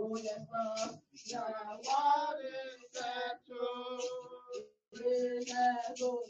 [0.00, 1.00] oh yes, Lord,
[1.32, 3.36] now what is that
[5.98, 6.29] true?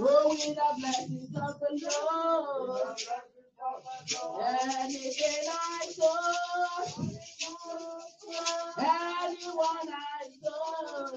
[0.00, 2.98] Oh, with the blessings of the Lord.
[4.40, 6.32] Anything I saw,
[8.78, 9.94] anyone I
[10.42, 11.10] saw,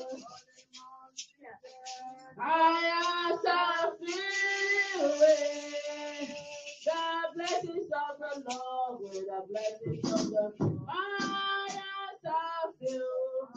[2.39, 6.00] I am so feeling.
[6.85, 6.93] The
[7.35, 10.53] blessings of the Lord with the blessings of the
[10.87, 13.49] fires are filled.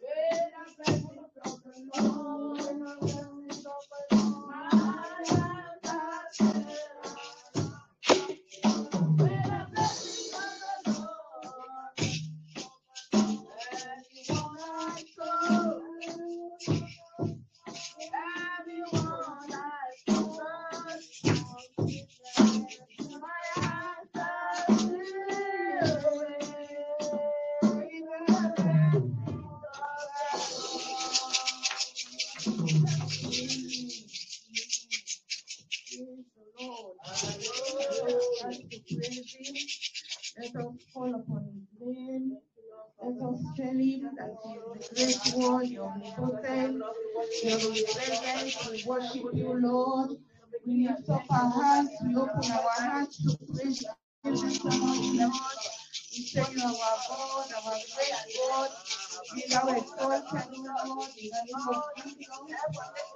[0.00, 4.16] With the blessings of the Lord, with the blessings of the
[6.56, 6.69] Lord,
[45.40, 46.82] one, you're omnipotent,
[47.44, 48.70] you're omnipresent.
[48.70, 50.10] We worship you, Lord.
[50.66, 53.90] We lift up our hands, we open our hearts to praise you
[54.32, 55.32] this morning, Lord.
[56.12, 58.14] We say you are our God, our great
[58.50, 58.70] God.
[59.34, 62.28] Be thou exalted, Lord, in the name of Jesus.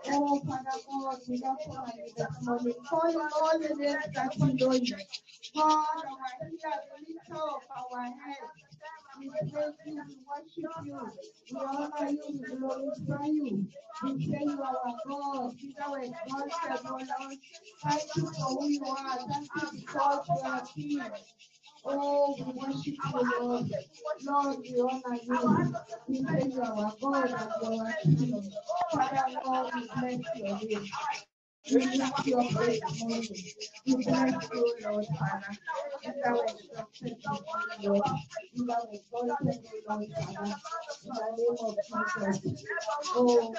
[0.09, 1.59] Oh, Father God, we love
[1.97, 2.75] you this morning.
[2.89, 4.97] Call you all the names that we know you.
[5.57, 6.57] God, our the
[7.09, 7.63] lift up
[7.93, 8.39] our heads.
[9.19, 11.11] We praise you, we worship you,
[11.53, 13.67] we honor you, we glorify you.
[14.03, 17.39] We say you are our God, be thou exalted, O Lord.
[17.83, 19.19] Thank you for who you are.
[19.19, 21.03] Thank you because you are King.
[21.85, 23.71] Oh, we worship you, Lord.
[24.23, 25.75] Lord, we honor you.
[26.09, 28.53] We say you are our God and you are our King.
[28.93, 30.91] Father, Lord, we bless your name.
[31.71, 33.37] Lift you up this morning.
[33.87, 35.53] We bless you, Lord, Father.
[36.03, 37.17] Be thou exalted,
[37.83, 38.03] Lord.
[38.55, 40.57] Be thou exalted, Lord, Father.
[41.05, 42.65] In the name of Jesus.
[43.17, 43.55] Oh,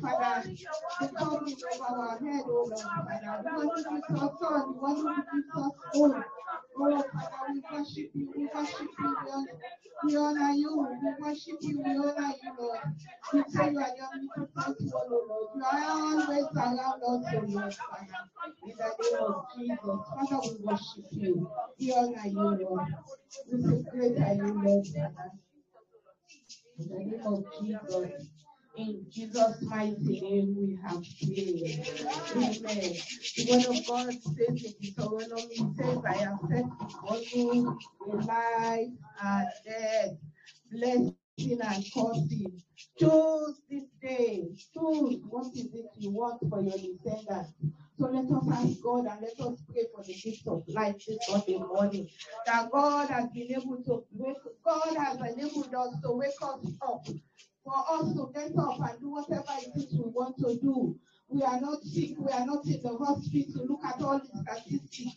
[0.00, 0.56] Father.
[6.78, 8.32] Oh, Father, we worship you.
[8.36, 9.46] We worship you.
[10.04, 10.88] We honor you.
[11.02, 11.82] We worship you.
[11.84, 12.80] We honor you, Lord.
[13.32, 15.48] We say you are omnipotent one, oh Lord.
[15.56, 18.20] You are always around us, oh Lord, Father.
[18.64, 19.80] In the name of Jesus.
[19.82, 21.50] Father, we worship you.
[21.78, 22.88] We honor you, Lord.
[23.52, 25.32] We say great are you, Lord, Father.
[26.78, 28.28] In the name of Jesus.
[28.80, 31.84] In Jesus' mighty name we have prayed.
[32.36, 32.94] Amen.
[33.36, 37.78] The word of God says in Deuteronomy says, I have set before you
[38.10, 38.88] a life
[39.22, 40.10] and death,
[40.72, 41.12] blessing
[41.62, 42.62] and cursing.
[42.98, 44.44] Choose this day.
[44.74, 47.52] Choose what is it you want for your descendants.
[47.98, 51.18] So let us ask God and let us pray for the gift of life this
[51.28, 52.08] Sunday morning.
[52.46, 54.04] That God has been able to
[54.64, 57.06] God has enabled us to wake us up
[57.70, 60.98] for us to get up and do whatever it is we want to do.
[61.28, 63.52] We are not sick, we are not in the hospital.
[63.54, 65.16] To look at all the statistics.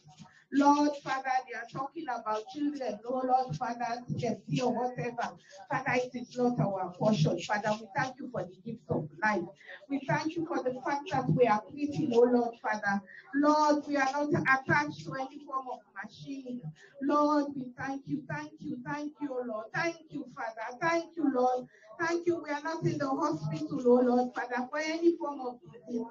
[0.55, 2.99] Lord, Father, they are talking about children.
[3.07, 5.35] Oh, Lord, Father, TFC or whatever.
[5.71, 7.39] Father, it is not our portion.
[7.39, 9.41] Father, we thank you for the gift of life.
[9.89, 13.01] We thank you for the fact that we are breathing, oh Lord, Father.
[13.33, 16.61] Lord, we are not attached to any form of machine.
[17.01, 19.65] Lord, we thank you, thank you, thank you, Lord.
[19.73, 20.77] Thank you, Father.
[20.81, 21.65] Thank you, Lord.
[21.99, 22.43] Thank you.
[22.43, 26.05] We are not in the hospital, oh Lord, Father, for any form of disease.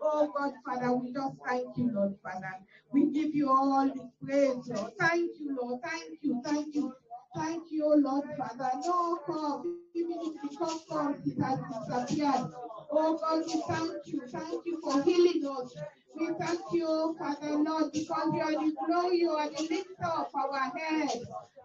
[0.00, 2.54] Oh God, Father, we just thank you, Lord, Father.
[2.92, 4.92] We give you all the praise, Lord.
[4.98, 5.80] Thank you, Lord.
[5.82, 6.92] Thank you, thank you.
[7.36, 8.70] Thank you, Lord, Father.
[8.84, 12.50] No cough, even if the cough comes, it has disappeared.
[12.90, 14.22] Oh God, we thank you.
[14.26, 15.74] Thank you for healing us.
[16.18, 20.26] We thank you, Father Lord, because you are the glory, you are the lifter of
[20.34, 21.10] our head.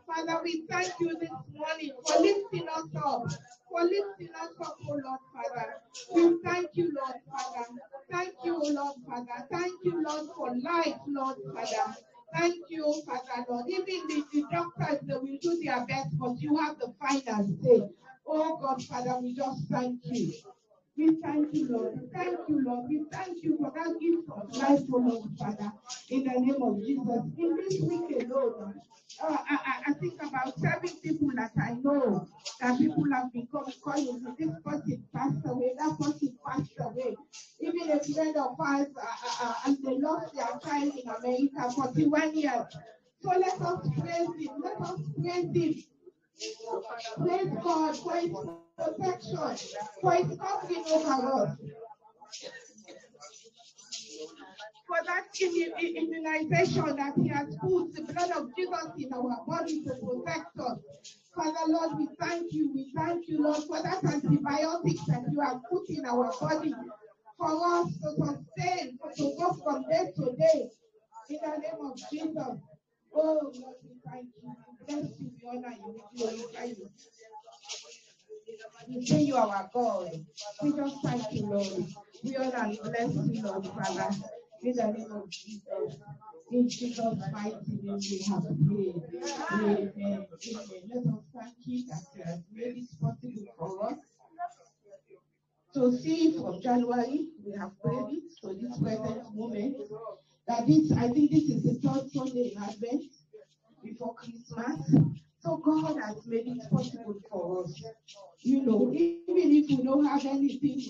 [0.08, 3.24] Father, we thank you this morning for lifting us up,
[3.72, 5.76] for lifting us up, oh Lord, Father.
[6.14, 7.66] We thank you, Lord, Father.
[8.12, 9.48] Thank you, oh Lord, Father.
[9.52, 11.98] Thank you, Lord, for life, Lord, Father.
[12.36, 13.66] Thank you, Father, Lord.
[13.70, 17.90] Even the, the doctors, they will do their best, but you have the final say.
[18.28, 20.34] Oh God, Father, we just thank you.
[20.98, 22.10] We thank you, Lord.
[22.14, 22.90] Thank you, Lord.
[22.90, 25.72] We thank you for that gift of life, oh Lord, Father,
[26.10, 27.22] in the name of Jesus.
[27.38, 28.76] In this week alone,
[29.22, 32.28] uh, I, I, I think about seven people that I know
[32.62, 34.32] that people have become calling me.
[34.38, 37.16] This person passed away, that person passed away.
[37.60, 41.72] Even a friend of ours, uh, uh, uh, and they lost their child in America,
[41.72, 42.66] 41 years.
[43.22, 44.64] So let us praise him.
[44.64, 45.84] Let us praise him.
[47.18, 47.96] Praise God
[48.78, 49.70] protection,
[50.02, 51.58] for his covering over.
[54.88, 59.96] For that immunization that he has put the blood of Jesus in our body to
[59.96, 60.80] protect us.
[61.36, 62.72] Father Lord, we thank you.
[62.74, 66.74] We thank you, Lord, for that antibiotics that you have put in our body
[67.38, 70.70] for us to sustain, to go from day to day.
[71.30, 72.60] In the name of Jesus.
[73.14, 74.56] Oh, Lord, we thank you.
[74.88, 75.14] You.
[76.14, 76.90] You.
[78.88, 79.06] You.
[79.06, 80.10] Say you are our God.
[80.62, 81.86] We just thank you, Lord.
[82.24, 84.16] We honor and bless you, Lord, Father.
[84.62, 85.98] In the name of Jesus.
[86.52, 88.96] In Jesus' mighty name we have prayed.
[89.52, 89.92] Amen.
[89.96, 90.28] Amen.
[90.90, 93.98] Let us thank Him that has made it possible for us
[95.76, 99.76] to see from January, we have prayed it to this present moment.
[100.48, 103.04] That this, I think this is the third Sunday in Advent
[103.86, 104.96] before Christmas.
[105.40, 107.84] So God has made it possible for us.
[108.42, 110.82] You know, even if we don't have anything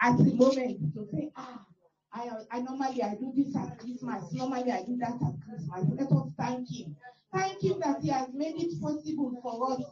[0.00, 1.64] at the moment to say, ah,
[2.12, 4.32] I, I normally I do this at Christmas.
[4.32, 5.86] Normally I do that at Christmas.
[5.98, 6.96] Let us thank Him.
[7.32, 9.82] Thank Him that He has made it possible for us.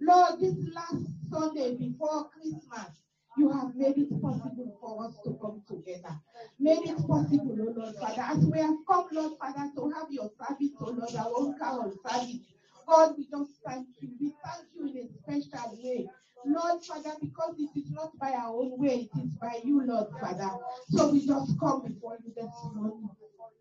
[0.00, 2.90] Lord, this last Sunday before Christmas,
[3.36, 6.14] you have made it possible for us to come together.
[6.58, 10.30] Made it possible, oh Lord Father, as we have come, Lord Father, to have your
[10.38, 12.40] service, oh Lord, our own carol service.
[12.86, 14.10] God, we just thank you.
[14.20, 16.08] We thank you in a special way.
[16.44, 20.08] Lord Father, because it is not by our own way, it is by you, Lord
[20.20, 20.50] Father.
[20.90, 23.08] So we just come before you this morning.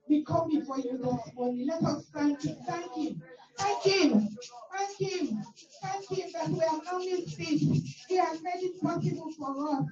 [0.10, 1.68] We come before you this morning.
[1.68, 2.58] Let us thank him.
[2.68, 3.22] Thank him.
[3.62, 4.30] Thank him.
[4.72, 5.44] Thank him.
[5.84, 7.84] Thank him that we not missed it.
[8.08, 9.86] He has made it possible for us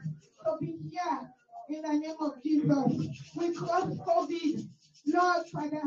[0.46, 1.30] to be here
[1.70, 3.08] in the name of Jesus.
[3.36, 4.68] We cross COVID.
[5.06, 5.82] Lord Father,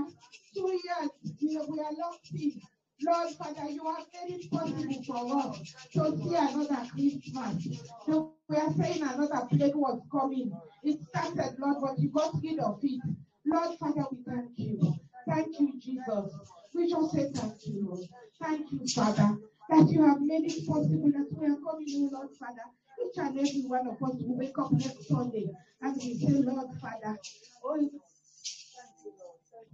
[0.54, 1.10] two years
[1.40, 2.60] we, we are locked in.
[3.04, 7.80] Lord Father, you have made it possible for us to see another Christmas.
[8.06, 10.52] So we are saying another plague was coming.
[10.84, 13.02] It started, Lord, but you got rid of it.
[13.44, 14.94] Lord Father, we thank you.
[15.26, 16.32] Thank you, Jesus.
[16.74, 18.08] We just say thank you, Lord.
[18.42, 19.38] Thank you, Father,
[19.70, 22.62] that you have made it possible that we are coming, in, Lord Father.
[23.04, 25.46] Each and every one of us will wake up next Sunday
[25.82, 27.18] and we say, Lord Father,
[27.64, 27.90] oh,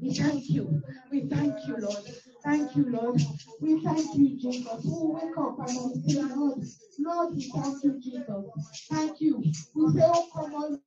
[0.00, 0.82] we thank you.
[1.10, 2.04] We thank you, Lord.
[2.44, 3.20] Thank you, Lord.
[3.60, 4.84] We thank you, Jesus.
[4.84, 6.64] We wake up and we say, Lord,
[7.00, 8.86] Lord, we thank you, Jesus.
[8.90, 9.38] Thank you.
[9.74, 10.80] We say, Oh, come on.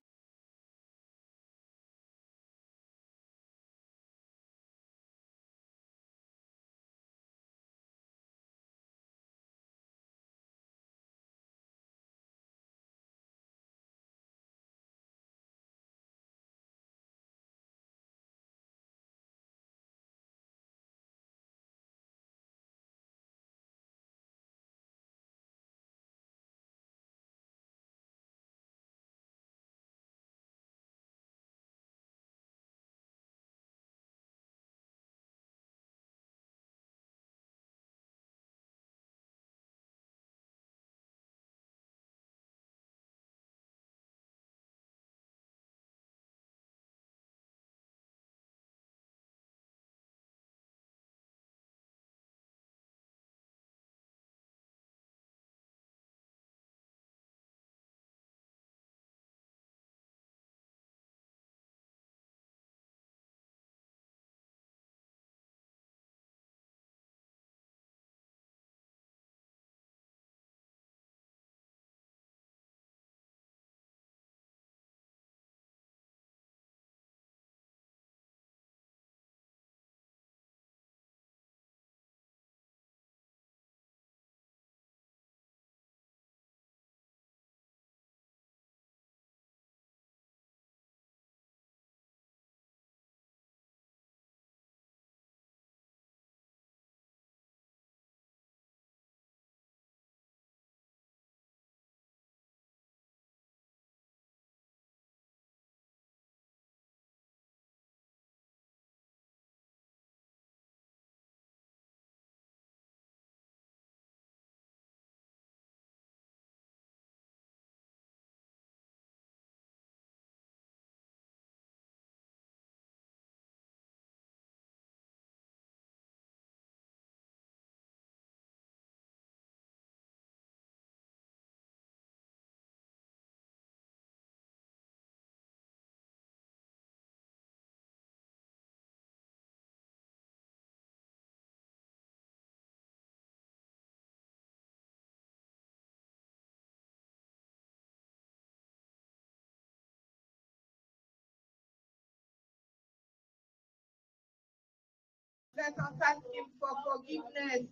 [155.62, 157.70] Let us ask Him for forgiveness.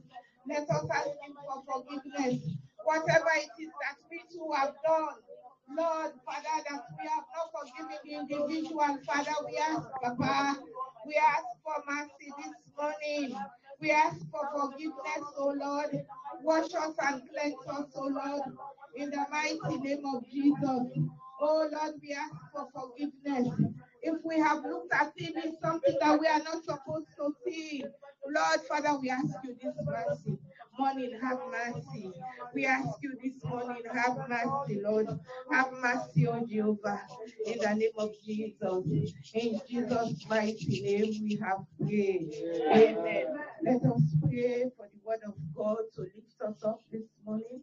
[0.48, 2.38] Let us ask Him for forgiveness.
[2.86, 5.18] Whatever it is that we too have done,
[5.76, 10.60] Lord, Father, that we have not forgiven the individual, Father, we ask, Papa,
[11.08, 13.36] we ask for mercy this morning.
[13.82, 16.06] We ask for forgiveness, O Lord.
[16.44, 18.44] Wash us and cleanse us, O Lord,
[18.96, 21.10] in the mighty name of Jesus.
[21.42, 23.50] Oh Lord, we ask for forgiveness.
[24.04, 27.84] If we have looked at it as something that we are not supposed to see,
[28.28, 30.40] Lord Father, we ask you this mercy.
[30.80, 32.12] Morning, have mercy.
[32.56, 35.08] We ask you this morning, have mercy, Lord.
[35.52, 37.02] Have mercy, on Jehovah,
[37.46, 39.14] in the name of Jesus.
[39.34, 42.32] In Jesus' mighty name, we have prayed.
[42.72, 43.26] Amen.
[43.64, 47.62] Let us pray for the word of God to lift us up this morning.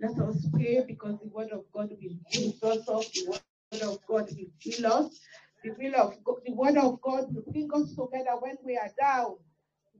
[0.00, 3.04] Let us pray because the word of God will lift us up.
[3.12, 5.20] The word of God will fill us.
[5.64, 8.90] The will of God, the word of God will bring us together when we are
[9.00, 9.36] down.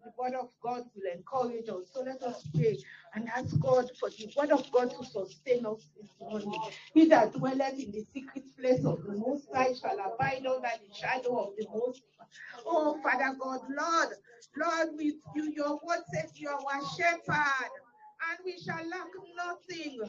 [0.04, 1.90] The word of God will encourage us.
[1.92, 2.78] So let us pray
[3.14, 6.54] and ask God for the word of God to sustain us this morning.
[6.94, 10.94] He that dwelleth in the secret place of the Most High shall abide under the
[10.94, 12.26] shadow of the Most High.
[12.66, 14.08] Oh, Father God, Lord,
[14.56, 17.70] Lord, with you, your word says you are our shepherd,
[18.30, 20.00] and we shall lack nothing.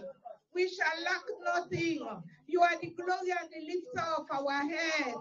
[0.54, 2.08] We shall lack nothing.
[2.48, 5.18] You are the glory and the lifter of our heads.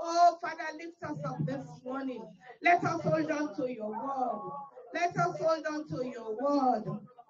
[0.00, 2.24] Oh, Father, lift us up this morning.
[2.62, 4.52] Let us hold on to your word.
[4.94, 6.84] Let us hold on to your word.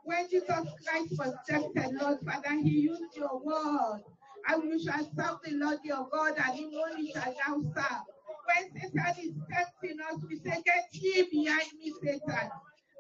[0.04, 0.48] When Jesus
[0.86, 4.02] Christ was tempted, Lord Father, he used your word.
[4.48, 8.04] And you shall serve the Lord your God, and him only shall thou serve.
[8.46, 12.50] When Satan is tempting us, we say, Get ye behind me, Satan.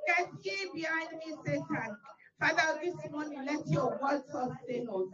[0.06, 1.96] Get ye behind me, Satan.
[2.40, 5.06] Father, this morning, let your word sustain us.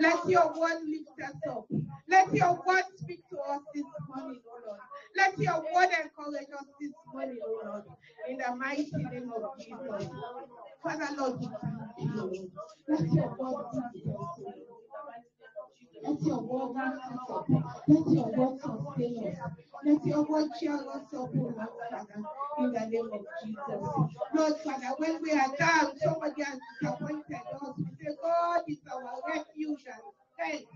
[0.00, 1.66] Let your word lift us up.
[2.08, 4.80] Let your word speak to us this morning, O Lord.
[5.16, 7.84] Let your word encourage us this morning, O Lord.
[8.28, 10.10] In the mighty name of Jesus.
[10.82, 12.50] Father, Lord, we you.
[12.88, 14.40] Let your word lift us.
[16.02, 17.46] Let your word lift us up.
[17.86, 19.71] Let your word sustain us.
[19.84, 21.54] Let your word us up, O Lord,
[21.90, 22.06] Father,
[22.58, 24.14] in the name of Jesus.
[24.34, 27.74] Lord, Father, when we are down, somebody has disappointed us.
[27.78, 30.02] We say, God is our refuge and
[30.34, 30.68] strength.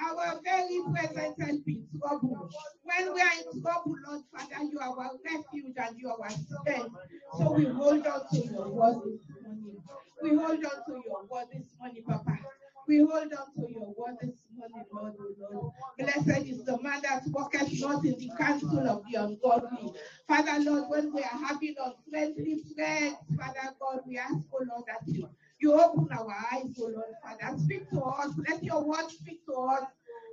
[0.00, 2.50] Our very present help in trouble.
[2.84, 6.30] When we are in trouble, Lord Father, you are our refuge and you are our
[6.30, 6.94] strength.
[7.38, 9.82] So we hold on to your word this morning.
[10.22, 12.38] We hold on to your word this morning, Papa.
[12.88, 15.14] We hold on to your word this morning, Lord,
[15.52, 15.72] Lord.
[15.98, 19.92] Blessed is the man that walketh not in the counsel of the ungodly.
[20.28, 25.02] Father, Lord, when we are having unfriendly friends, Father God, we ask, oh Lord, that
[25.06, 25.28] you,
[25.60, 27.58] you open our eyes, oh Lord, Father.
[27.58, 28.32] Speak to us.
[28.48, 29.84] Let your word speak to us.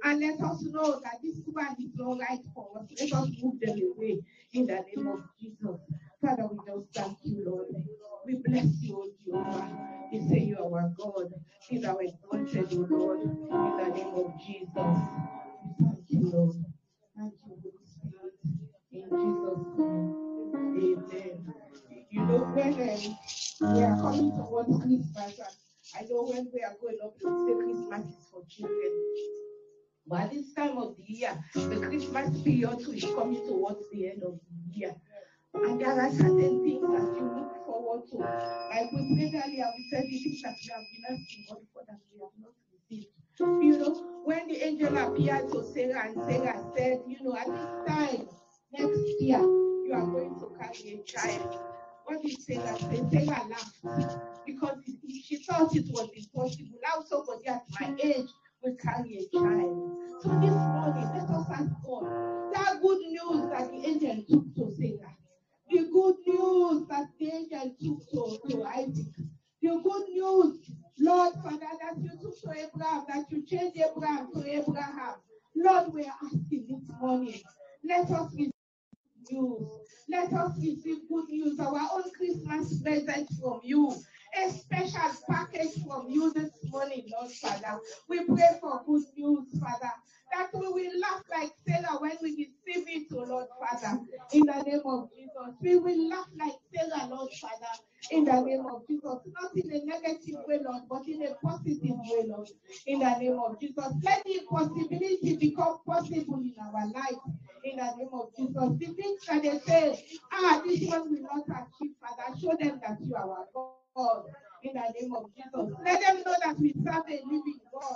[0.03, 2.87] And let us know that this one is not right for us.
[2.99, 4.19] Let us move them away
[4.53, 5.79] in the name of Jesus.
[6.21, 7.67] Father, we just thank you, Lord.
[8.25, 9.69] We bless you, O Jehovah.
[10.11, 11.33] We say you are our God.
[11.69, 11.97] Be thou
[12.53, 13.37] exalted, O Lord, in
[13.77, 14.69] the name of Jesus.
[15.79, 16.55] Thank you, Lord.
[17.15, 18.33] Thank you, Holy Spirit.
[18.91, 20.15] In Jesus' name.
[20.55, 21.53] Amen.
[22.09, 25.39] You know, when um, we are coming towards Christmas,
[25.95, 28.91] I know when we are going up, to say Christmas is for children.
[30.07, 34.23] But at this time of the year, the Christmas period is coming towards the end
[34.23, 34.95] of the year.
[35.53, 38.17] And there are certain things that you look forward to.
[38.17, 41.68] Like we said earlier, we said the things that we have been asking God
[43.39, 47.93] You know, when the angel appeared to Sarah and Sarah said, you know, at this
[47.93, 48.27] time
[48.73, 51.59] next year, you are going to carry a child.
[52.05, 53.03] What did Sarah say?
[53.11, 54.77] Sarah laughed because
[55.23, 56.79] she thought it was impossible.
[56.83, 58.29] Now somebody at my age
[58.61, 59.97] will carry a child.
[60.21, 64.75] So this morning, let us ask God that good news that the angel took to
[64.75, 65.15] Sarah
[65.69, 69.13] the good news that the angel took to, to Isaac.
[69.61, 70.57] The good news,
[70.99, 75.15] Lord Father, that you took to Abraham, that you changed Abram to Abraham.
[75.55, 77.41] Lord, we are asking this morning.
[77.83, 78.51] Let us receive
[79.31, 79.67] news.
[80.09, 83.95] Let us receive good news, our own Christmas present from you.
[84.37, 87.79] A special package from you this morning, Lord Father.
[88.07, 89.91] We pray for good news, Father
[90.31, 93.99] that we will laugh like Sarah when we receive it, oh Lord Father,
[94.33, 95.55] in the name of Jesus.
[95.61, 97.73] We will laugh like Sarah, Lord Father,
[98.11, 99.03] in the name of Jesus.
[99.03, 102.49] Not in a negative way, Lord, but in a positive way, Lord,
[102.85, 103.93] in the name of Jesus.
[104.03, 107.21] Let the possibility become possible in our life,
[107.63, 108.69] in the name of Jesus.
[108.79, 112.97] The things that they say, ah, this one will not achieve, Father, show them that
[113.01, 113.45] you are our
[113.95, 114.23] God.
[114.61, 115.77] In the name of Jesus.
[115.85, 117.95] Let them know that we serve a living God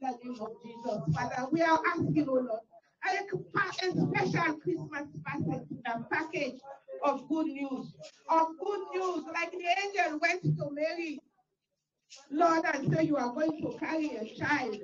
[0.00, 1.14] in the name of Jesus.
[1.14, 2.60] Father, we are asking, oh Lord,
[3.06, 3.18] a
[3.92, 5.08] special Christmas
[6.10, 6.60] package,
[7.02, 7.94] of good news,
[8.30, 11.20] of good news, like the angel went to Mary,
[12.30, 14.76] Lord, and say you are going to carry a child.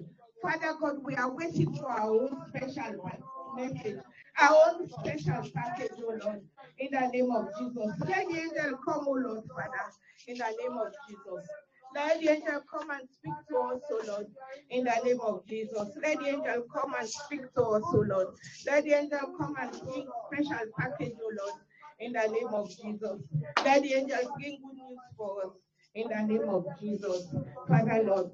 [0.43, 3.11] Father God, we are waiting for our own special
[3.57, 4.01] message,
[4.39, 6.43] our own special package, oh Lord,
[6.79, 7.93] in the name of Jesus.
[8.07, 9.93] Let the angel come, oh Lord, Father,
[10.27, 11.49] in the name of Jesus.
[11.95, 14.27] Let the angel come and speak to us, O Lord,
[14.71, 15.89] in the name of Jesus.
[16.03, 18.29] Let the angel come and speak to us, O Lord.
[18.67, 21.61] Let the angel come and bring special package, O Lord,
[21.99, 23.21] in the name of Jesus.
[23.65, 25.53] Let the angel bring good news for us,
[25.95, 27.27] in the name of Jesus.
[27.69, 28.31] Father, Lord,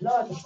[0.00, 0.36] Lord,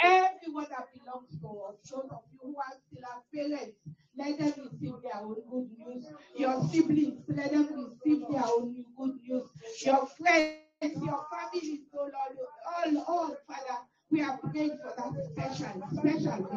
[0.00, 3.76] everyone that belongs to us, those of you who are still our parents,
[4.16, 6.06] let them receive their own good news.
[6.36, 7.68] Your siblings, let them
[8.04, 9.48] receive their own good news.
[9.84, 13.78] Your friends, if your family is all, Lord, all, all, Father,
[14.10, 16.52] we are praying for that special, special this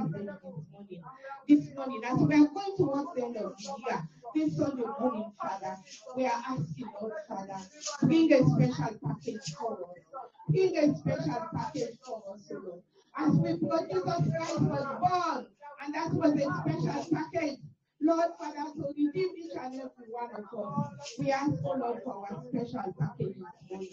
[0.74, 1.04] morning.
[1.48, 5.32] This morning, as we are going towards the end of the year, this Sunday morning,
[5.40, 5.78] Father,
[6.18, 7.60] we are asking, Lord, Father,
[8.02, 10.24] bring a special package for us.
[10.50, 12.82] Bring a special package for us, Lord.
[13.18, 14.04] As we know Jesus
[14.36, 15.46] Christ was born,
[15.86, 17.60] and that was a special package
[18.02, 20.94] Lord Father, to redeem each and every one of us.
[21.20, 23.38] We ask, oh Lord, for our special package this
[23.70, 23.90] morning.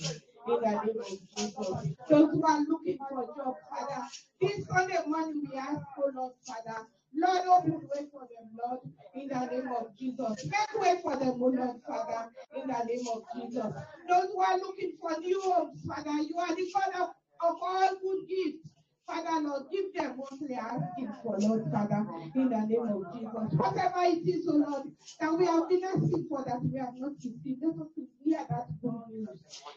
[0.49, 1.95] In the name of Jesus.
[2.09, 4.03] Those who are looking for a job, Father,
[4.41, 8.81] this Sunday morning we ask, oh Lord, Father, Lord, open way for them, Lord,
[9.15, 10.47] in the name of Jesus.
[10.47, 13.73] Make way for them, oh Lord, Father, in the name of Jesus.
[14.09, 17.09] Those who are looking for new homes, Father, you are the God of,
[17.49, 18.69] of all good gifts.
[19.13, 23.05] Father, Lord, give them what they are asking for, Lord, Father, in the name of
[23.13, 23.59] Jesus.
[23.59, 24.85] Whatever it is, oh Lord,
[25.21, 27.93] that we have been asking for that we have not received, let us
[28.25, 29.29] hear that good news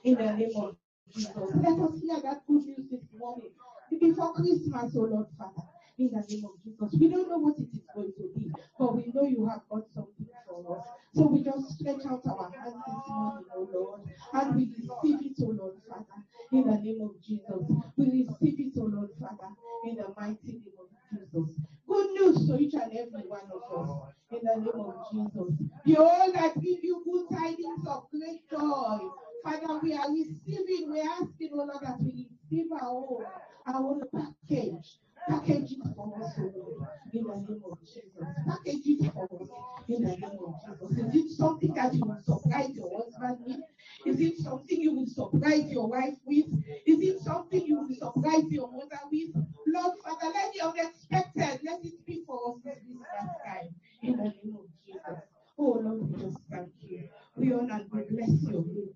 [0.06, 0.76] in the name of
[1.13, 1.36] Jesus.
[1.36, 3.52] Let us hear that good news this morning
[4.00, 6.99] before Christmas, oh Lord, Father, in the name of Jesus.
[6.99, 9.84] We don't know what it is going to be, but we know you have got
[9.93, 10.86] something for us.
[11.13, 14.01] So we just stretch out our hands this morning, oh Lord,
[14.34, 16.19] and we receive it, oh Lord, Father,
[16.51, 17.63] in the name of Jesus.
[17.97, 19.53] We receive it, oh Lord, Father,
[19.86, 21.55] in the mighty name of Jesus.
[21.88, 25.69] Good news to each and every one of us, in the name of Jesus.
[25.86, 28.99] Behold, I give you good tidings of great joy.
[29.43, 33.23] Father, we are receiving, we are asking, oh Lord, that we receive our own,
[33.67, 34.97] our own package.
[35.27, 38.11] Package it for us, oh in the name of Jesus.
[38.47, 39.49] Package it for us,
[39.88, 40.55] in the name of
[40.91, 41.15] Jesus.
[41.15, 43.59] Is it something that you will surprise your husband with?
[44.05, 46.45] Is it something you will surprise your wife with?
[46.85, 49.35] Is it something you will surprise your mother with?
[49.67, 54.23] Lord Father, let the unexpected, let it be for us this Christmas time, in the
[54.23, 55.23] name of Jesus.
[55.57, 57.09] Oh Lord, we just thank you.
[57.35, 58.93] We honor and we bless your name.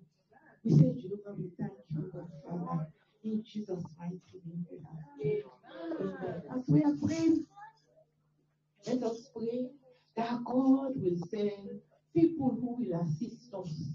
[0.64, 2.86] We say, Jehovah, we thank you, Lord Father.
[3.22, 5.44] In Jesus' mighty name.
[6.54, 7.46] As we are praying,
[8.86, 9.70] let us pray
[10.16, 11.80] that God will send
[12.14, 13.94] people who will assist us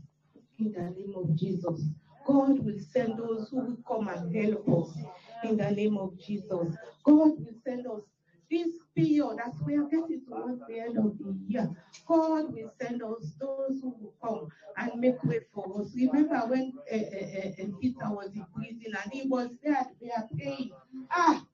[0.60, 1.82] in the name of Jesus.
[2.26, 4.98] God will send those who will come and help us
[5.44, 6.76] in the name of Jesus.
[7.04, 8.02] God will send us
[8.50, 11.70] this period as we are getting towards the end of the year.
[12.08, 15.94] God will send us those who will come and make way for us.
[15.96, 20.28] Remember when uh, uh, uh, Peter was in prison and he was there, they are
[20.34, 20.72] praying.
[21.12, 21.46] Ah,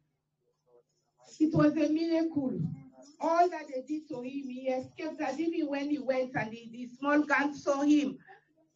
[1.40, 2.60] it was a miracle.
[3.20, 5.20] All that they did to him, he escaped.
[5.20, 8.18] That even when he went and the, the small gang saw him,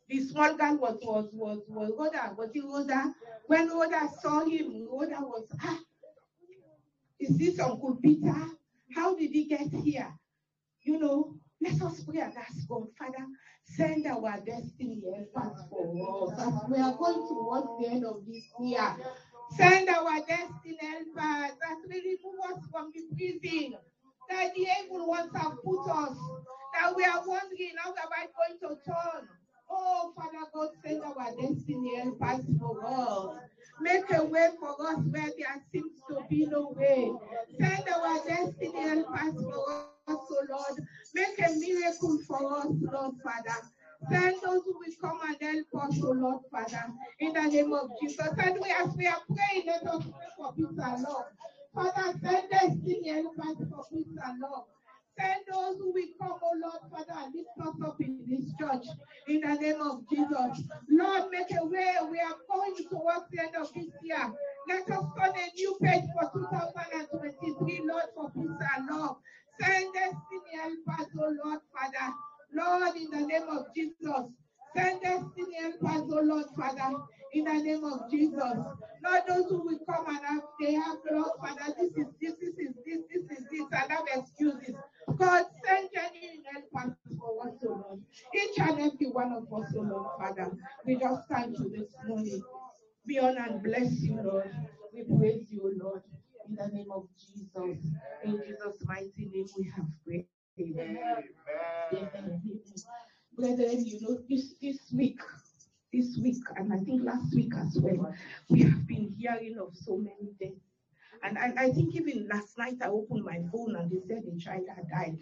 [0.08, 2.36] the small gang was was was was Rhoda.
[2.38, 3.14] Was it?
[3.48, 5.80] When Rhoda saw him, Rhoda was ah,
[7.20, 8.36] is this Uncle Peter?
[8.96, 10.14] How did he get here?
[10.84, 13.26] You know, let us pray and ask God, Father,
[13.64, 18.44] send our destiny helpers for us as we are going towards the end of this
[18.62, 18.96] year.
[19.58, 23.76] Send our destiny helpers that we remove us from the prison
[24.30, 26.18] that the evil ones have put us,
[26.74, 29.28] that we are wondering how am I going to turn.
[29.70, 33.38] Oh, Father God, send our destiny helpers for us.
[33.82, 37.12] Make a way for us where there seems to be no way.
[37.60, 40.88] Send our destiny helpers for us, oh Lord.
[41.14, 43.68] Make a miracle for us, Lord Father.
[44.10, 45.38] Send those who will come and
[45.72, 46.86] help us, oh Lord Father,
[47.20, 48.30] in the name of Jesus.
[48.38, 51.26] And we, as we are praying, let us pray for peace and love.
[51.74, 54.66] Father, send destiny helpers for peace and love.
[55.18, 58.86] Send those who will come, oh Lord, Father, and lift us up in this church
[59.28, 60.64] in the name of Jesus.
[60.90, 61.96] Lord, make a way.
[62.12, 64.34] We are going towards the end of this year.
[64.68, 69.18] Let us turn a new page for 2023, Lord, for peace and love.
[69.62, 72.14] Send destiny helpers, oh Lord, Father.
[72.54, 74.32] Lord, in the name of Jesus.
[74.76, 76.98] Send destiny helpers, oh Lord, Father,
[77.36, 78.34] in the name of Jesus.
[78.40, 82.58] Lord, those who will come and have, they have, Lord, Father, this is this, this
[82.58, 84.76] is this, this is this, and have excuses.
[85.18, 88.02] God, send genuine helpers for us, oh Lord.
[88.34, 90.52] Each and every one of us, oh Lord, Father.
[90.86, 92.42] We just thank you this morning.
[93.06, 94.50] Be honor and bless you, Lord.
[94.94, 96.02] We praise you, Lord,
[96.48, 97.86] in the name of Jesus.
[98.24, 100.26] In Jesus' mighty name we have prayed.
[100.58, 100.98] Amen.
[101.92, 102.10] Amen.
[102.24, 102.42] Amen.
[103.38, 105.20] Brethren, you know, this, this week,
[105.96, 108.14] this week, and I think last week as well,
[108.50, 110.60] we have been hearing of so many deaths.
[111.24, 114.38] And I, I think even last night I opened my phone and they said a
[114.38, 115.18] child had died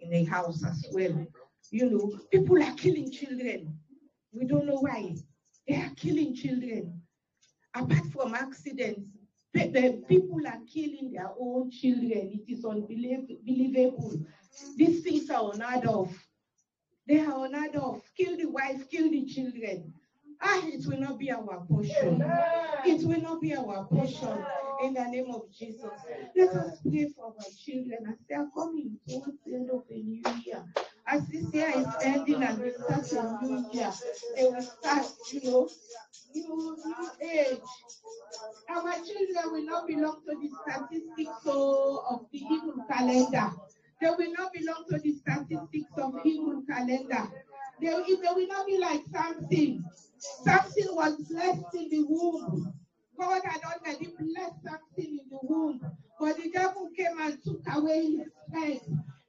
[0.00, 1.26] in a house as well.
[1.70, 3.76] You know, people are killing children.
[4.32, 5.16] We don't know why.
[5.66, 7.02] They are killing children.
[7.74, 9.00] Apart from accidents,
[9.52, 12.40] people are killing their own children.
[12.46, 14.20] It is unbelievable.
[14.76, 16.14] These things are unheard of.
[17.06, 18.02] They are unheard of.
[18.16, 19.92] Kill the wife, kill the children.
[20.44, 22.22] Ah, it will not be our portion.
[22.84, 24.44] It will not be our portion
[24.82, 25.90] in the name of Jesus.
[26.36, 30.02] Let us pray for our children as they are coming towards the end of the
[30.02, 30.64] new year.
[31.06, 33.92] as this year is ending and we start a new year,
[34.36, 35.68] they will start, you know,
[36.34, 37.58] new, new age.
[38.68, 43.50] Our children will not belong to the statistics of the evil calendar.
[44.00, 47.30] They will not belong to the statistics of evil calendar.
[47.82, 49.84] They, they will not be like Samson.
[50.18, 52.74] Samson was blessed in the womb.
[53.18, 55.80] God had already blessed Samson in the womb,
[56.20, 58.86] but the devil came and took away his strength.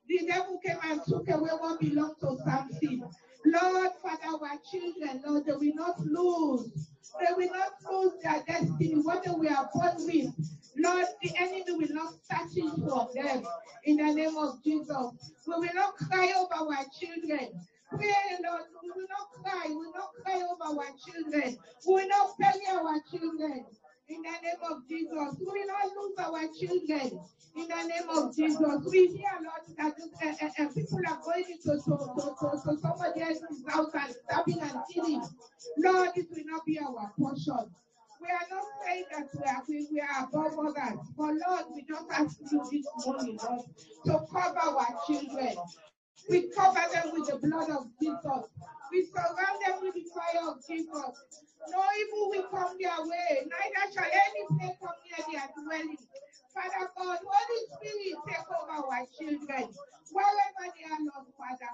[0.08, 3.04] The devil came and took away what belonged to Samson.
[3.46, 6.90] Lord, Father, our children, Lord, they will not lose.
[7.20, 10.34] They will not lose their destiny, what they were born with.
[10.78, 13.44] Lord, the enemy will not touch it from them.
[13.86, 17.50] In the name of Jesus, we will not cry over our children.
[17.98, 19.66] Pray, Lord, we will not cry.
[19.70, 21.58] We will not cry over our children.
[21.88, 23.66] We will not bury our children.
[24.10, 27.20] In the name of Jesus, we will not lose our children.
[27.56, 31.46] In the name of Jesus, we hear, Lord, that uh, uh, uh, people are going
[31.50, 35.24] into to, to, to, to somebody else's house and stabbing and killing.
[35.78, 37.72] Lord, it will not be our portion.
[38.22, 41.84] We are not saying that we are, we, we are above others, but Lord, we
[41.84, 43.66] just ask you this morning, Lord,
[44.06, 45.56] to cover our children.
[46.30, 48.44] We cover them with the blood of Jesus.
[48.92, 51.14] We surround them with the fire of Jesus.
[51.70, 55.98] No evil will come their way, neither shall any plague come near their dwelling.
[56.54, 59.70] Father God, Holy Spirit, take over our children,
[60.12, 61.74] wherever they are, Lord Father.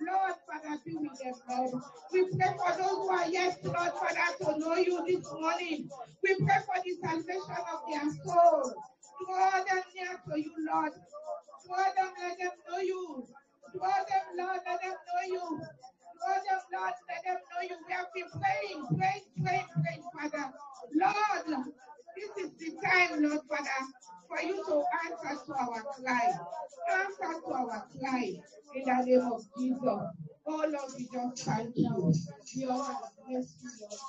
[0.00, 1.82] Lord, Father, be with them, Lord.
[2.12, 5.90] We pray for those who are yet, Lord, Father, to know you this morning.
[6.22, 8.74] We pray for the salvation of their soul.
[9.26, 10.92] Draw them near to you, Lord.
[11.66, 13.26] Draw them, let them know you.
[13.74, 15.60] Draw them, Lord, let them know you.
[16.16, 17.76] Draw them, Lord, let them know you.
[17.86, 20.52] We have been praying, praying, praying, praying, Father.
[20.94, 21.66] Lord,
[22.16, 23.80] this is the time, Lord, Father,
[24.28, 26.32] for you to answer to our cry.
[26.90, 28.24] Answer to our cry
[28.74, 29.80] in the name of Jesus.
[29.82, 32.12] Oh Lord, we just thank you.
[32.56, 34.00] We all bless you, Lord.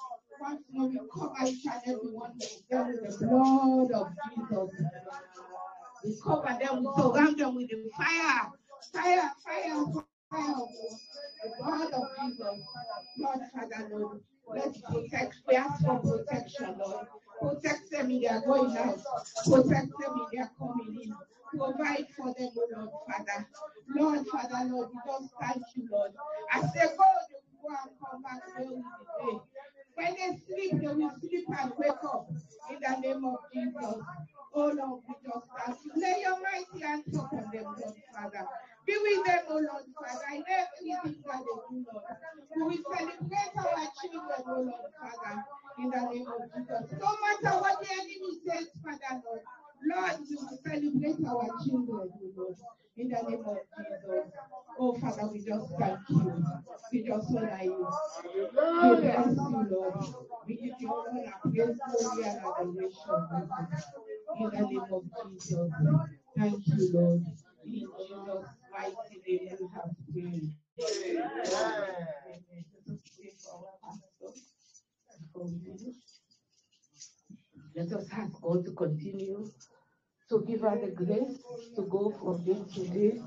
[0.41, 4.71] Once more, we cover each and every one of them with the blood of Jesus.
[6.03, 8.51] We cover them, we surround them with the fire,
[8.93, 9.85] fire, fire,
[10.31, 10.69] fire of
[11.43, 12.61] the blood of Jesus.
[13.19, 17.07] Lord, Father, Lord, let's protect, we ask for protection, Lord.
[17.41, 18.99] Protect them in their going out.
[19.45, 21.13] Protect them in their coming in.
[21.57, 23.47] Provide for them, oh Lord Father.
[23.95, 26.11] Lord Father, Lord, we just thank you, Lord.
[26.53, 29.39] As they go, they will go and come back where we day.
[30.01, 32.27] When they sleep, they will sleep and wake up
[32.71, 34.01] in the name of Jesus.
[34.55, 36.01] Oh Lord, we just thank you.
[36.01, 38.47] Lay your mighty hands upon them, Lord Father.
[38.87, 42.03] Be with them, oh Lord Father, in everything that they do, Lord.
[42.57, 45.43] We will celebrate our children, oh Lord Father,
[45.77, 46.99] in the name of Jesus.
[46.99, 49.41] No matter what the enemy says, Father, Lord,
[49.85, 52.57] Lord, we will celebrate our children, oh Lord,
[52.97, 54.31] in the name of Jesus.
[54.79, 56.43] Oh Father, we just thank you.
[56.91, 57.87] We just honor you.
[58.23, 58.45] We
[59.01, 60.05] bless you, Lord.
[60.47, 63.49] We give you all honor, praise, glory, and adoration.
[64.39, 65.71] In the name of Jesus.
[66.37, 67.21] Thank you, Lord.
[67.63, 70.49] In Jesus' mighty name we have prayed.
[77.75, 79.49] Let us ask God to continue
[80.31, 81.43] to give her the grace
[81.75, 83.21] to go from day to day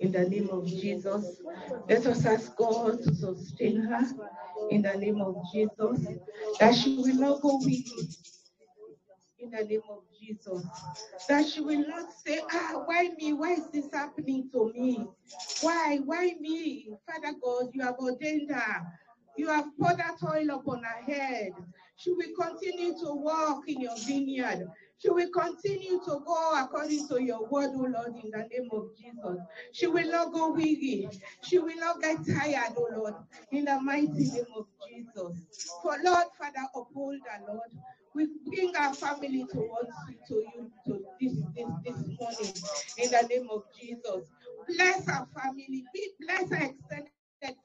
[0.00, 1.40] in the name of Jesus.
[1.88, 4.04] Let us ask God to sustain her
[4.70, 6.08] in the name of Jesus,
[6.58, 7.88] that she will not go weak
[9.38, 10.66] in the name of Jesus.
[11.28, 13.32] That she will not say, ah, why me?
[13.32, 15.06] Why is this happening to me?
[15.60, 15.98] Why?
[16.04, 16.88] Why me?
[17.06, 18.86] Father God, you have ordained her.
[19.36, 21.52] You have poured that oil upon her head.
[21.96, 24.68] She will continue to walk in your vineyard.
[25.00, 28.88] She will continue to go according to your word, O Lord, in the name of
[28.96, 29.38] Jesus.
[29.72, 31.08] She will not go weary.
[31.44, 33.14] She will not get tired, O Lord,
[33.52, 35.44] in the mighty name of Jesus.
[35.82, 37.70] For Lord, Father, uphold her, Lord.
[38.14, 42.52] We bring our family towards you, to you to this, this, this morning
[42.98, 44.28] in the name of Jesus.
[44.68, 45.84] Bless our family.
[45.94, 47.10] Be bless our extended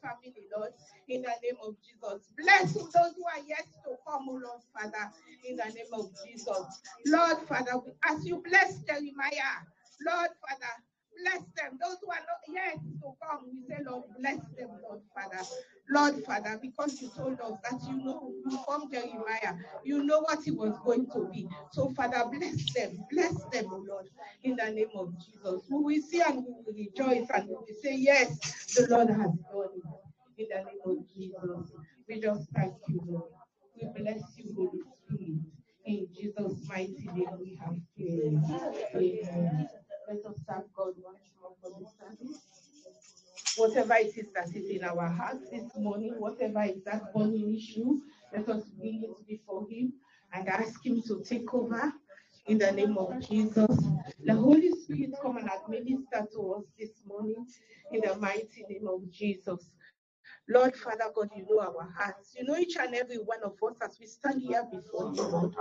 [0.01, 0.71] family, Lord,
[1.07, 2.29] in the name of Jesus.
[2.37, 5.11] Bless those who are yet to come, Lord, Father,
[5.47, 6.81] in the name of Jesus.
[7.07, 7.73] Lord, Father,
[8.05, 9.63] as you bless Jeremiah,
[10.07, 10.73] Lord, Father,
[11.21, 11.79] bless them.
[11.81, 15.43] Those who are not yet to come, we say, Lord, bless them, Lord, Father.
[15.89, 20.43] Lord, Father, because you told us that you know, you formed Jeremiah, you know what
[20.43, 21.47] he was going to be.
[21.73, 24.09] So, Father, bless them, bless them, Lord,
[24.43, 25.63] in the name of Jesus.
[25.69, 29.17] We will see and we will rejoice and we will say, Yes, the Lord has
[29.17, 29.83] done it.
[30.37, 31.71] In the name of Jesus.
[32.07, 33.31] We just thank you, Lord.
[33.81, 35.41] We bless you, Holy Spirit.
[35.85, 38.41] In Jesus' mighty name we have prayed.
[38.95, 39.69] Amen.
[40.07, 42.41] Let us thank God once more for this service.
[43.57, 47.99] Whatever it is that is in our hearts this morning, whatever is that burning issue,
[48.33, 49.93] let us bring it before Him
[50.33, 51.93] and ask Him to take over
[52.47, 53.77] in the name of Jesus.
[54.25, 57.45] The Holy Spirit come and administer to us this morning
[57.91, 59.69] in the mighty name of Jesus.
[60.49, 62.35] Lord, Father God, you know our hearts.
[62.37, 65.53] You know each and every one of us as we stand here before you, Lord,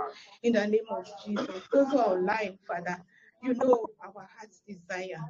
[0.43, 1.63] in the name of Jesus.
[1.71, 2.97] Those who are online, Father,
[3.45, 5.23] you know our heart's desire.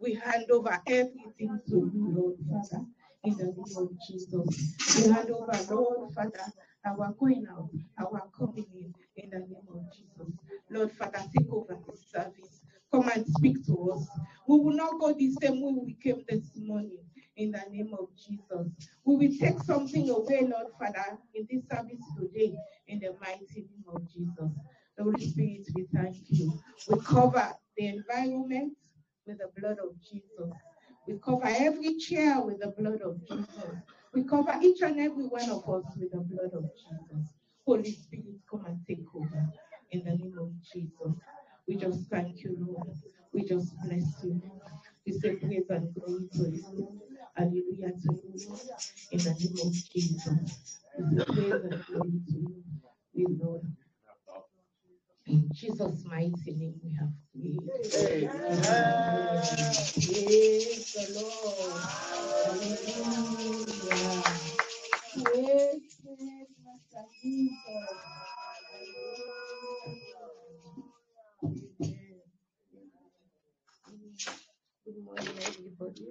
[0.00, 2.84] We hand over everything to you, Lord, Father,
[3.24, 4.76] in the name of Jesus.
[4.96, 6.52] We hand over, Lord, Father,
[6.84, 10.34] our going out, our coming in, in the name of Jesus.
[10.70, 12.60] Lord, Father, take over this service.
[12.92, 14.06] Come and speak to us.
[14.46, 16.98] We will not go the same way we came this morning
[17.36, 18.68] in the name of Jesus.
[19.04, 22.54] We will take something away, Lord Father, in this service today
[22.88, 24.50] in the mighty name of Jesus.
[24.96, 26.52] The Holy Spirit, we thank you.
[26.88, 28.74] We cover the environment
[29.26, 30.52] with the blood of Jesus.
[31.06, 33.48] We cover every chair with the blood of Jesus.
[34.14, 37.28] We cover each and every one of us with the blood of Jesus.
[37.66, 39.48] Holy Spirit, come and take over
[39.92, 41.14] in the name of Jesus.
[41.68, 42.96] We just thank you, Lord.
[43.32, 44.42] We just bless you.
[45.06, 47.00] We say praise and glory to you.
[47.36, 48.58] Hallelujah to you.
[49.12, 50.80] In the name of Jesus.
[50.98, 52.64] We say praise and glory to you.
[53.14, 53.62] We Lord.
[55.32, 57.60] In Jesus' mighty name we have prayed.
[60.94, 61.82] The Lord.
[75.04, 76.04] Morning, everybody.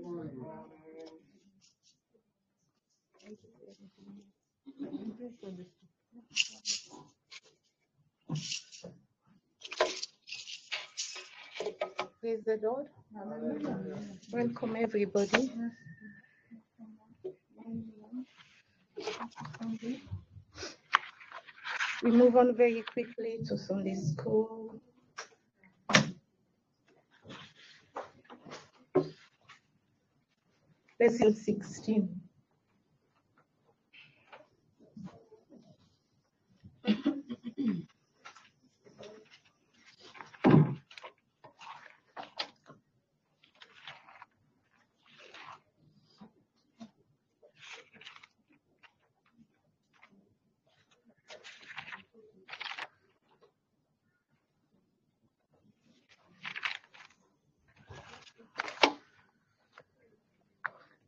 [12.22, 12.88] Praise the Lord.
[14.34, 15.52] Welcome, everybody.
[22.04, 24.82] We move on very quickly to Sunday school.
[31.00, 32.22] Lesson 16.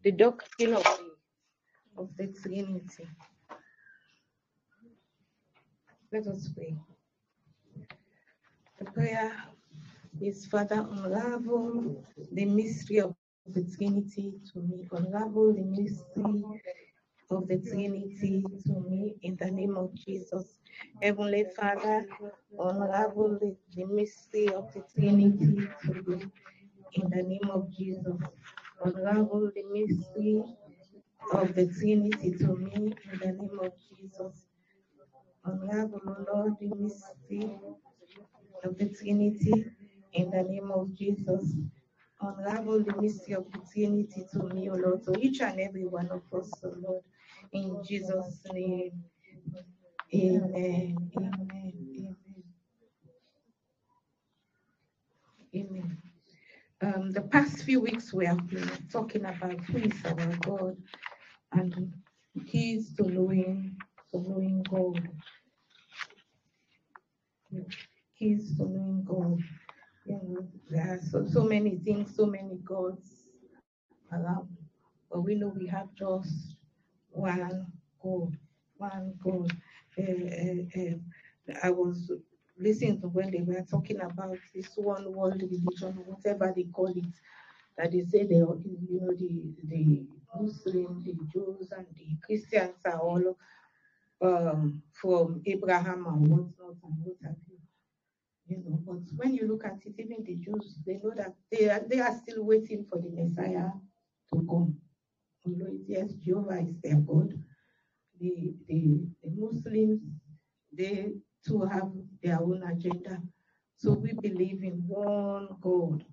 [0.04, 1.12] The doctrine of the,
[2.02, 3.08] of the Trinity.
[6.12, 6.76] Let us pray.
[8.80, 9.34] The prayer
[10.22, 13.16] is Father, unravel the mystery of
[13.48, 14.88] the Trinity to me.
[14.92, 16.44] Unravel the mystery
[17.32, 20.56] of the Trinity to me in the name of Jesus.
[21.02, 22.06] Heavenly Father,
[22.60, 26.26] unravel the, the mystery of the Trinity to me
[26.94, 28.18] in the name of Jesus.
[28.82, 30.44] Unravel the mystery
[31.34, 34.46] of the Trinity to me in the name of Jesus.
[35.46, 36.02] Unravel,
[36.34, 37.58] Lord, the mystery
[38.64, 39.66] of the Trinity
[40.14, 41.54] in the name of Jesus.
[42.22, 46.10] Unravel the mystery of the Trinity to me, O Lord, to each and every one
[46.12, 47.04] of us, O Lord,
[47.54, 49.04] in Jesus' name.
[50.14, 51.12] Amen.
[51.18, 51.38] Amen.
[51.56, 52.18] Amen.
[55.56, 56.03] Amen.
[56.84, 60.78] Um, the past few weeks we have been talking about who is our God
[61.54, 61.94] and
[62.48, 63.78] keys to knowing
[64.12, 65.10] to knowing God.
[68.20, 69.40] Keys to knowing God.
[70.06, 73.28] You know, there are so, so many things, so many gods
[74.12, 74.50] around,
[75.12, 76.58] but we know we have just
[77.12, 77.68] one
[78.04, 78.38] God,
[78.78, 79.52] one God.
[79.98, 82.12] Uh, uh, uh, I was
[82.58, 87.06] listening to when they were talking about this one world religion, whatever they call it,
[87.78, 90.06] that they say they, you know, the the
[90.40, 93.36] Muslims, the Jews, and the Christians are all
[94.22, 97.58] um, from Abraham and whatnot and what have you.
[98.48, 101.70] You know, but when you look at it, even the Jews, they know that they
[101.70, 103.70] are, they are still waiting for the Messiah
[104.34, 104.78] to come.
[105.46, 107.34] Although yes, Jehovah is their God.
[108.20, 110.02] The, the, the Muslims,
[110.72, 111.14] they
[111.46, 111.92] too have
[112.24, 113.22] their own agenda.
[113.78, 116.06] So we believe in one God,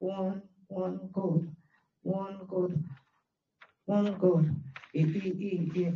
[0.00, 1.48] one, one God,
[2.02, 2.84] one God,
[3.86, 4.56] one God.
[4.94, 5.16] It-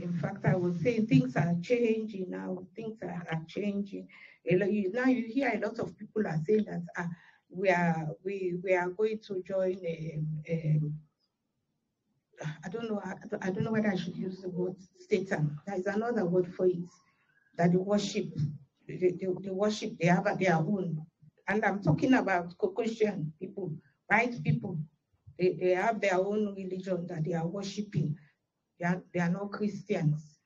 [0.02, 2.66] in fact, I was saying things are changing now.
[2.76, 4.08] Things are, are changing.
[4.50, 7.08] Now you hear a lot of people are saying that ah,
[7.50, 10.94] we are we we are going to join um, um,
[12.64, 14.76] I don't know, I, I don't know whether I should use the word
[15.08, 15.58] Satan.
[15.66, 16.78] There is another word for it
[17.60, 18.24] that they worship,
[18.88, 21.04] they, they, they worship, they have their own.
[21.46, 23.74] And I'm talking about Caucasian people,
[24.06, 24.78] white people.
[25.38, 28.16] They, they have their own religion that they are worshiping.
[28.78, 30.38] They are, they are not Christians.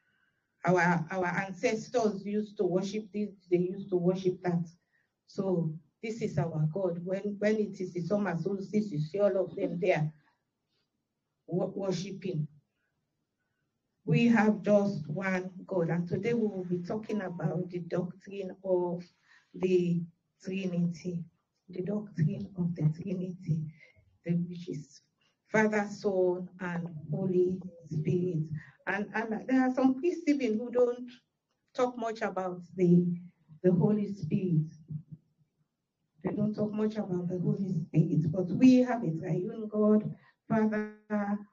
[0.64, 4.66] Our, our ancestors used to worship this, they used to worship that.
[5.28, 6.98] So this is our God.
[7.04, 10.12] When, when it is the summer solstice, you see all of them there
[11.46, 12.48] worshiping.
[14.06, 19.02] We have just one God, and today we will be talking about the doctrine of
[19.54, 20.02] the
[20.42, 21.24] Trinity,
[21.70, 23.64] the doctrine of the Trinity,
[24.26, 25.00] which is
[25.50, 28.44] Father, Son, and Holy Spirit.
[28.86, 31.10] And, and there are some Christians who don't
[31.74, 33.06] talk much about the,
[33.62, 34.70] the Holy Spirit.
[36.22, 40.14] They don't talk much about the Holy Spirit, but we have a triune God,
[40.46, 40.92] Father,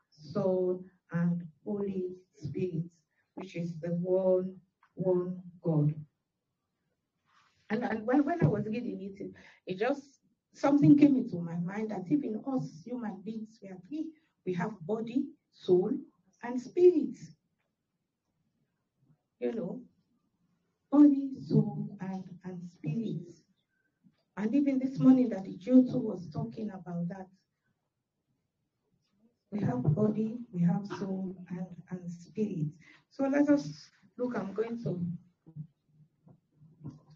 [0.09, 0.83] Son,
[1.13, 2.09] and Holy
[2.41, 2.85] Spirit,
[3.35, 4.55] which is the one,
[4.95, 5.93] one God.
[7.71, 9.31] And, and when, when I was reading it,
[9.67, 10.21] it just
[10.53, 14.07] something came into my mind that even us human beings, we are three.
[14.45, 15.91] We have body, soul,
[16.43, 17.17] and spirit.
[19.39, 19.81] You know,
[20.91, 23.33] body, soul, and, and spirit.
[24.37, 27.27] And even this morning that the Joto was talking about that,
[29.51, 32.67] we have body, we have soul, and, and spirit.
[33.09, 34.35] So let us look.
[34.37, 34.99] I'm going to,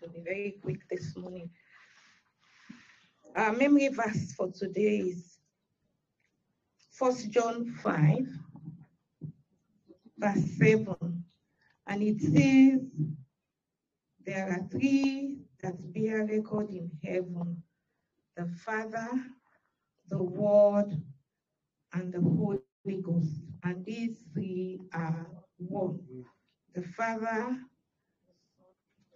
[0.01, 1.49] to be very quick this morning.
[3.35, 5.37] Our memory verse for today is
[6.99, 8.27] 1 John 5,
[10.17, 11.23] verse 7.
[11.87, 12.81] And it says,
[14.25, 17.63] There are three that bear record in heaven
[18.35, 19.07] the Father,
[20.09, 21.01] the Word,
[21.95, 23.41] and the Holy Ghost.
[23.63, 25.27] And these three are
[25.57, 25.99] one.
[26.75, 27.57] The Father,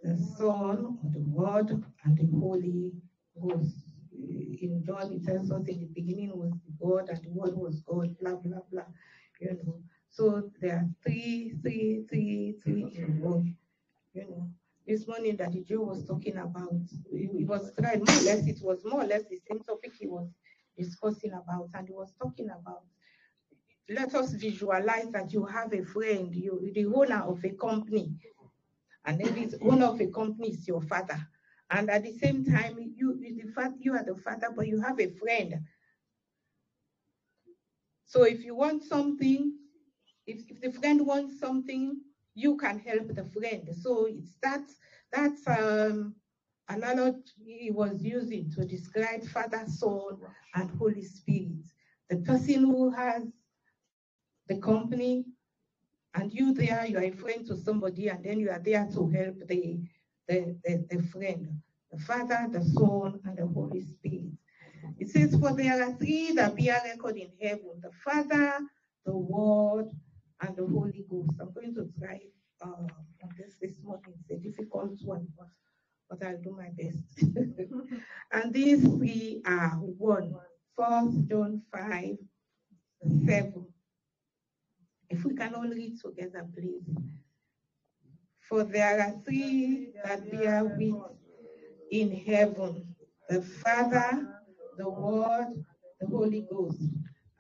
[0.01, 1.69] the Son, or the Word,
[2.05, 2.91] and the Holy
[3.41, 3.75] Ghost.
[4.13, 7.55] Eh, in John, it tells us in the beginning was the God, and the Word
[7.55, 8.86] was God, blah, blah, blah.
[9.41, 9.82] You know.
[10.09, 13.55] So there are three, three, three, three in one.
[14.13, 14.49] You know.
[14.88, 16.73] This morning that the Joe was talking about,
[17.11, 20.27] it was more or less, it was more or less the same topic he was
[20.80, 22.86] discussing about, and he was talking about.
[23.89, 28.15] Let us visualize that you have a friend, you the owner of a company,
[29.05, 31.19] and then this owner of a company is your father.
[31.71, 34.99] And at the same time, you the fact you are the father, but you have
[34.99, 35.55] a friend.
[38.05, 39.53] So if you want something,
[40.25, 42.01] if, if the friend wants something,
[42.36, 43.69] you can help the friend.
[43.75, 44.69] So it's that
[45.11, 46.15] that's um
[46.70, 50.17] analogy he was using to describe Father, Son,
[50.55, 51.65] and Holy Spirit.
[52.09, 53.24] The person who has
[54.47, 55.26] the company,
[56.15, 59.09] and you there, you are a friend to somebody, and then you are there to
[59.09, 59.80] help the,
[60.28, 61.47] the, the, the friend,
[61.91, 64.32] the Father, the Son, and the Holy Spirit.
[64.97, 68.59] It says, For there are three that bear record in heaven the Father,
[69.05, 69.89] the Word,
[70.41, 71.34] and the Holy Ghost.
[71.39, 72.20] I'm going to try
[72.61, 74.13] uh, on this this morning.
[74.20, 75.47] It's a difficult one, but
[76.12, 77.24] I'll do my best.
[78.32, 80.34] and these three are one.
[80.78, 82.18] First John 5,
[83.26, 83.66] 7.
[85.10, 86.84] If we can all read together, please.
[88.47, 91.18] For there are three that bear witness
[91.91, 92.95] in heaven
[93.30, 94.28] the Father,
[94.78, 95.64] the Word,
[95.99, 96.82] the Holy Ghost.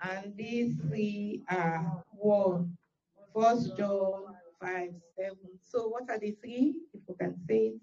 [0.01, 2.77] And these three are one.
[3.33, 4.25] First John
[4.61, 5.35] 5 7.
[5.63, 6.75] So, what are the three?
[6.93, 7.81] If we can say it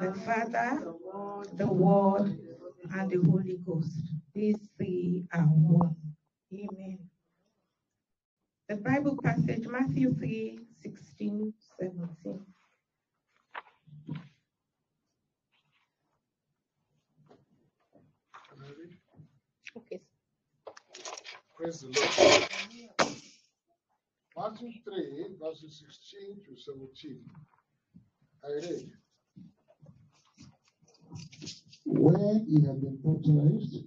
[0.00, 0.84] the Father,
[1.56, 2.38] the Word,
[2.94, 3.92] and the Holy Ghost.
[4.34, 5.96] These three are one.
[6.52, 6.98] Amen.
[8.68, 12.40] The Bible passage, Matthew 3 16, 17.
[19.76, 20.00] Okay.
[21.56, 22.48] Praise the Lord.
[24.36, 27.20] Matthew 3, verses 16 to 17.
[28.44, 29.03] I read.
[31.84, 33.84] When he had been baptized,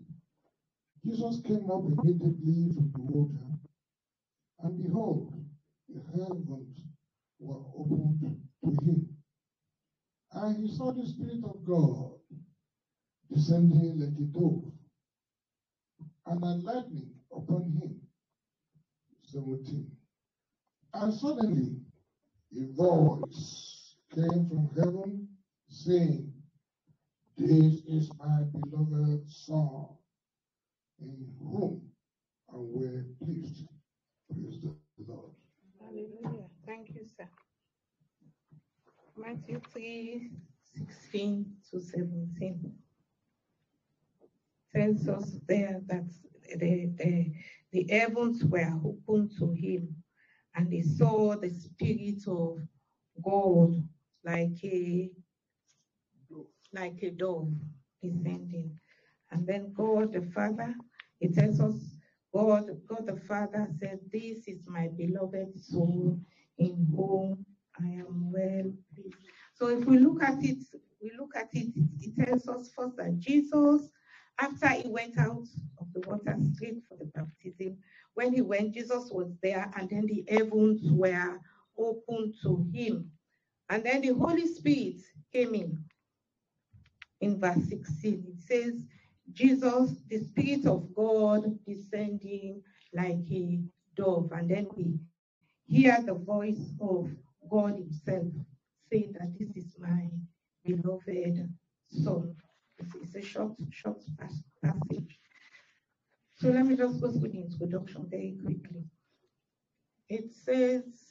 [1.05, 3.45] Jesus came up immediately from the water,
[4.59, 5.33] and behold,
[5.89, 6.79] the heavens
[7.39, 8.19] were opened
[8.63, 9.09] to him.
[10.33, 12.11] And he saw the Spirit of God
[13.33, 14.71] descending like a dove,
[16.25, 18.01] and a lightning upon him.
[19.31, 19.91] 17.
[20.93, 21.75] And suddenly
[22.55, 25.27] a voice came from heaven
[25.69, 26.33] saying,
[27.37, 29.87] This is my beloved Son,
[31.01, 31.81] in whom
[32.51, 33.67] I am well pleased.
[34.31, 34.75] Praise the
[35.07, 35.31] Lord.
[35.81, 36.47] Hallelujah.
[36.65, 37.29] Thank you, sir.
[39.17, 40.31] Matthew 3
[40.75, 42.73] 16 to 17
[44.75, 46.05] tells us there that
[46.57, 47.33] the, the,
[47.71, 49.95] the heavens were opened to him
[50.55, 52.59] and he saw the Spirit of
[53.23, 53.83] God
[54.25, 55.09] like a
[56.73, 57.51] like a dove
[58.01, 58.79] descending.
[59.31, 60.73] And then God the Father,
[61.19, 61.75] it tells us
[62.33, 66.25] God, God the Father said, This is my beloved Son
[66.57, 67.45] in whom
[67.79, 69.17] I am well pleased.
[69.55, 70.63] So if we look at it,
[71.01, 73.89] we look at it, it tells us first that Jesus,
[74.39, 75.47] after he went out
[75.79, 77.77] of the water straight for the baptism,
[78.13, 81.39] when he went, Jesus was there, and then the heavens were
[81.77, 83.11] open to him.
[83.69, 85.01] And then the Holy Spirit
[85.31, 85.83] came in.
[87.21, 88.85] In verse 16, it says,
[89.33, 92.61] Jesus, the Spirit of God descending
[92.93, 93.61] like a
[93.95, 94.31] dove.
[94.33, 94.95] And then we
[95.67, 97.09] hear the voice of
[97.49, 98.27] God Himself
[98.91, 100.09] saying that this is my
[100.65, 101.49] beloved
[101.87, 102.33] Son.
[102.79, 105.19] It's, it's a short, short pas- passage.
[106.35, 108.83] So let me just go through the introduction very quickly.
[110.09, 111.06] It says,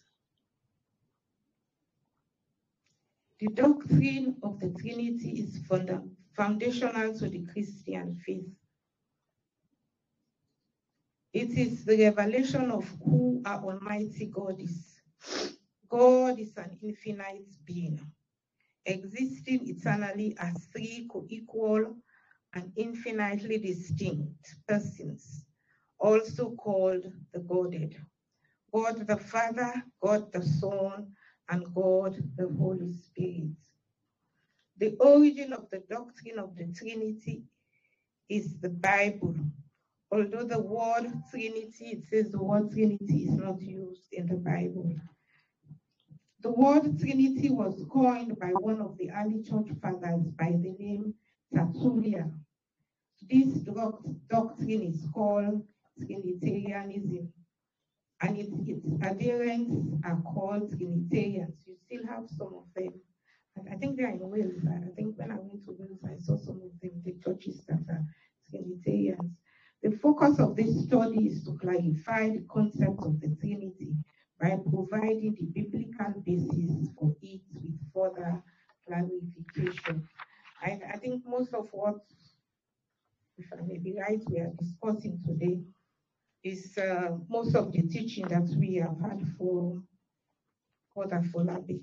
[3.40, 6.04] the doctrine of the Trinity is funda-
[6.36, 8.46] foundational to the Christian faith.
[11.32, 14.94] It is the revelation of who our Almighty God is.
[15.88, 18.00] God is an infinite being,
[18.86, 21.96] existing eternally as three co-equal
[22.54, 25.44] and infinitely distinct persons,
[26.00, 27.96] also called the Godhead.
[28.74, 31.12] God the Father, God the Son,
[31.48, 33.50] and God the Holy Spirit.
[34.78, 37.44] The origin of the doctrine of the Trinity
[38.28, 39.34] is the Bible.
[40.10, 44.94] Although the word Trinity, it says the word Trinity is not used in the Bible.
[46.42, 51.14] The word Trinity was coined by one of the early church fathers by the name
[51.54, 52.44] Tertullian.
[53.28, 53.48] This
[54.28, 55.62] doctrine is called
[55.98, 57.32] Trinitarianism,
[58.22, 59.72] and its, its adherents
[60.04, 61.56] are called Trinitarians.
[61.66, 62.94] You still have some of them.
[63.70, 64.62] I think they're in Wales.
[64.68, 67.80] I think when I went to Wales, I saw some of them, the churches that
[67.88, 68.04] are
[68.50, 69.32] Trinitarians.
[69.82, 73.94] The focus of this study is to clarify the concept of the Trinity
[74.40, 78.42] by providing the biblical basis for it with further
[78.86, 80.06] clarification.
[80.62, 81.96] I, I think most of what,
[83.38, 85.60] if I may be right, we are discussing today
[86.46, 89.82] is uh, most of the teaching that we have had for
[90.94, 91.80] Father Folabi.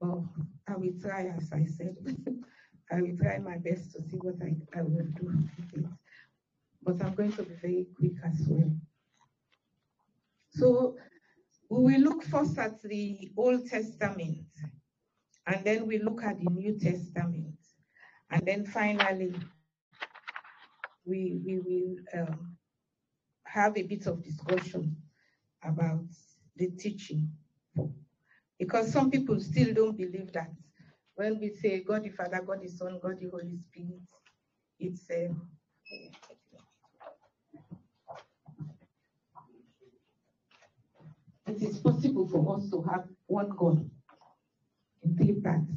[0.00, 0.28] Well,
[0.68, 1.96] I will try, as I said,
[2.92, 5.84] I will try my best to see what I, I will do with it.
[6.82, 8.72] But I'm going to be very quick as well.
[10.50, 10.96] So
[11.70, 14.46] we will look first at the Old Testament,
[15.46, 17.54] and then we look at the New Testament,
[18.30, 19.34] and then finally
[21.04, 22.57] we, we will um,
[23.58, 24.96] have a bit of discussion
[25.62, 26.04] about
[26.56, 27.30] the teaching.
[28.58, 30.50] Because some people still don't believe that
[31.14, 34.00] when we say God the Father, God the Son, God the Holy Spirit,
[34.78, 35.48] it's um,
[41.46, 43.88] it is possible for us to have one God
[45.02, 45.72] in three parts.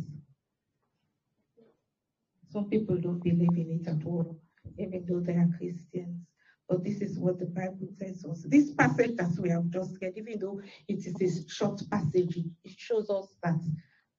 [2.52, 4.38] Some people don't believe in it at all,
[4.78, 6.31] even though they are Christians.
[6.72, 8.44] But this is what the Bible tells us.
[8.50, 12.52] This passage that we have just read, even though it is a short passage, it-
[12.80, 13.62] shows us that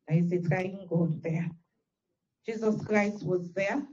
[0.09, 1.51] there is a triune God there.
[2.47, 3.87] Jesus Christ was there,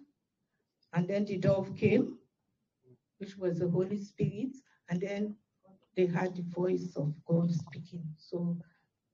[0.93, 2.19] and then the dove came,
[3.19, 4.55] which was the Holy Spirit,
[4.89, 5.37] and then
[5.95, 8.15] they heard the voice of God speaking.
[8.17, 8.57] So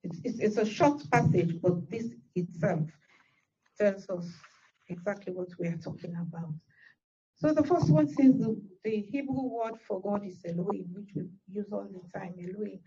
[0.04, 2.90] it's, it's, it's a short passage, but this itself
[3.78, 4.28] tells us
[4.90, 6.54] exactly what we are talking about.
[7.38, 11.24] So the first one says the, the Hebrew word for God is Elohim, which we
[11.52, 12.80] use all the time, Elohim.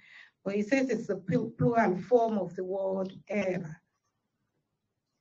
[0.44, 3.76] But it says it's the plural form of the word Er.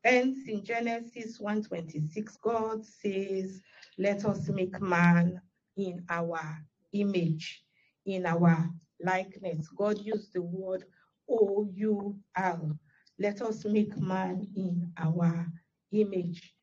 [0.03, 3.61] Hence, in Genesis 1:26, God says,
[3.97, 5.41] "Let us make man
[5.75, 7.65] in our image,
[8.05, 8.69] in our
[9.03, 10.85] likeness." God used the word
[11.27, 12.79] O-U-R.
[13.19, 15.51] Let us make man in our
[15.91, 16.55] image,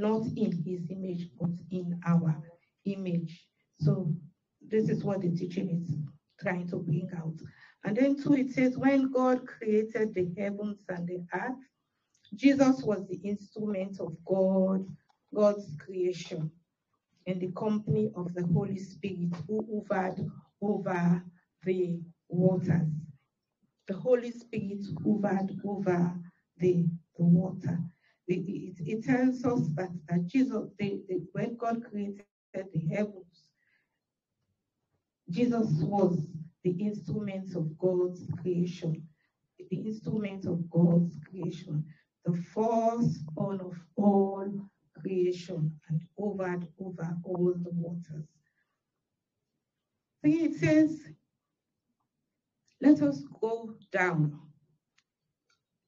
[0.00, 2.36] not in his image, but in our
[2.86, 3.46] image.
[3.80, 4.14] So
[4.66, 5.94] this is what the teaching is
[6.40, 7.34] trying to bring out.
[7.84, 11.56] And then two, it says, when God created the heavens and the earth,
[12.34, 14.86] Jesus was the instrument of God,
[15.34, 16.50] God's creation,
[17.26, 20.30] in the company of the Holy Spirit who hovered
[20.62, 21.22] over
[21.64, 22.88] the waters.
[23.88, 26.14] The Holy Spirit hovered over
[26.58, 26.86] the,
[27.16, 27.78] the water.
[28.30, 30.68] It, it, tells us that, that Jesus,
[31.32, 33.50] when God created the heavens,
[35.28, 36.28] Jesus was
[36.62, 39.02] the instrument of God's creation,
[39.58, 41.84] the instrument of God's creation,
[42.24, 44.48] the firstborn of all
[45.00, 48.28] creation, and hovered over all the waters.
[50.24, 51.00] See, it says,
[52.80, 54.38] let us go down.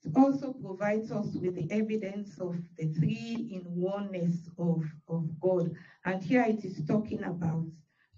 [0.04, 5.74] It also provides us with the evidence of the three in oneness of, of God.
[6.04, 7.66] And here it is talking about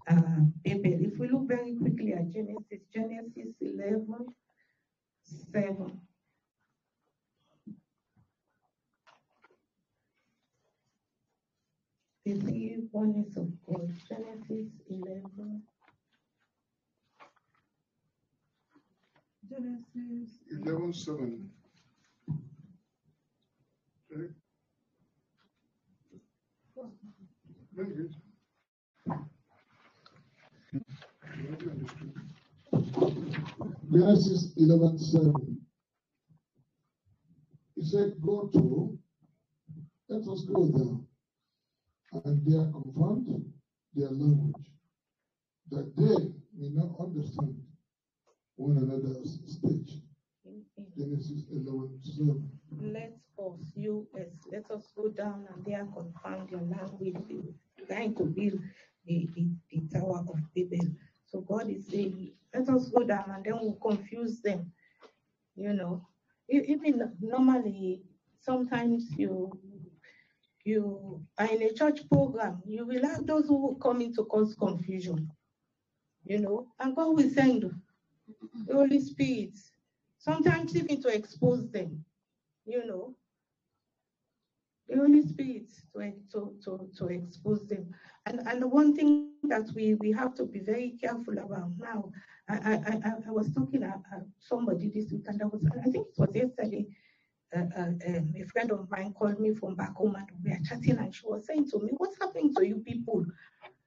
[0.09, 1.05] uh, Babel.
[1.05, 4.27] If we look very quickly at Genesis, Genesis 11,
[5.53, 6.01] 7.
[12.25, 13.93] The three oneness of God.
[14.09, 15.63] Genesis 11.
[19.51, 21.51] Genesis 11 7.
[24.13, 24.29] Okay.
[27.75, 28.15] Very good.
[33.93, 35.61] Genesis 11 7.
[37.77, 38.99] He said, Go to,
[40.09, 43.29] let us go there, and there confront
[43.95, 44.67] their language,
[45.71, 47.57] that they may not understand
[48.57, 50.03] one another's speech.
[50.45, 52.51] in- in- Genesis 11 7.
[52.93, 57.55] Let us, US, let us go down and there confound your language, They're
[57.87, 58.61] trying to build
[59.07, 60.87] the, the, the Tower of Babel.
[61.27, 64.73] So God is saying, let us go down and then we'll confuse them.
[65.57, 66.07] You know,
[66.49, 68.03] even normally,
[68.41, 69.53] sometimes you
[70.65, 74.25] you are in a church program, you will have those who will come in to
[74.25, 75.31] cause confusion.
[76.25, 77.71] You know, and God will send
[78.67, 79.53] the Holy Spirit,
[80.19, 82.05] sometimes even to expose them
[82.67, 83.15] you know,
[84.89, 87.95] the Holy Spirit to, to, to, to expose them.
[88.27, 92.11] And, and the one thing that we, we have to be very careful about now,
[92.49, 95.91] I, I, I, I was talking to uh, somebody this week, and I was, I
[95.91, 96.87] think it was yesterday,
[97.55, 100.59] uh, uh, um, a friend of mine called me from back home and we were
[100.65, 103.25] chatting and she was saying to me, what's happening to you people?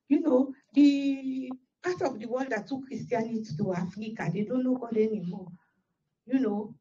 [0.07, 1.51] You know, the
[1.83, 5.47] part of the world that took Christianity to Africa, they don't know God anymore.
[6.25, 6.75] You know,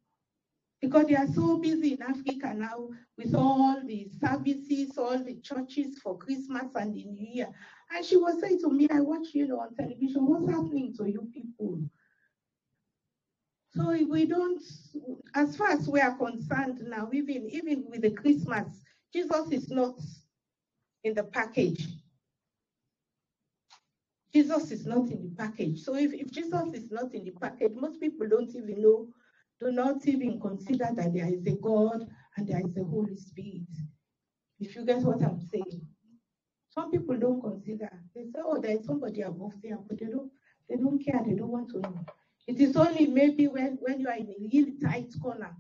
[0.81, 5.99] because they are so busy in Africa now with all the services, all the churches
[6.03, 7.49] for Christmas and the New Year.
[7.91, 11.07] And she was saying to me, I watch you know on television, what's happening to
[11.11, 11.81] you people?
[13.75, 14.63] So we don't,
[15.35, 18.81] as far as we are concerned now, even even with the Christmas,
[19.13, 19.99] Jesus is not
[21.05, 21.87] in the package.
[24.35, 25.81] Jesus is not in the package.
[25.81, 29.09] So if, if Jesus is not in the package, most people don't even know
[29.61, 33.69] do not even consider that there is a God and there is a Holy Spirit.
[34.61, 35.83] If you get what I'm saying.
[36.71, 37.91] Some people don't consider.
[38.15, 40.31] They say, oh, there is somebody above there, but they don't
[40.69, 42.05] they don't care, they don't want to know.
[42.49, 45.57] It is only maybe when, when you are in a really tight corner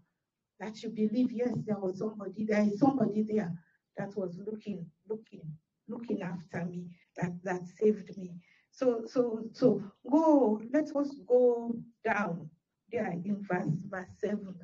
[0.60, 3.52] that you believe, yes, there was somebody, there is somebody there
[3.98, 5.42] that was looking, looking,
[5.88, 6.86] looking after me,
[7.16, 8.34] that, that saved me.
[8.72, 11.74] So so so go, let us go
[12.04, 12.50] down
[12.90, 14.54] there in verse, verse 7,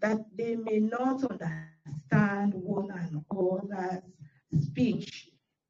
[0.00, 4.02] that they may not understand one another's
[4.64, 5.28] speech.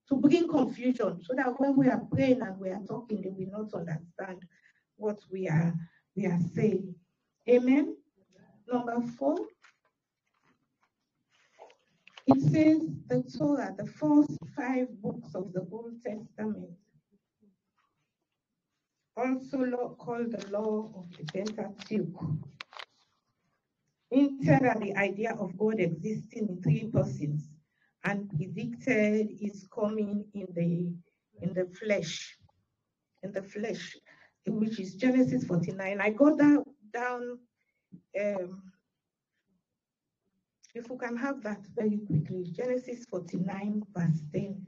[0.09, 3.51] To bring confusion, so that when we are praying and we are talking, they will
[3.51, 4.43] not understand
[4.97, 5.73] what we are
[6.15, 6.95] we are saying.
[7.49, 7.97] Amen.
[8.71, 9.39] Number four.
[12.27, 16.71] It says the Torah, the first five books of the Old Testament,
[19.17, 22.21] also called the law of the Pentateuch,
[24.11, 27.49] hinted the idea of God existing in three persons
[28.05, 30.93] and predicted his coming in the
[31.43, 32.37] in the flesh,
[33.23, 33.97] in the flesh,
[34.47, 36.01] which is Genesis 49.
[36.01, 37.39] I got that down.
[38.21, 38.63] Um,
[40.75, 44.67] if we can have that very quickly, Genesis 49, verse 10.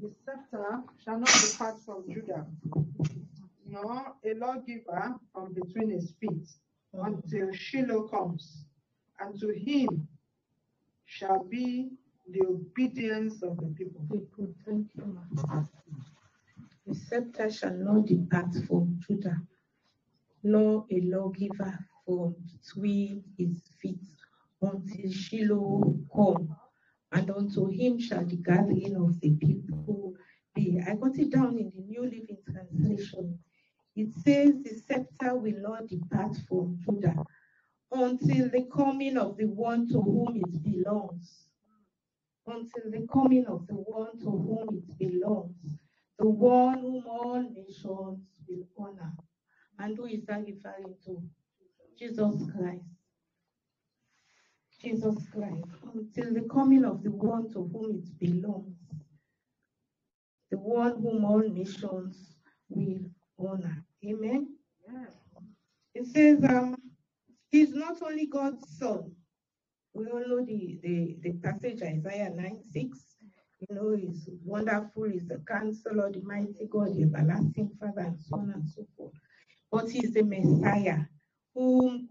[0.00, 2.46] The scepter shall not depart from Judah,
[3.66, 6.48] nor a lawgiver from between his feet,
[6.94, 8.66] until Shiloh comes,
[9.20, 10.08] and to him
[11.06, 11.90] shall be
[12.28, 14.02] the obedience of the people.
[14.10, 15.64] People, thank you, ma.
[16.86, 19.38] The scepter shall not depart from Judah,
[20.42, 24.04] nor a lawgiver from between his feet
[24.60, 26.56] until Shiloh come,
[27.12, 30.14] and unto him shall the gathering of the people
[30.54, 30.80] be.
[30.86, 33.38] I got it down in the New Living Translation.
[33.94, 37.22] It says, The scepter will not depart from Judah
[37.90, 41.48] until the coming of the one to whom it belongs.
[42.46, 45.78] Until the coming of the one to whom it belongs,
[46.18, 49.12] the one whom all nations will honor.
[49.78, 51.22] And who is that referring to?
[51.98, 52.84] Jesus Christ.
[54.80, 55.64] Jesus Christ.
[55.94, 58.76] Until the coming of the one to whom it belongs,
[60.50, 62.36] the one whom all nations
[62.68, 63.00] will
[63.38, 63.84] honor.
[64.04, 64.48] Amen.
[65.94, 66.76] It says, um,
[67.50, 69.12] he's not only God's son.
[69.94, 72.98] We all know the, the, the passage Isaiah 9 6.
[73.68, 78.36] You know, he's wonderful, he's the counselor, the mighty God, the everlasting Father, and so
[78.36, 79.12] on and so forth.
[79.70, 81.04] But he's the Messiah
[81.54, 82.08] whom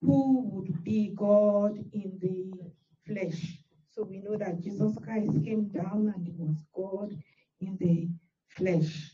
[0.00, 2.72] who would be God in the
[3.06, 3.58] flesh.
[3.88, 7.16] So we know that Jesus Christ came down and he was God
[7.60, 8.08] in the
[8.48, 9.12] flesh.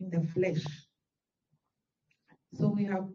[0.00, 0.64] In the flesh.
[2.54, 3.08] So we have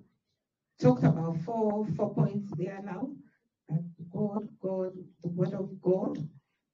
[0.80, 3.09] talked about four four points there now.
[3.70, 3.84] That
[4.14, 4.93] God, God,
[5.24, 6.18] the word of God,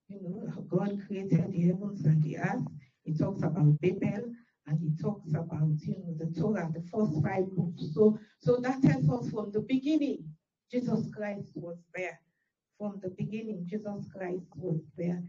[0.09, 2.65] you know, God created the heavens and the earth.
[3.03, 4.33] He talks about Babel
[4.67, 7.93] and he talks about, you know, the Torah, the first five books.
[7.93, 10.25] So, so that tells us from the beginning,
[10.69, 12.19] Jesus Christ was there.
[12.77, 15.23] From the beginning, Jesus Christ was there.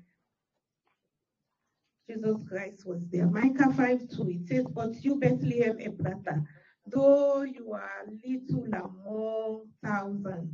[2.09, 3.26] Jesus Christ was there.
[3.26, 6.45] Micah 5 2, it says, But you, Bethlehem Ephratah,
[6.86, 10.53] though you are little among thousands,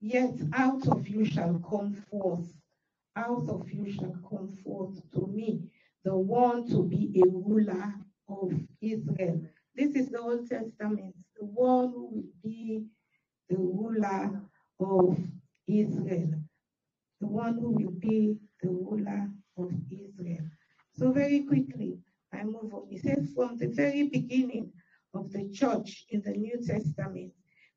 [0.00, 2.52] yet out of you shall come forth,
[3.16, 5.00] out of you shall come forth
[6.20, 7.94] one to be a ruler
[8.28, 9.40] of Israel.
[9.74, 12.86] This is the Old Testament, the one who will be
[13.48, 14.42] the ruler
[14.80, 15.18] of
[15.68, 16.34] Israel,
[17.20, 20.46] the one who will be the ruler of Israel.
[20.94, 21.98] So, very quickly,
[22.32, 22.88] I move on.
[22.90, 24.72] It says, from the very beginning
[25.14, 27.32] of the church in the New Testament,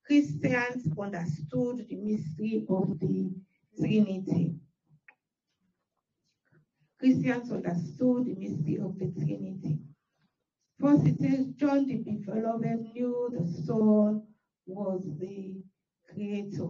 [0.05, 3.31] Christians understood the mystery of the
[3.79, 4.55] Trinity.
[7.03, 9.77] Christians understood the mystery of the Trinity.
[10.79, 14.21] First, it says, John the beloved knew the Son
[14.65, 15.61] was the
[16.09, 16.69] Creator.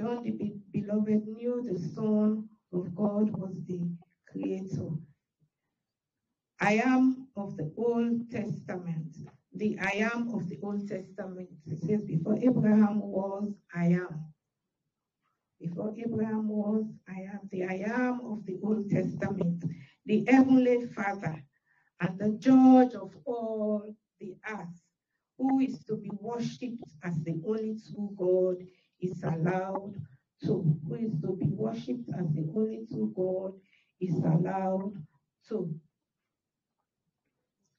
[0.00, 3.82] John the beloved knew the Son of God was the
[4.32, 4.88] Creator.
[6.58, 9.18] I am of the Old Testament.
[9.52, 11.50] The I am of the Old Testament.
[11.66, 14.24] It says, before Abraham was, I am.
[15.60, 19.64] Before Abraham was, I am the I am of the Old Testament,
[20.04, 21.42] the Heavenly Father,
[22.00, 24.82] and the Judge of all the earth,
[25.38, 28.56] who is to be worshipped as the only true God
[29.00, 29.94] is allowed
[30.44, 33.54] to, who is to be worshipped as the only true God
[34.00, 34.92] is allowed
[35.48, 35.74] to.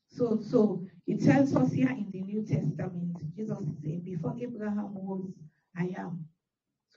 [0.09, 4.95] So, so it tells us here in the New Testament, Jesus is saying, before Abraham
[4.95, 5.31] was,
[5.75, 6.25] I am.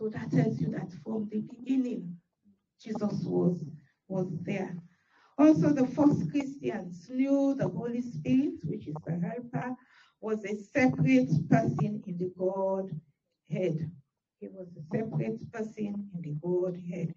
[0.00, 2.16] So that tells you that from the beginning,
[2.82, 3.62] Jesus was,
[4.08, 4.74] was there.
[5.36, 9.76] Also, the first Christians knew the Holy Spirit, which is the helper,
[10.22, 13.90] was a separate person in the Godhead.
[14.40, 17.14] He was a separate person in the Godhead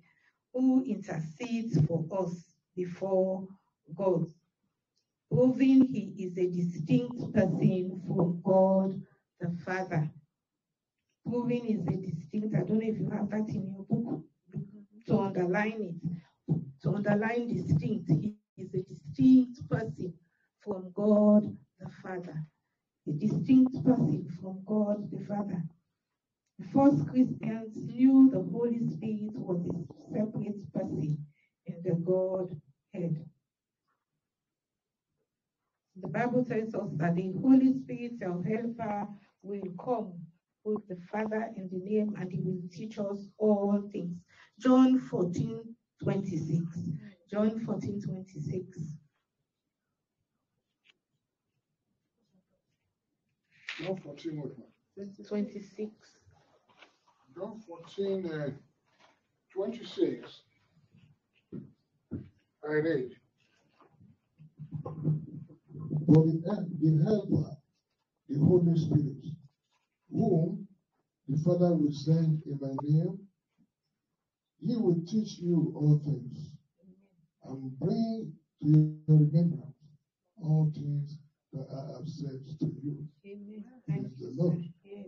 [0.54, 2.34] who intercedes for us
[2.76, 3.48] before
[3.96, 4.26] God,
[5.32, 9.02] proving he is a distinct person from God
[9.40, 10.12] the Father
[11.28, 12.56] proving is a distinct.
[12.56, 14.24] I don't know if you have that in your book
[15.08, 16.56] to underline it.
[16.84, 20.14] To underline distinct, he is a distinct person
[20.60, 22.44] from God the Father.
[23.08, 25.64] A distinct person from God the Father.
[26.60, 31.26] The first Christians knew the Holy Spirit was a separate person
[31.66, 33.26] in the Godhead.
[36.02, 39.08] The Bible tells us that the Holy Spirit, our helper,
[39.42, 40.14] will come
[40.66, 44.18] with the Father in the name, and he will teach us all things.
[44.60, 46.80] John 14, 26.
[47.32, 48.80] John 14, 26.
[53.82, 54.52] John 14, what?
[55.28, 55.92] 26.
[57.36, 58.50] John 14, uh,
[59.54, 60.42] 26.
[62.64, 63.10] I read.
[66.06, 67.58] For the, the helper,
[68.30, 69.26] the Holy Spirit,
[70.14, 70.68] whom
[71.28, 73.18] the Father will send in my name,
[74.66, 76.52] he will teach you all things
[77.46, 79.76] and bring to your remembrance
[80.42, 81.18] all things
[81.52, 83.08] that I have said to you.
[83.26, 83.64] Amen.
[83.88, 84.34] Thank the you.
[84.36, 84.64] Lord.
[84.84, 85.08] Yes,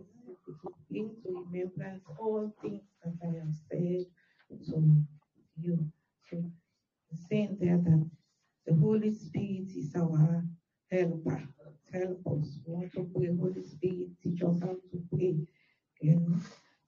[0.90, 4.06] bring to remembrance all things that I have said
[4.66, 4.98] to
[5.60, 5.90] you.
[6.30, 6.50] So,
[7.28, 8.10] saying there that
[8.66, 10.44] the Holy Spirit is our
[10.90, 11.48] helper.
[11.98, 12.60] Help us.
[12.66, 13.28] We want to pray.
[13.40, 15.36] Holy Spirit, teach us how to pray.
[16.02, 16.38] You know.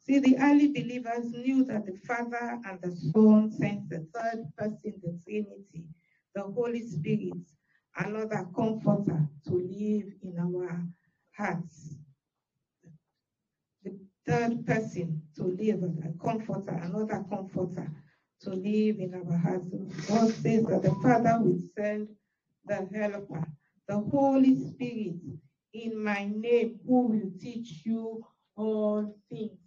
[0.01, 5.01] See, the early believers knew that the Father and the Son sent the third person,
[5.03, 5.87] the Trinity,
[6.35, 7.39] the Holy Spirit,
[7.97, 10.87] another comforter to live in our
[11.37, 11.97] hearts.
[13.85, 17.91] The third person to live, a comforter, another comforter
[18.43, 19.69] to live in our hearts.
[20.07, 22.09] God says that the Father will send
[22.67, 23.48] the helper,
[23.89, 25.17] the Holy Spirit
[25.73, 28.25] in my name, who will teach you
[28.57, 29.59] all things.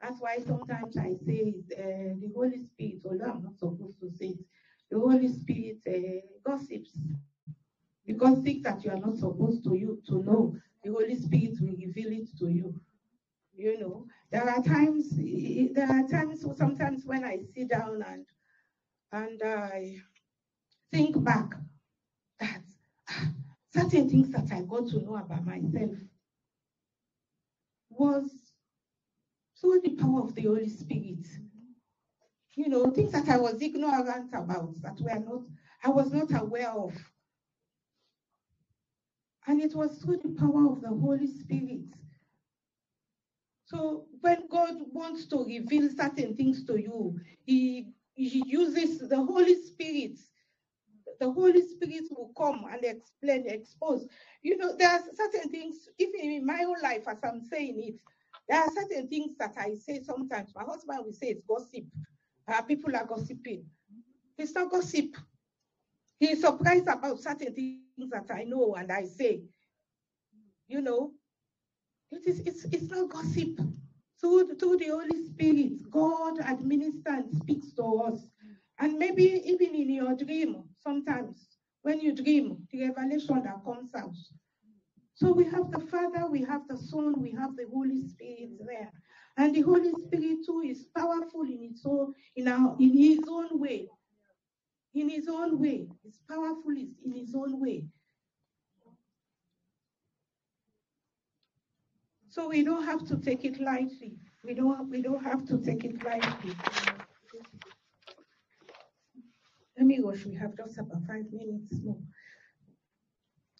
[0.00, 4.28] That's why sometimes I say uh, the Holy Spirit, although I'm not supposed to say
[4.28, 4.38] it,
[4.90, 6.98] the Holy Spirit uh, gossips.
[8.06, 11.76] Because things that you are not supposed to you to know, the Holy Spirit will
[11.76, 12.78] reveal it to you.
[13.56, 18.26] You know, there are times, there are times, sometimes when I sit down and
[19.12, 19.96] and I
[20.92, 21.54] think back
[22.40, 22.62] that
[23.74, 25.90] certain things that I got to know about myself
[27.90, 28.30] was
[29.60, 31.26] through the power of the Holy Spirit.
[32.54, 35.42] You know, things that I was ignorant about, that were not,
[35.82, 36.94] I was not aware of.
[39.46, 41.80] And it was through the power of the Holy Spirit.
[43.66, 49.60] So when God wants to reveal certain things to you, He, he uses the Holy
[49.62, 50.18] Spirit.
[51.20, 54.06] The Holy Spirit will come and explain, expose.
[54.42, 57.94] You know, there are certain things, even in my own life, as I'm saying it,
[58.48, 60.52] there are certain things that I say sometimes.
[60.54, 61.84] My husband will say it's gossip.
[62.46, 63.64] Uh, people are gossiping.
[64.36, 65.16] It's not gossip.
[66.20, 69.42] He's surprised about certain things that I know and I say.
[70.68, 71.12] You know,
[72.10, 73.58] it is it's it's not gossip.
[74.20, 78.20] Through, through the Holy Spirit, God administers and speaks to us.
[78.78, 81.48] And maybe even in your dream, sometimes
[81.82, 84.14] when you dream, the revelation that comes out.
[85.14, 88.90] So we have the Father, we have the Son, we have the Holy Spirit there.
[89.36, 93.48] And the Holy Spirit too is powerful in its own, in our in his own
[93.60, 93.88] way.
[94.94, 95.88] In his own way.
[96.04, 97.84] It's powerful in his own way.
[102.28, 104.16] So we don't have to take it lightly.
[104.44, 106.54] We don't we don't have to take it lightly.
[110.04, 110.26] Rush.
[110.26, 111.98] We have just about five minutes more.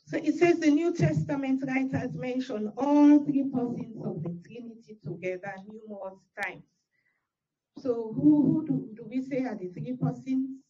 [0.07, 5.55] So it says the New Testament writers mention all three persons of the Trinity together
[5.69, 6.65] numerous times.
[7.81, 10.61] So who, who do, do we say are the three persons?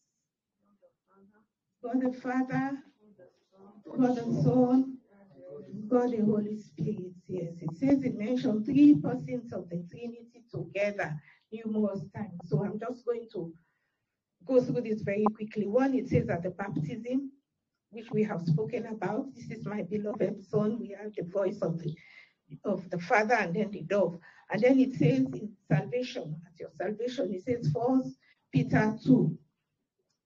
[1.82, 2.78] God the Father,
[3.98, 4.98] God the Son,
[5.88, 7.12] God the Holy Spirit.
[7.28, 11.14] Yes, it says it mentioned three persons of the Trinity together
[11.52, 12.40] numerous times.
[12.46, 13.52] So I'm just going to
[14.46, 15.66] go through this very quickly.
[15.66, 17.30] One, it says that the baptism,
[17.90, 19.34] which we have spoken about.
[19.34, 20.78] This is my beloved son.
[20.80, 21.94] We have the voice of the
[22.64, 24.18] of the Father and then the dove.
[24.50, 28.16] And then it says in salvation, at your salvation, it says first
[28.52, 29.36] Peter 2.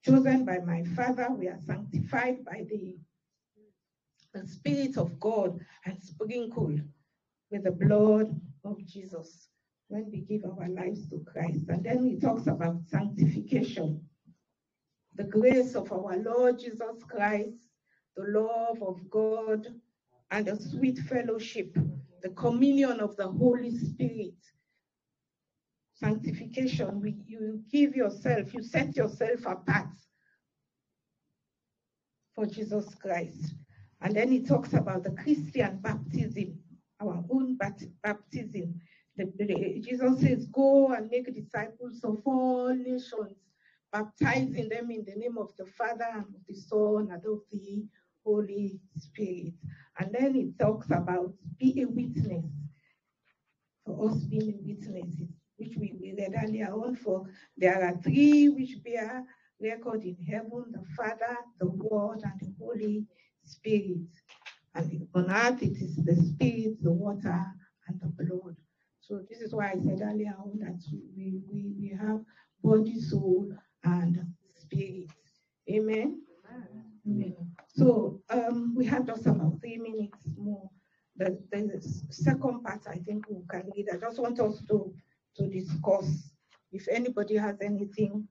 [0.05, 2.97] Chosen by my Father, we are sanctified by the,
[4.35, 6.81] the Spirit of God and sprinkled
[7.51, 9.49] with the blood of Jesus
[9.89, 11.69] when we give our lives to Christ.
[11.69, 14.08] And then he talks about sanctification
[15.19, 17.67] the grace of our Lord Jesus Christ,
[18.17, 19.67] the love of God,
[20.31, 21.77] and the sweet fellowship,
[22.23, 24.37] the communion of the Holy Spirit.
[25.95, 29.89] Sanctification, we, you give yourself, you set yourself apart
[32.37, 33.55] for Jesus Christ.
[34.01, 36.57] And then he talks about the Christian baptism,
[37.01, 38.81] our own baptism.
[39.17, 43.48] The, the, Jesus says, Go and make disciples of all nations
[43.93, 47.87] baptizing them in the name of the Father and of the Son and of the
[48.25, 49.55] Holy Spirit.
[49.99, 52.45] And then it talks about be a witness.
[53.85, 55.15] For us being a witness,
[55.57, 57.27] which we, read earlier on, for
[57.57, 59.25] there are three which bear
[59.61, 63.07] record in heaven, the Father, the Word, and the Holy
[63.45, 64.09] Spirit.
[64.75, 67.45] And on earth it is the Spirit, the water,
[67.89, 68.57] and the blood.
[69.01, 70.81] So this is why I said earlier on that
[71.17, 72.21] we, we, we have
[72.63, 73.51] body, soul,
[73.85, 75.11] and spirit.
[75.71, 76.23] Amen.
[77.07, 77.37] Amen.
[77.69, 80.71] So um, we have just about three minutes more.
[81.17, 83.89] The, the second part, I think we can read.
[83.93, 84.95] I just want us to,
[85.37, 86.33] to discuss.
[86.71, 88.29] If anybody has anything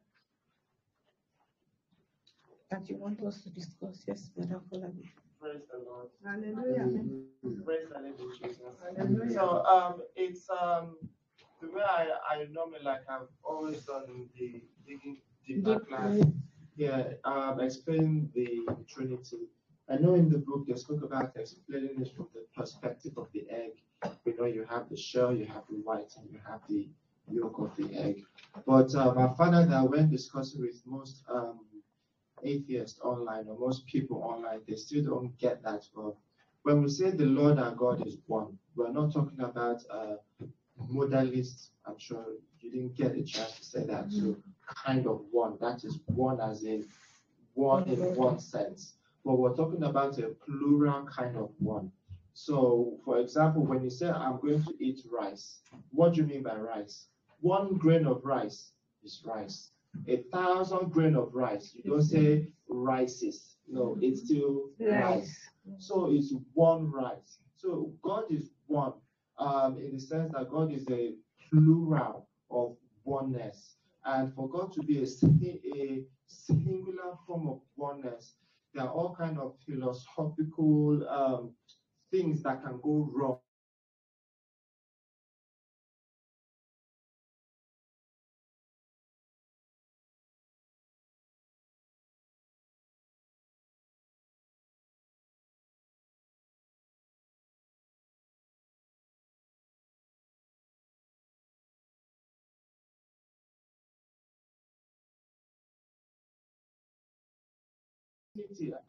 [2.69, 4.03] that you want us to discuss.
[4.07, 5.09] Yes, Brother Folabi.
[5.39, 6.07] Praise the Lord.
[6.25, 6.79] Hallelujah.
[6.79, 7.63] Hallelujah.
[7.65, 8.59] Praise the living Jesus.
[8.95, 9.33] Hallelujah.
[9.33, 10.97] So um, it's um,
[11.61, 15.17] the way I, I normally like I've always done in the digging
[15.47, 16.19] deeper class.
[16.75, 19.47] Yeah, um, explain the Trinity.
[19.89, 23.45] I know in the book they spoke about explaining it from the perspective of the
[23.49, 23.71] egg.
[24.25, 26.87] We know you have the shell, you have the white, and you have the
[27.31, 28.23] yolk of the egg.
[28.65, 31.59] But um, I found out that when discussing with most um,
[32.43, 35.83] atheists online or most people online, they still don't get that.
[35.95, 36.15] But
[36.63, 40.15] when we say the Lord our God is one, we're not talking about uh,
[40.93, 41.69] modalist.
[41.85, 42.25] I'm sure
[42.62, 44.12] you didn't get a chance to say that.
[44.12, 44.38] So mm.
[44.86, 45.58] kind of one.
[45.60, 46.86] That is one as in
[47.53, 48.16] one in mm-hmm.
[48.16, 48.93] one sense.
[49.26, 51.91] But we're talking about a plural kind of one.
[52.34, 55.60] So, for example, when you say I'm going to eat rice,
[55.91, 57.08] what do you mean by rice?
[57.41, 58.72] One grain of rice
[59.03, 59.72] is rice.
[60.08, 63.55] A thousand grain of rice, you don't say rices.
[63.68, 64.03] No, mm-hmm.
[64.03, 65.36] it's still rice.
[65.80, 67.39] So it's one rice.
[67.55, 68.93] So God is one
[69.39, 71.14] um, in the sense that God is a
[71.49, 73.75] plural of oneness.
[74.05, 75.07] And for God to be a,
[75.75, 78.35] a singular form of oneness,
[78.73, 81.53] there are all kind of philosophical um,
[82.11, 83.39] things that can go wrong.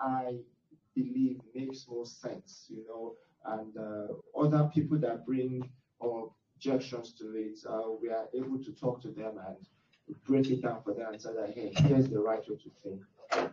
[0.00, 0.38] I
[0.94, 5.68] believe makes more sense, you know, and uh, other people that bring
[6.00, 9.56] objections to it, uh, we are able to talk to them and
[10.26, 13.00] break it down for them and say that, hey, here's the right way to think.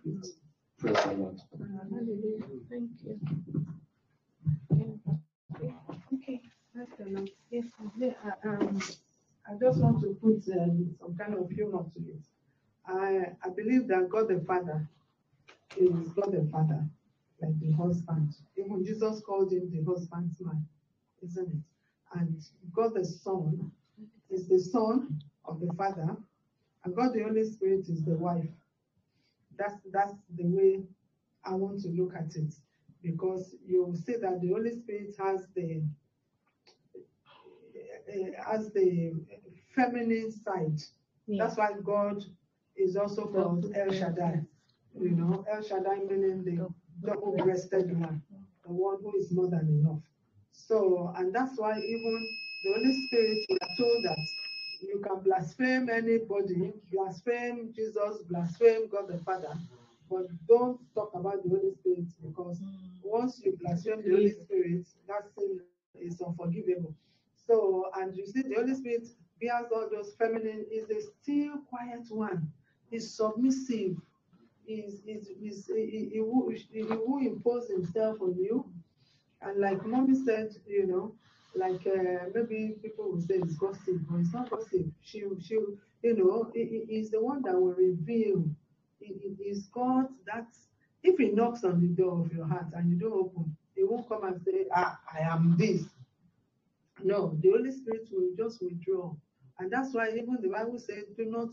[0.06, 0.34] It's,
[0.80, 1.40] praise the Lord.
[2.70, 3.20] Thank you.
[6.14, 6.42] Okay.
[7.00, 7.30] Lord.
[7.52, 7.66] Yes.
[8.44, 8.82] Um,
[9.48, 12.26] I just want to put um, some kind of humor to it.
[12.88, 14.88] I, I believe that God the Father
[15.78, 16.86] is God the Father,
[17.42, 18.34] like the husband.
[18.58, 20.68] Even Jesus called him the husbandman,
[21.24, 22.20] isn't it?
[22.20, 22.42] And
[22.74, 23.72] God the Son
[24.30, 26.16] is the Son of the Father,
[26.84, 28.50] and God the Holy Spirit is the wife.
[29.58, 30.84] That's that's the way
[31.46, 32.54] I want to look at it,
[33.04, 35.84] because you see that the Holy Spirit has the
[38.10, 39.14] uh, as the
[39.76, 40.80] feminine side.
[41.28, 42.24] That's why God
[42.76, 44.42] is also called El Shaddai.
[45.00, 46.68] You know, El Shaddai meaning the
[47.06, 48.22] double-breasted one,
[48.66, 50.00] the one who is more than enough.
[50.54, 52.30] So, and that's why even
[52.64, 54.26] the Holy Spirit, we are told that
[54.82, 59.54] you can blaspheme anybody, blaspheme Jesus, blaspheme God the Father,
[60.10, 62.60] but don't talk about the Holy Spirit because
[63.04, 65.60] once you blaspheme the Holy Spirit, that sin
[66.00, 66.94] is unforgivable.
[67.48, 69.08] So, and you see, the Holy Spirit
[69.42, 72.52] bears all those feminine, is a still quiet one,
[72.92, 73.98] is submissive,
[74.68, 78.66] is is is he, he, will, he will impose himself on you.
[79.42, 81.16] And like mommy said, you know,
[81.56, 84.86] like uh, maybe people will say it's gossip, but it's not gossip.
[85.04, 85.56] She she
[86.04, 88.46] you know, is the one that will reveal.
[89.02, 90.48] It is God that
[91.04, 94.08] if he knocks on the door of your heart and you don't open, he won't
[94.10, 95.84] come and say, Ah, I am this.
[97.04, 99.14] No, the Holy Spirit will just withdraw.
[99.60, 101.50] And that's why even the Bible says, do not,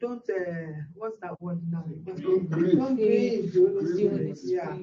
[0.00, 1.84] don't, uh, what's that word now?
[2.04, 2.76] Don't grieve.
[2.78, 4.38] Don't grieve the Holy Spirit.
[4.44, 4.76] Yeah.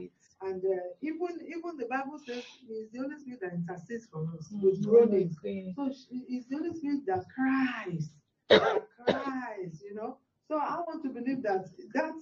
[0.44, 4.50] And uh, even even the Bible says it's the Holy Spirit that intercedes for us
[4.54, 5.38] Mm, with groanings.
[5.40, 5.74] okay.
[5.76, 8.10] So she- it's the Holy Spirit that cries,
[8.50, 10.18] that cries, you know.
[10.48, 12.14] So I want to believe that that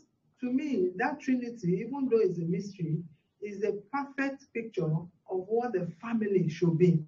[0.42, 3.04] to me, that Trinity, even though it's a mystery,
[3.42, 4.86] is a perfect picture
[5.32, 7.00] of what the family should be.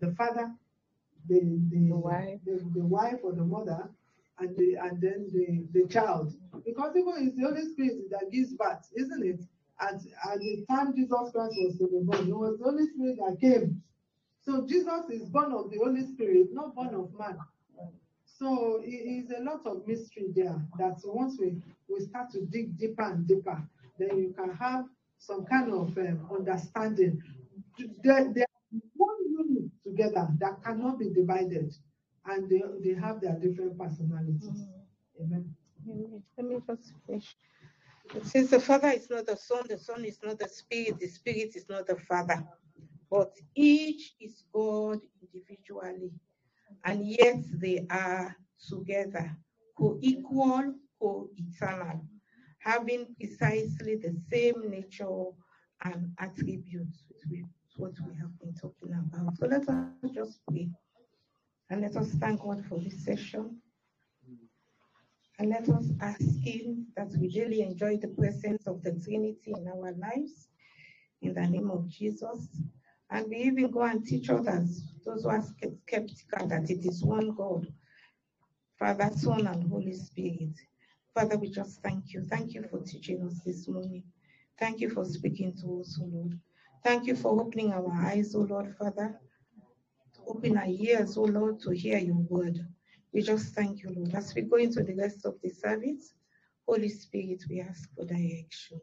[0.00, 0.52] The father,
[1.28, 1.40] the
[1.70, 2.40] the, The wife.
[2.44, 3.88] the, the wife or the mother,
[4.38, 6.34] and the and then the, the child.
[6.64, 9.40] Because even it's the Holy Spirit that gives birth, isn't it?
[9.80, 13.16] At, at the time Jesus Christ was to be born, it was the Holy Spirit
[13.18, 13.82] that came.
[14.44, 17.38] So Jesus is born of the Holy Spirit, not born of man.
[18.24, 22.76] So it is a lot of mystery there that once we, we start to dig
[22.78, 23.62] deeper and deeper,
[23.98, 24.86] then you can have
[25.18, 27.22] some kind of um, understanding.
[27.78, 31.72] They, they are one unit together that cannot be divided,
[32.26, 34.50] and they, they have their different personalities.
[34.50, 35.24] Mm.
[35.24, 35.54] Amen.
[35.88, 36.22] Amen.
[36.38, 37.36] Let me just finish.
[38.14, 41.08] It says the Father is not the Son, the Son is not the Spirit, the
[41.08, 42.44] Spirit is not the Father,
[43.10, 46.12] but each is God individually,
[46.84, 48.36] and yet they are
[48.68, 49.36] together,
[49.78, 52.02] co-equal, co-eternal.
[52.60, 55.06] having precisely the same nature
[55.84, 57.44] and attributes with
[57.76, 59.36] what we have been talking about.
[59.38, 60.68] So let us just pray
[61.72, 63.56] and let us thank God for this session.
[65.38, 69.66] And let us ask Him that we really enjoy the presence of the Trinity in
[69.68, 70.48] our lives
[71.22, 72.60] in the name of Jesus.
[73.10, 77.34] And we even go and teach others, those who are skeptical, that it is one
[77.34, 77.66] God,
[78.78, 80.52] Father, Son, and Holy Spirit.
[81.14, 82.22] Father, we just thank you.
[82.24, 84.04] Thank you for teaching us this morning.
[84.58, 86.38] Thank you for speaking to us, O Lord.
[86.84, 89.18] Thank you for opening our eyes, O Lord, Father.
[90.26, 92.58] Open our ears, O Lord, to hear your word.
[93.12, 94.14] We just thank you, Lord.
[94.14, 96.14] As we go into the rest of the service,
[96.68, 98.80] Holy Spirit, we ask for direction.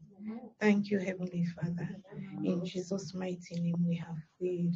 [0.59, 1.89] Thank you, Heavenly Father.
[2.43, 4.75] In Jesus' mighty name we have prayed.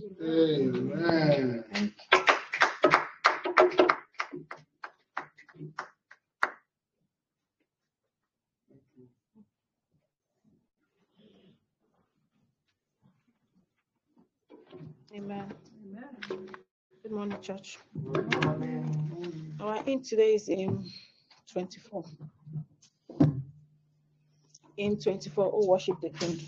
[15.16, 15.53] Amen.
[17.03, 17.78] Good morning, church.
[19.60, 20.89] Our in today is in
[21.52, 22.04] 24.
[24.78, 26.39] In 24, oh, worship the King.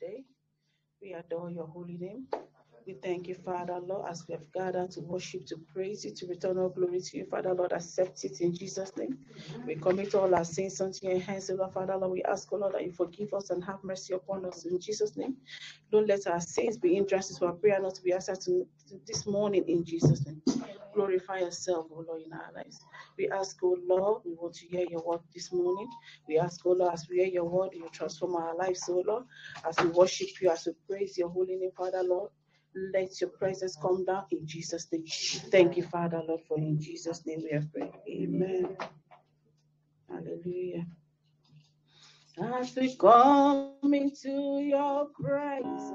[0.00, 0.24] Day.
[1.02, 2.28] We adore your holy name.
[2.86, 6.26] We thank you, Father, Lord, as we have gathered to worship, to praise you, to
[6.26, 7.72] return all glory to you, Father, Lord.
[7.72, 9.18] Accept it in Jesus' name.
[9.66, 12.12] We commit all our sins unto your hands, O Lord, Father, Lord.
[12.12, 15.16] We ask, O Lord, that you forgive us and have mercy upon us in Jesus'
[15.16, 15.36] name.
[15.92, 18.66] Don't let our sins be hindrances to our prayer, not to be answered to
[19.06, 20.42] this morning in Jesus' name.
[20.98, 22.80] Glorify yourself, O Lord, in our lives.
[23.16, 25.88] We ask, O Lord, we want to hear your word this morning.
[26.26, 29.22] We ask, O Lord, as we hear your word, you transform our lives, O Lord,
[29.64, 32.32] as we worship you, as we praise your holy name, Father, Lord.
[32.74, 35.04] Let your presence come down in Jesus' name.
[35.52, 37.92] Thank you, Father, Lord, for in Jesus' name we have prayed.
[38.08, 38.76] Amen.
[40.10, 40.84] Hallelujah.
[42.42, 45.92] As we come into your presence,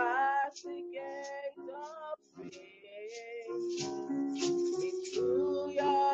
[0.00, 0.89] as we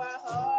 [0.00, 0.57] our heart.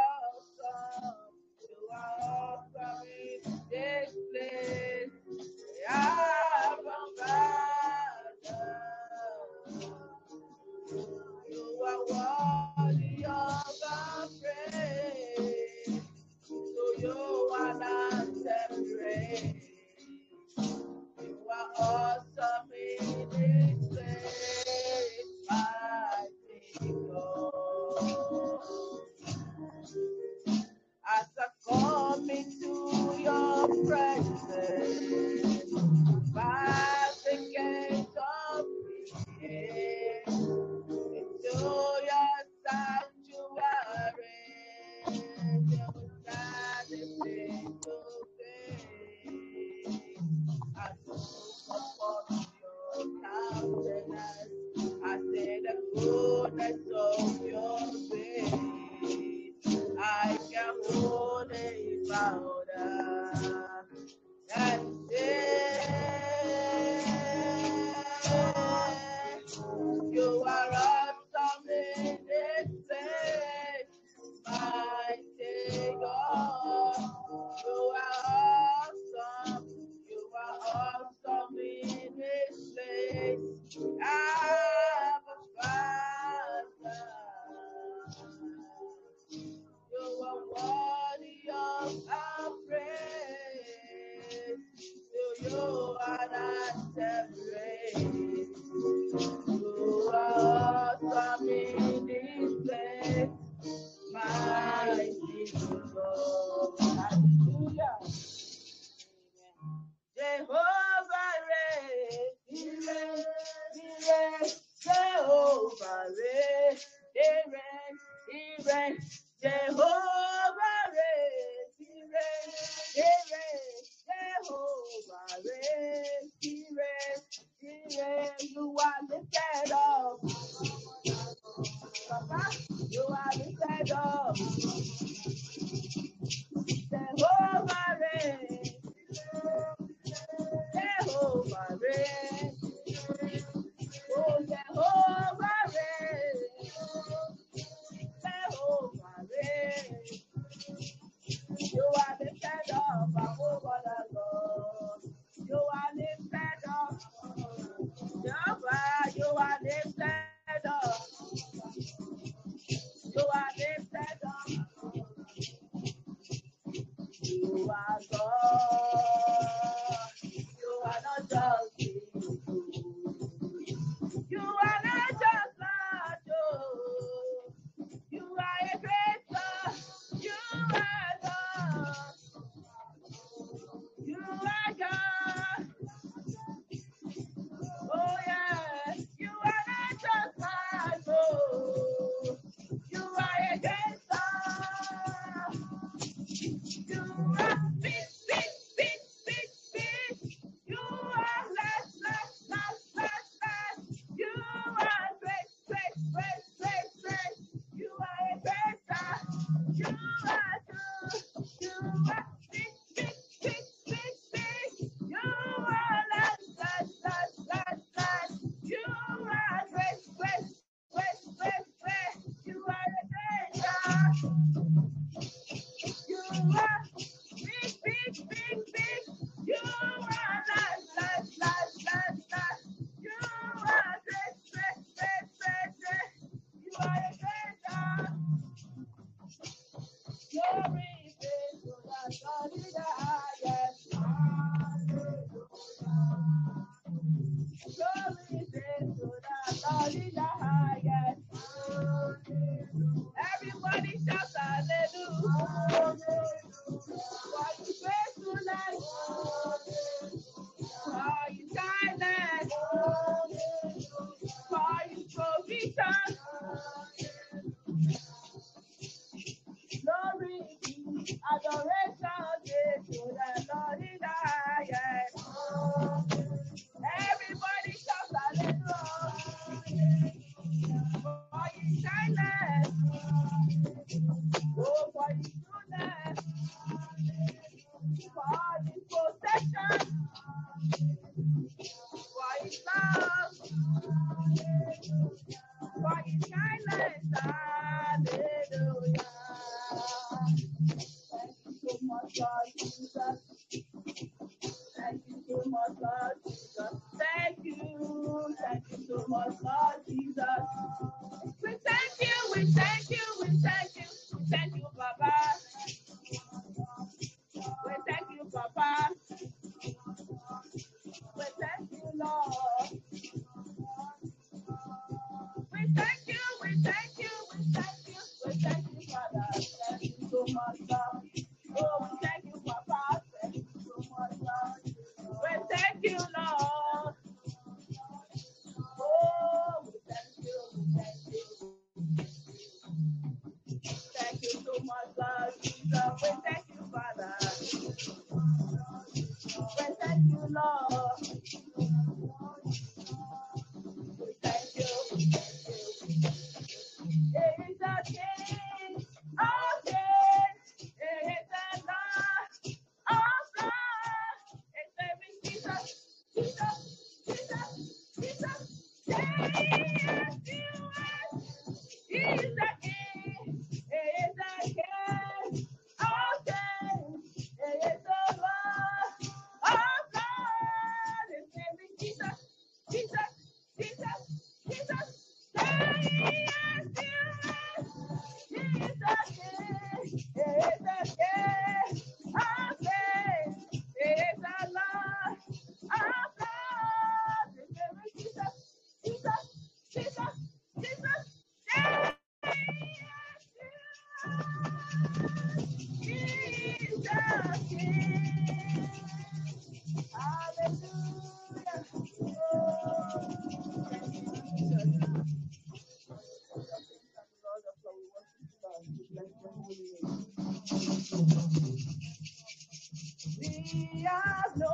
[424.05, 424.48] We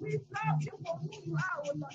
[0.00, 1.94] We thank you for who you are, Lord.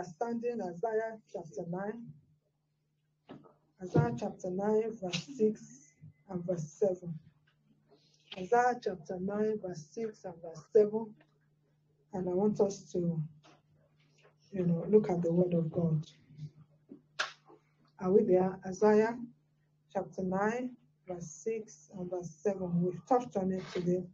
[0.00, 1.92] understanding Isaiah chapter 9,
[3.82, 5.92] Isaiah chapter 9, verse 6
[6.30, 7.14] and verse 7.
[8.38, 11.14] Isaiah chapter 9, verse 6 and verse 7.
[12.14, 13.20] And I want us to,
[14.52, 16.06] you know, look at the word of God.
[17.98, 18.58] Are we there?
[18.66, 19.18] Isaiah
[19.92, 20.70] chapter 9,
[21.08, 22.82] verse 6 and verse 7.
[22.82, 24.04] We've touched on it today,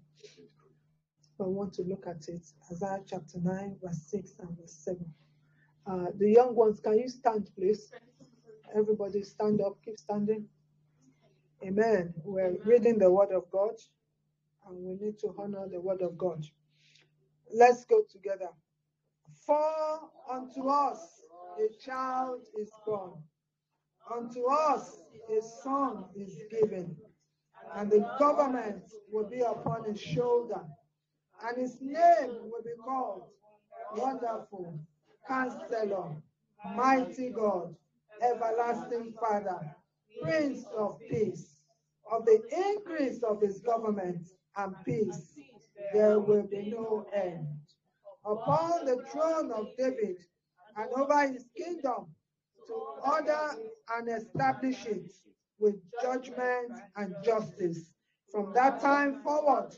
[1.39, 2.43] but we want to look at it.
[2.73, 5.15] Isaiah chapter 9, verse 6 and verse 7.
[5.89, 7.93] Uh, the young ones, can you stand, please?
[8.75, 10.47] Everybody stand up, keep standing.
[11.65, 12.13] Amen.
[12.25, 13.75] We're reading the word of God,
[14.69, 16.45] and we need to honor the word of God.
[17.55, 18.49] Let's go together.
[19.47, 20.01] For
[20.31, 21.23] unto us
[21.59, 23.13] a child is born,
[24.15, 24.99] unto us
[25.31, 26.97] a son is given,
[27.75, 30.61] and the government will be upon his shoulder,
[31.47, 33.25] and his name will be called
[33.97, 34.81] Wonderful,
[35.27, 36.17] Counselor,
[36.75, 37.75] Mighty God,
[38.23, 39.61] Everlasting Father,
[40.23, 41.53] Prince of Peace.
[42.11, 45.35] Of the increase of his government and peace,
[45.93, 47.49] there will be no end.
[48.25, 50.17] Upon the throne of David
[50.77, 52.07] and over his kingdom,
[52.69, 53.51] to order
[53.97, 55.11] and establish it
[55.59, 57.91] with judgment and justice
[58.31, 59.75] from that time forward,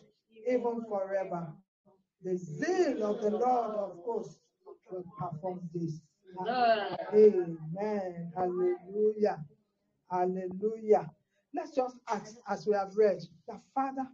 [0.47, 1.53] even forever.
[2.23, 4.48] The zeal of the Lord of hosts
[4.91, 6.01] will perform this.
[7.15, 8.33] Amen.
[8.37, 9.45] Hallelujah.
[10.11, 11.11] Hallelujah.
[11.55, 14.07] Let's just ask, as we have read, the Father,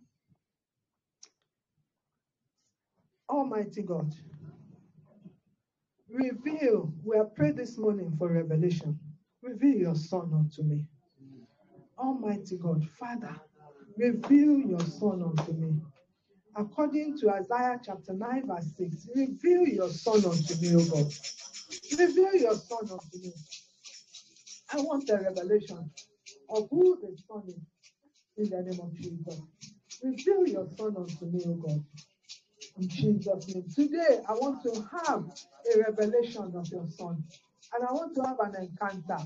[3.31, 4.15] Almighty God,
[6.11, 6.93] reveal.
[7.05, 8.99] We have prayed this morning for revelation.
[9.43, 10.87] Reveal your Son unto me.
[11.99, 13.37] Almighty God, Father,
[13.99, 15.75] reveal your Son unto me.
[16.57, 21.13] According to Isaiah chapter 9, verse 6, reveal your Son unto me, O God.
[21.99, 23.33] Reveal your Son unto me.
[24.73, 25.91] I want a revelation
[26.51, 29.43] of who the Son is in the name of Jesus.
[30.03, 31.85] Reveal your Son unto me, O God.
[32.79, 33.65] In Jesus' name.
[33.75, 35.25] Today, I want to have
[35.75, 37.23] a revelation of your Son.
[37.75, 39.25] And I want to have an encounter.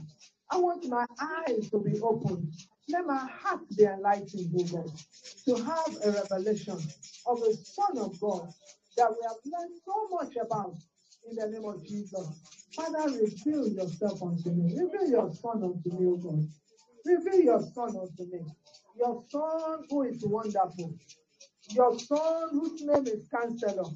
[0.50, 2.52] I want my eyes to be opened.
[2.90, 4.92] Let my heart be enlightened, O God,
[5.46, 6.78] to have a revelation
[7.26, 8.52] of the Son of God
[8.96, 10.76] that we have learned so much about
[11.30, 12.28] in the name of Jesus.
[12.74, 14.74] Father, reveal yourself unto me.
[14.78, 16.48] Reveal your Son unto me, O God.
[17.06, 18.40] Reveal your Son unto me.
[18.98, 20.94] Your Son who is wonderful.
[21.70, 23.90] Your Son whose name is Counselor.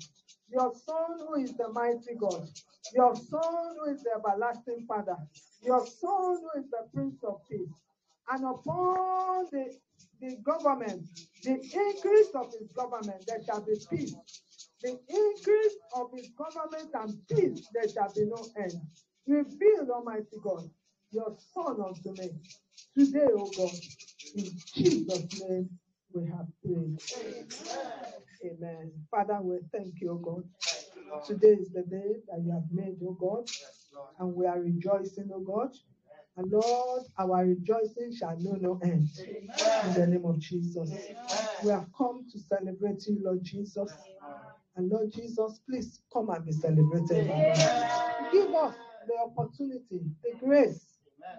[0.51, 2.49] Your Son who is the mighty God.
[2.95, 5.17] Your Son who is the everlasting Father.
[5.65, 7.69] Your Son who is the Prince of Peace.
[8.31, 9.77] And upon the,
[10.21, 11.09] the government,
[11.43, 14.15] the increase of his government, there shall be peace.
[14.83, 18.75] The increase of his government and peace, there shall be no end.
[19.27, 20.69] Reveal, Almighty God,
[21.13, 22.31] your Son unto me.
[22.97, 23.73] Today, O God,
[24.35, 24.45] in
[24.75, 25.71] Jesus' name
[26.13, 27.01] we have prayed.
[28.45, 28.93] Amen.
[29.11, 30.45] Father, we thank you, O God.
[31.27, 33.49] Today is the day that you have made, O God,
[34.19, 35.71] and we are rejoicing, O God.
[36.39, 39.09] Lord, our rejoicing shall know no end.
[39.19, 40.91] In the name of Jesus.
[41.65, 43.93] We have come to celebrate you, Lord Jesus.
[44.77, 47.31] And Lord Jesus, please come and be celebrated.
[47.31, 48.33] us.
[48.33, 48.75] Give us
[49.07, 50.87] the opportunity, the grace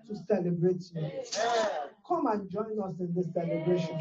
[0.07, 1.11] to celebrate you.
[2.07, 3.99] Come and join us in this celebration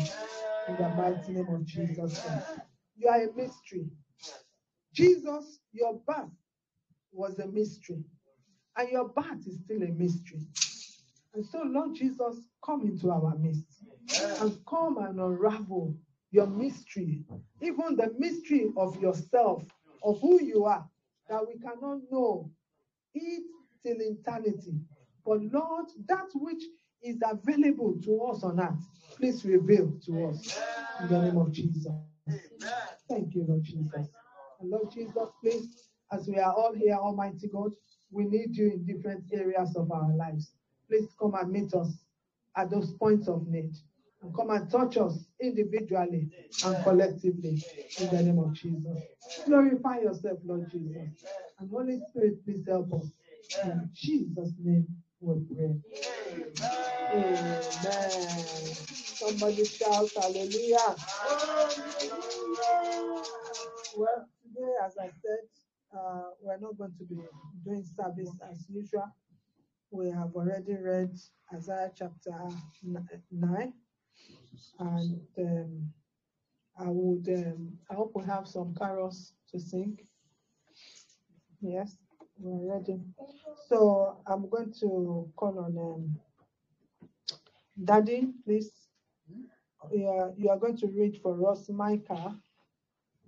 [0.69, 2.27] in the mighty name of Jesus.
[2.99, 3.87] You are a mystery.
[4.93, 6.31] Jesus, your birth
[7.13, 8.05] was a mystery,
[8.77, 10.41] and your birth is still a mystery.
[11.35, 13.65] And so, Lord Jesus, come into our midst
[14.41, 15.97] and come and unravel
[16.31, 17.25] your mystery,
[17.61, 19.63] even the mystery of yourself,
[20.03, 20.87] of who you are,
[21.29, 22.51] that we cannot know
[23.15, 23.43] it
[23.83, 24.75] till eternity.
[25.25, 26.63] But Lord, that which
[27.03, 28.85] is available to us on earth,
[29.17, 30.59] please reveal to us
[31.01, 31.87] in the name of Jesus.
[33.09, 34.09] Thank you, Lord Jesus.
[34.61, 37.73] And Lord Jesus, please, as we are all here, Almighty God,
[38.11, 40.53] we need you in different areas of our lives.
[40.93, 42.05] Please come and meet us
[42.55, 43.73] at those points of need.
[44.21, 46.29] And come and touch us individually
[46.67, 47.65] and collectively
[47.99, 48.99] in the name of Jesus.
[49.47, 51.25] Glorify yourself, Lord Jesus.
[51.59, 53.11] And Holy Spirit, please help us.
[53.65, 54.87] In Jesus' name
[55.23, 55.81] we pray.
[57.15, 58.75] Amen.
[58.93, 60.97] Somebody shout hallelujah.
[63.97, 67.23] Well, today, as I said, uh, we're not going to be
[67.65, 69.11] doing service as usual.
[69.93, 71.19] We have already read
[71.53, 72.33] Isaiah chapter
[72.83, 73.73] 9,
[74.79, 75.93] and um,
[76.79, 79.99] I would, um, I hope we have some carols to sing.
[81.61, 81.99] Yes,
[82.39, 83.01] we're ready.
[83.69, 86.19] So I'm going to call on um,
[87.85, 88.73] Daddy, please.
[89.93, 92.35] Yeah, you are going to read for us Micah,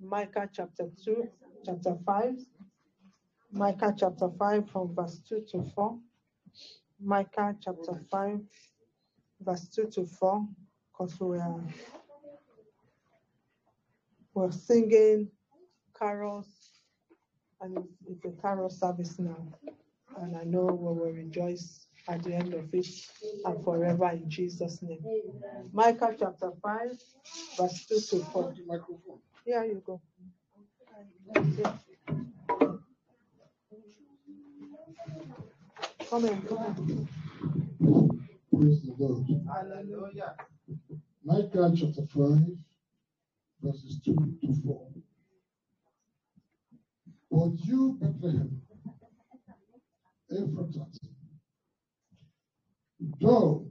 [0.03, 1.29] Micah chapter 2,
[1.67, 2.35] chapter 5,
[3.53, 5.99] Micah chapter 5 from verse 2 to 4,
[7.01, 8.41] Micah chapter 5,
[9.41, 10.47] verse 2 to 4,
[10.93, 11.61] because we are
[14.35, 15.29] we're singing
[15.97, 16.47] carols
[17.61, 19.47] and it's, it's a carol service now.
[20.21, 22.87] And I know we will rejoice at the end of it
[23.45, 25.05] and forever in Jesus' name.
[25.73, 26.99] Micah chapter 5,
[27.59, 28.55] verse 2 to 4.
[29.45, 30.01] Here you go.
[36.15, 37.09] Come.
[38.53, 39.27] Praise the Lord.
[39.53, 40.37] Hallelujah.
[41.25, 42.39] Micah chapter 5,
[43.61, 44.89] verses 2 to 4.
[47.33, 48.63] But you, Bethlehem,
[50.31, 50.87] Ephrathah,
[53.21, 53.67] though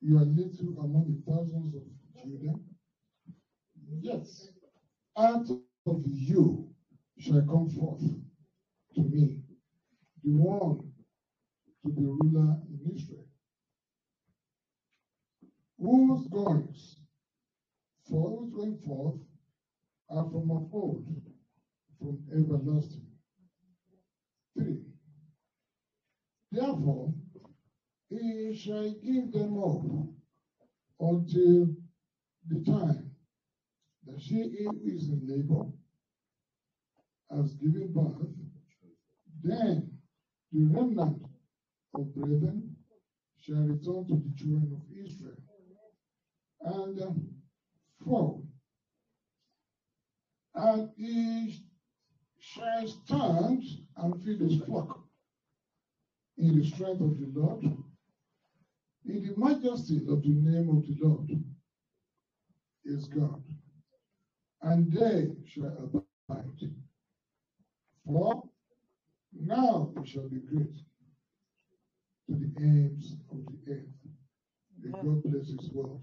[0.00, 1.82] you are little among the thousands of
[2.24, 2.58] Judah,
[4.00, 4.26] yet
[5.16, 5.46] out
[5.86, 6.68] of you
[7.20, 8.02] shall come forth
[8.96, 9.38] to me
[10.24, 10.92] the one
[11.86, 13.26] to be ruler in Israel
[15.78, 17.00] whose goings
[18.08, 19.20] for whose going forth
[20.08, 21.06] are from of old,
[21.98, 23.06] from everlasting.
[24.56, 24.82] Three.
[26.50, 27.12] Therefore,
[28.08, 29.82] he shall give them up
[31.00, 31.74] until
[32.48, 33.10] the time
[34.06, 35.66] that she who is in labor
[37.30, 38.28] has given birth.
[39.42, 39.92] Then
[40.52, 41.22] the remnant
[41.96, 42.76] of brethren
[43.40, 45.36] shall return to the children of Israel.
[46.60, 47.10] And uh,
[48.04, 48.42] four,
[50.54, 51.62] and he
[52.40, 53.62] shall stand
[53.96, 55.00] and feed his flock
[56.38, 57.62] in the strength of the Lord,
[59.06, 61.30] in the majesty of the name of the Lord
[62.84, 63.42] is God,
[64.62, 65.92] and they shall
[66.28, 66.70] abide.
[68.04, 68.42] For
[69.32, 70.85] now it shall be great
[72.26, 73.86] to the ends of the earth.
[74.82, 76.00] May God bless his word.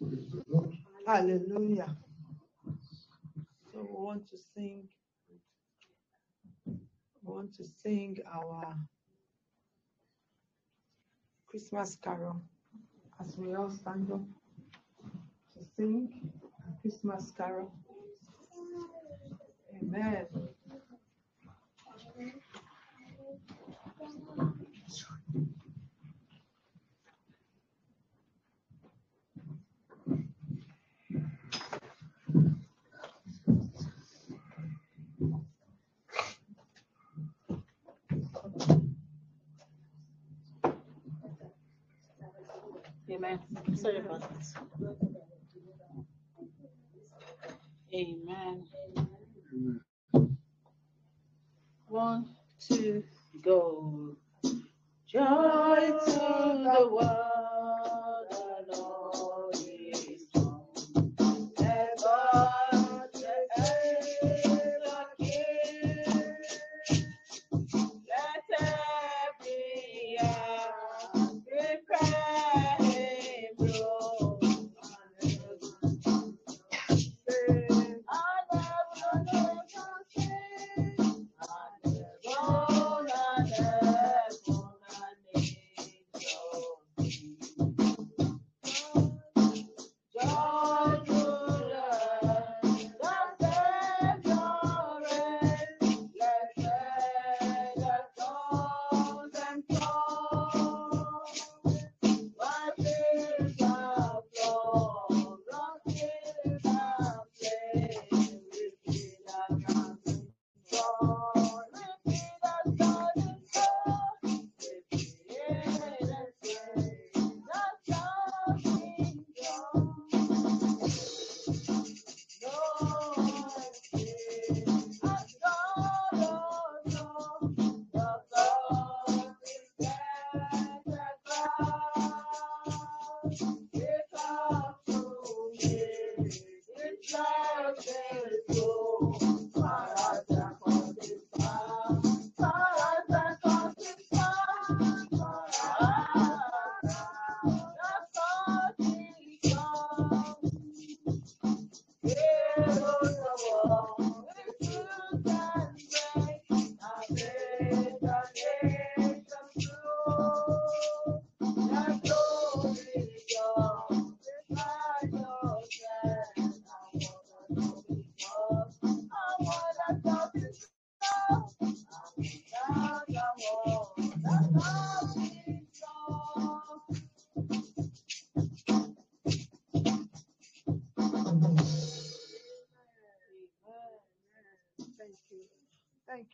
[0.00, 0.72] Praise the Lord.
[1.06, 1.96] Hallelujah.
[3.72, 4.88] So we want to sing.
[6.66, 8.76] We want to sing our
[11.46, 12.40] Christmas carol
[13.20, 14.20] as we all stand up
[15.52, 16.32] to sing
[16.68, 17.70] a Christmas carol.
[19.80, 20.26] Amen.
[43.10, 43.40] Amen.
[43.74, 44.46] Sorry about that.
[47.94, 48.64] Amen.
[49.52, 49.80] Amen.
[51.88, 52.26] One,
[52.68, 53.04] two,
[53.42, 54.16] go.
[55.12, 56.20] Joy to
[56.64, 58.26] the world,
[58.68, 60.62] the Lord is come.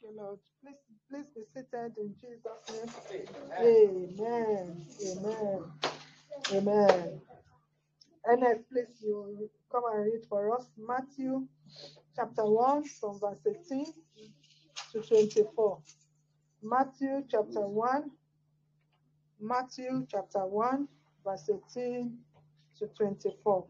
[0.02, 0.38] You, Lord.
[0.62, 0.76] Please,
[1.10, 3.26] please be seated in Jesus' name.
[3.60, 4.86] Amen.
[5.06, 5.64] Amen.
[6.52, 7.20] Amen.
[8.26, 11.46] Ernest, please, you come and read for us Matthew
[12.14, 13.38] chapter 1 from verse
[13.70, 13.86] 18
[14.92, 15.78] to 24.
[16.62, 18.10] Matthew chapter 1,
[19.40, 20.88] Matthew chapter 1,
[21.24, 22.18] verse 18
[22.78, 23.66] to 24.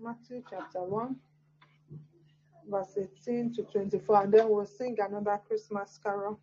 [0.00, 1.16] Matthew chapter 1,
[2.68, 6.38] verse 18 to 24, and then we'll sing another Christmas carol.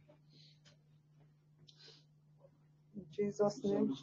[2.95, 3.95] In Jesus' name.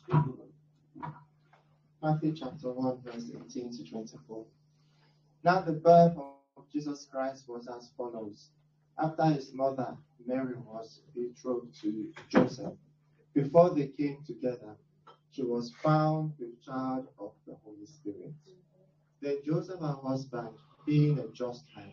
[2.03, 4.45] Matthew chapter 1, verse 18 to 24.
[5.45, 6.17] Now the birth
[6.57, 8.51] of Jesus Christ was as follows.
[8.99, 9.97] After his mother
[10.27, 12.75] Mary was betrothed to Joseph,
[13.35, 14.77] before they came together,
[15.31, 18.35] she was found with child of the Holy Spirit.
[19.21, 20.51] Then Joseph, her husband,
[20.85, 21.93] being a just man,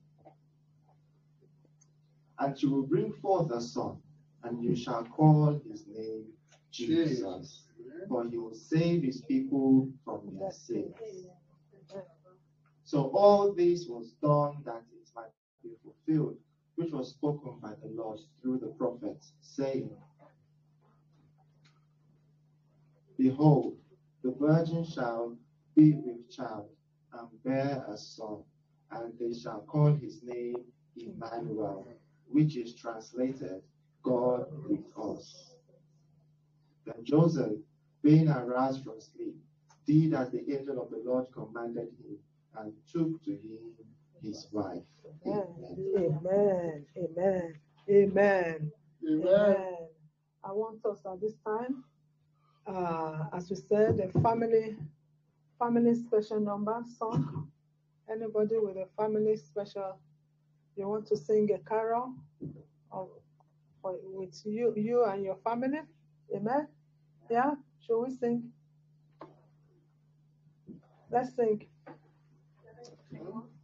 [2.41, 3.97] And she will bring forth a son,
[4.43, 6.25] and you shall call his name
[6.71, 7.67] Jesus,
[8.09, 10.95] for he will save his people from their sins.
[12.83, 15.29] So all this was done that it might
[15.63, 16.37] be fulfilled,
[16.75, 19.91] which was spoken by the Lord through the prophets, saying,
[23.19, 23.77] Behold,
[24.23, 25.37] the virgin shall
[25.75, 26.69] be with child
[27.13, 28.43] and bear a son,
[28.91, 30.57] and they shall call his name
[30.97, 31.87] Emmanuel,
[32.31, 33.61] which is translated
[34.03, 35.53] God with us.
[36.85, 37.59] Then Joseph,
[38.03, 39.35] being aroused from sleep,
[39.85, 42.17] did as the angel of the Lord commanded him,
[42.57, 43.71] and took to him
[44.21, 44.83] his wife.
[45.25, 45.45] Amen.
[45.97, 46.85] Amen.
[46.97, 47.55] Amen.
[47.89, 48.71] Amen.
[49.07, 49.77] Amen.
[50.43, 51.83] I want us at this time,
[52.67, 54.75] uh, as we said, a family,
[55.59, 57.51] family special number song.
[58.11, 59.99] Anybody with a family special,
[60.75, 62.13] you want to sing a carol
[63.83, 65.81] with you, you and your family?
[66.35, 66.67] Amen.
[67.29, 67.51] Yeah.
[67.85, 68.51] Shall we sing?
[71.11, 71.65] Let's sing.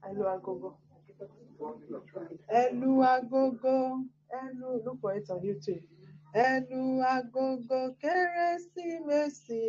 [0.03, 0.75] Hello, Agogo.
[4.34, 5.81] Elu look for it on YouTube.
[6.35, 9.63] Elu agogo kérésìmesì,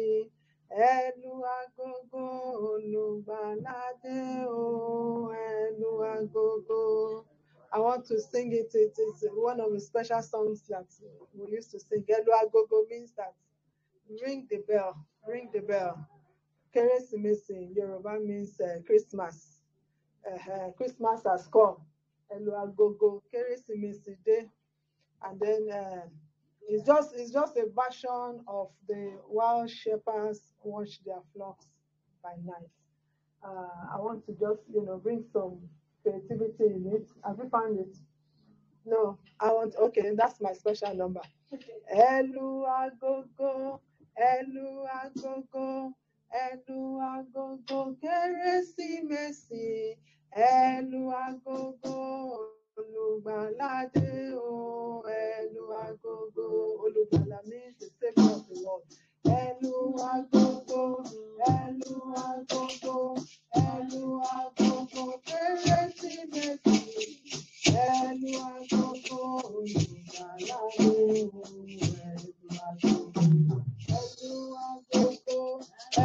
[0.70, 2.24] elu agogo
[2.72, 4.18] olùgbàlàdé
[4.48, 7.24] o, elu agogo.
[7.72, 8.70] I want to sing it.
[8.74, 10.86] It is one of the special songs that
[11.34, 12.04] we used to sing.
[12.08, 13.34] Elu agogo means that
[14.22, 14.94] ring the bell,
[15.26, 16.06] ring the bell.
[16.74, 19.60] Kérésìmesì in means uh, Christmas.
[20.26, 21.76] uh, Christmas has come.
[22.30, 24.50] Elu agogo Kérésìmesì dé.
[25.22, 26.06] And then uh,
[26.68, 31.66] it's just it's just a version of the wild shepherds watch their flocks
[32.22, 32.68] by night.
[33.42, 35.58] Uh, I want to just you know bring some
[36.02, 37.08] creativity in it.
[37.24, 37.96] Have you found it?
[38.84, 41.20] No, I want okay, that's my special number.
[41.96, 43.80] Elu agogo,
[44.20, 45.92] elu agogo,
[46.34, 49.96] elu agogo Kérésìmesì,
[50.36, 52.58] elu agogo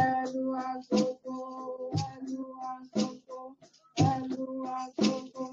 [0.02, 1.36] ẹnu agogo,
[4.12, 4.44] ẹnu
[4.80, 5.44] agogo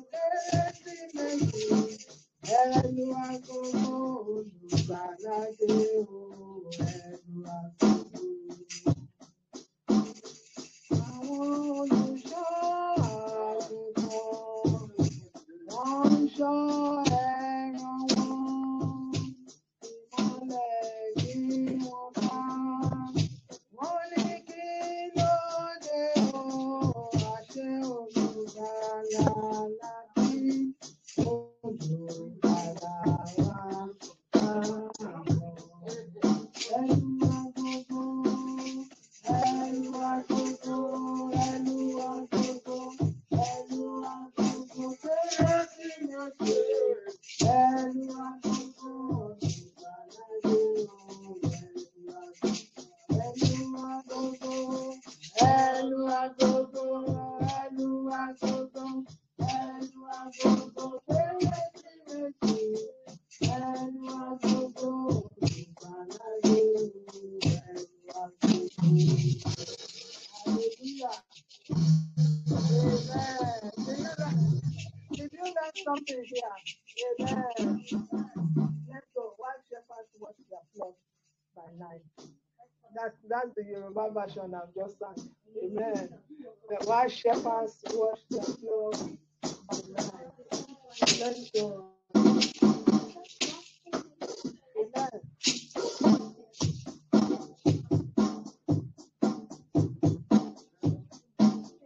[84.14, 85.30] version I've just sang.
[85.64, 86.10] Amen.
[86.70, 88.92] But wise shepherds watch the flow
[91.20, 91.86] let's go.
[92.16, 92.70] Amen.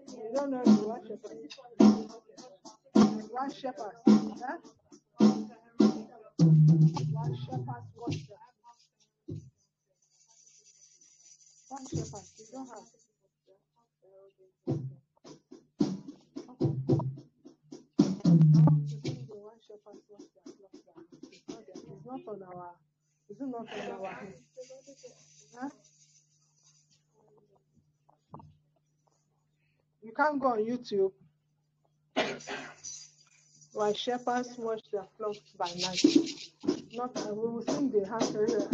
[0.09, 1.37] You don't know the wise shepherd.
[3.31, 3.94] Wise shepherd.
[30.35, 31.11] can't go on YouTube.
[33.73, 36.03] Why shepherds watch their flocks by night.
[36.93, 38.67] Not uh, I will sing the hallelujah.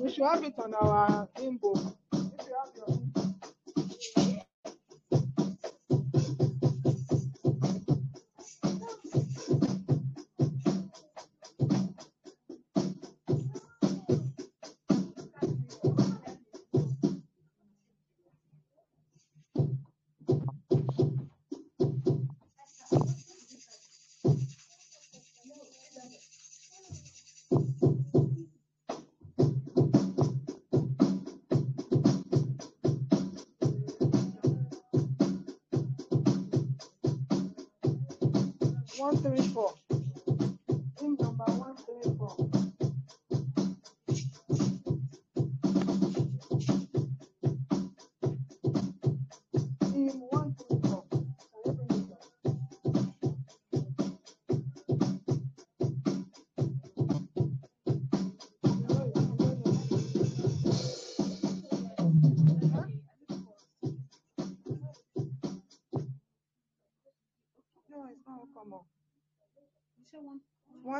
[0.00, 1.58] We should have it on our hymn.
[39.02, 39.81] one three four.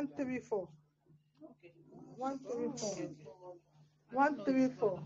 [0.03, 0.67] one three four.
[2.17, 3.55] One three four.
[4.11, 4.99] One three four.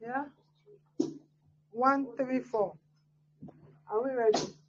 [0.00, 0.24] Yeah?
[1.70, 2.74] One three four.
[3.88, 4.61] Are we ready?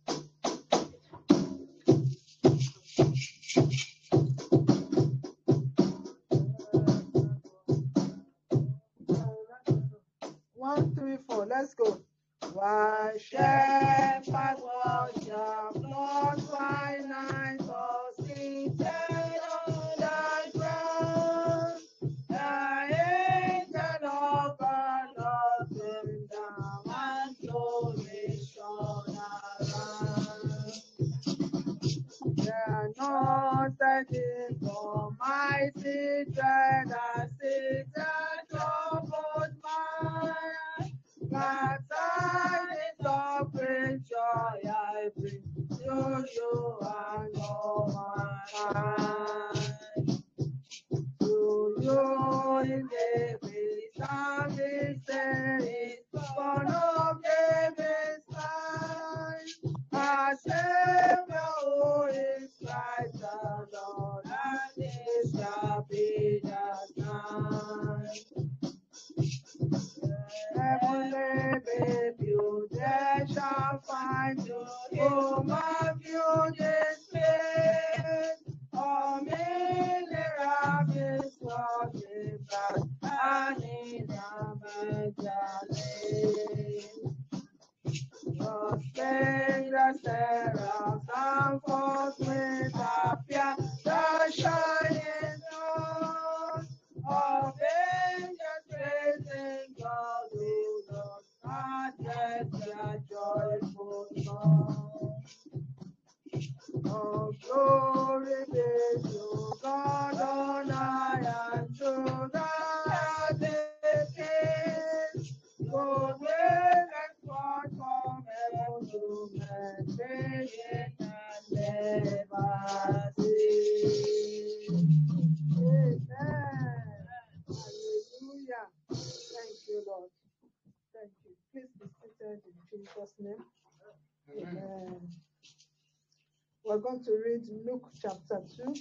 [136.93, 138.73] want to read Luke chapter 2.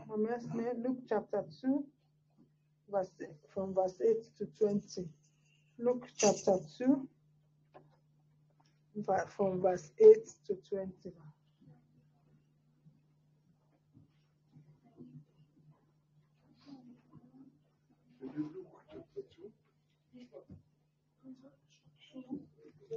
[0.00, 1.84] Um, I'm asking Luke chapter 2,
[2.90, 3.10] verse,
[3.52, 5.08] from verse 8 to 20.
[5.78, 7.08] Luke chapter 2,
[9.36, 10.06] from verse 8
[10.48, 11.12] to 20.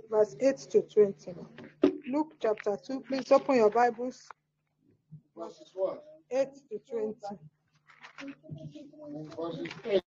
[0.09, 1.35] Verse 8 to 20.
[2.09, 4.29] Luke chapter 2, please open your Bibles.
[5.37, 6.03] Verses what?
[6.31, 7.15] 8 to 20.
[9.37, 10.01] Verses eight.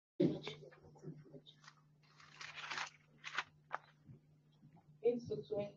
[5.04, 5.74] Eight to twenty.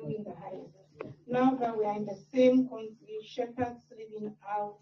[0.00, 0.74] Doing the highest.
[1.28, 4.78] Now that we are in the same country, shepherds living out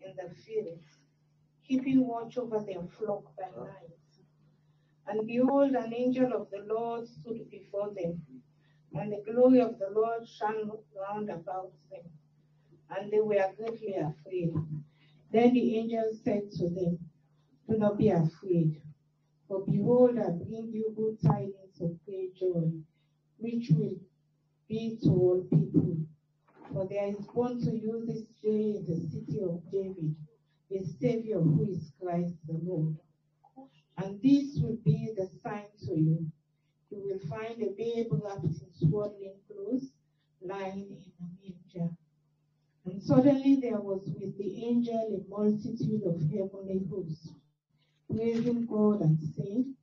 [0.00, 0.84] in the fields,
[1.66, 3.90] keeping watch over their flock by night.
[5.06, 8.22] And behold, an angel of the Lord stood before them,
[8.94, 12.02] and the glory of the Lord shone round about them,
[12.90, 14.52] and they were greatly afraid.
[15.30, 16.98] Then the angel said to them,
[17.68, 18.80] Do not be afraid,
[19.48, 22.70] for behold, I bring you good tidings of great joy,
[23.38, 23.98] which will
[24.68, 25.96] be to all people.
[26.72, 30.16] For there is born to you this day in the city of David
[30.70, 32.96] a Savior who is Christ the Lord.
[33.98, 36.26] And this will be the sign to you.
[36.90, 39.92] You will find a babe wrapped in swaddling clothes,
[40.40, 41.96] lying in a manger.
[42.84, 44.94] And suddenly there was with the angel
[45.26, 47.32] a multitude of heavenly hosts,
[48.08, 49.74] praising God and saying,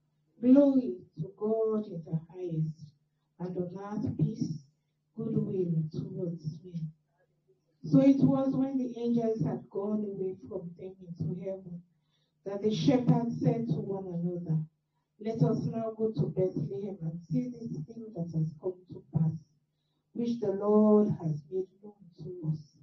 [0.42, 2.86] Glory to God in the highest,
[3.40, 4.64] and on earth peace,
[5.18, 6.92] goodwill towards men.
[7.84, 11.82] So it was when the angels had gone away from them into heaven
[12.46, 14.66] that the shepherds said to one another,
[15.19, 19.38] Let us now go to Bethlehem and see this thing that has come to pass,
[20.14, 22.77] which the Lord has made known to us.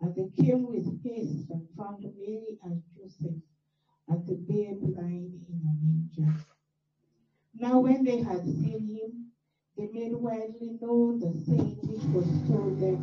[0.00, 3.42] And they came with haste and found Mary and Joseph
[4.08, 6.44] and the babe lying in a manger.
[7.54, 9.32] Now, when they had seen him,
[9.76, 12.98] they made widely known the saying which was told them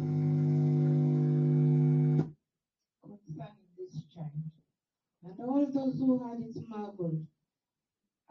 [3.03, 4.51] concerning this child.
[5.23, 7.25] And all those who had it marveled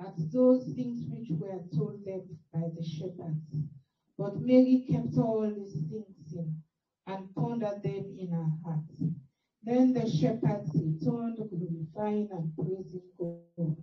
[0.00, 2.22] at those things which were told them
[2.52, 3.66] by the shepherds.
[4.18, 6.54] But Mary kept all these things in
[7.08, 8.82] and pondered them in her heart.
[9.64, 13.74] Then the shepherds returned, glorifying and praising God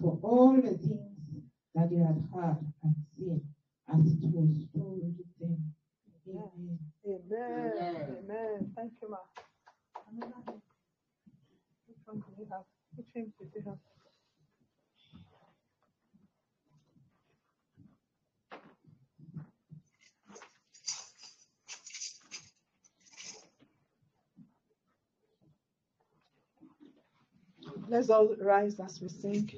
[0.00, 1.40] for all the things
[1.74, 3.42] that they had heard and seen
[3.88, 5.70] as it was told them.
[6.28, 6.78] Amen.
[7.06, 7.72] Amen.
[7.76, 8.16] Amen.
[8.18, 8.70] Amen.
[8.76, 9.18] Thank you, ma.
[11.86, 12.62] Which one do you have?
[12.96, 13.93] Which hymn did you have?
[27.94, 29.52] Let's all rise as we sing.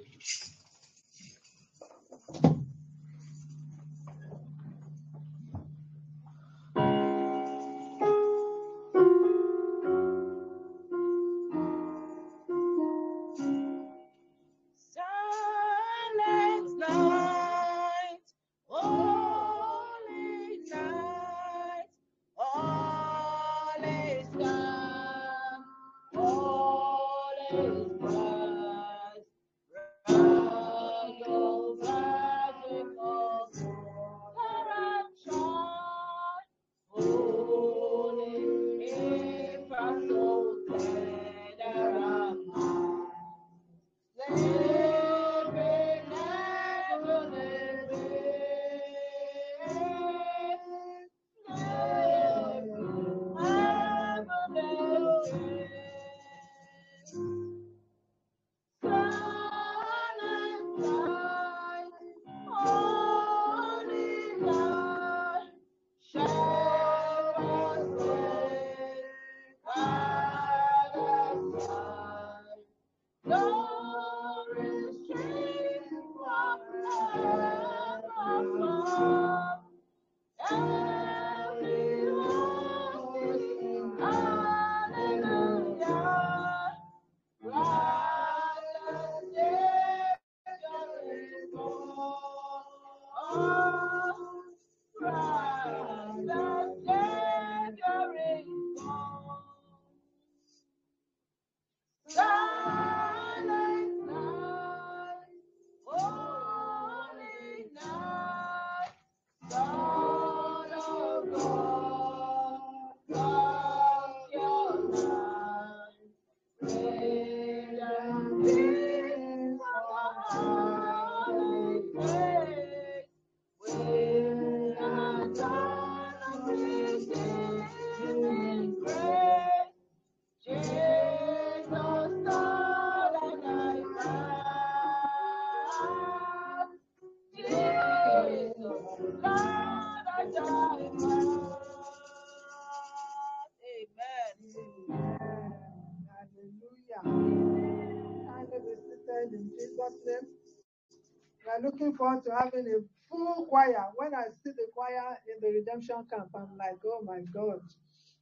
[152.07, 152.79] Forward to having a
[153.11, 153.87] full choir.
[153.97, 157.61] When I see the choir in the redemption camp, I'm like, oh my God.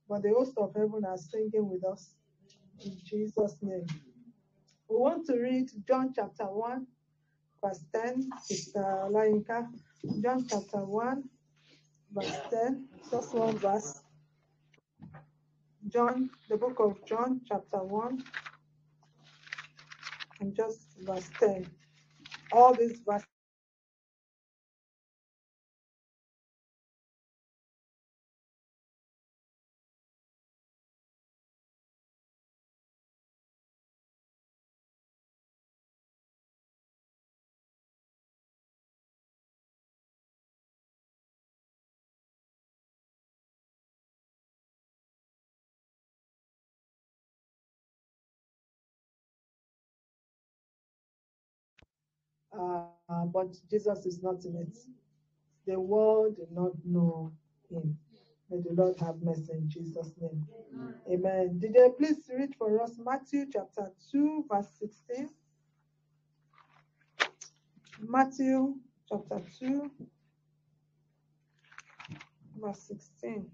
[0.09, 2.15] But the host of heaven are singing with us
[2.85, 3.86] in Jesus' name.
[4.89, 6.86] We want to read John chapter 1,
[7.62, 8.31] verse 10.
[8.43, 9.69] Sister Olayinka.
[10.23, 11.24] John chapter 1,
[12.12, 12.85] verse 10.
[13.11, 14.02] Just one verse.
[15.89, 18.24] John, the book of John, chapter 1,
[20.40, 21.66] and just verse 10.
[22.52, 23.34] All these verses.
[52.59, 54.78] Uh, but Jesus is not in it.
[55.66, 57.32] The world did not know
[57.70, 57.97] him.
[58.51, 60.47] May the Lord have mercy in Jesus' name.
[61.10, 61.59] Amen.
[61.59, 65.31] Did they please read for us Matthew chapter 2, verse 16?
[68.01, 68.74] Matthew
[69.09, 69.90] chapter 2,
[72.60, 73.47] verse 16.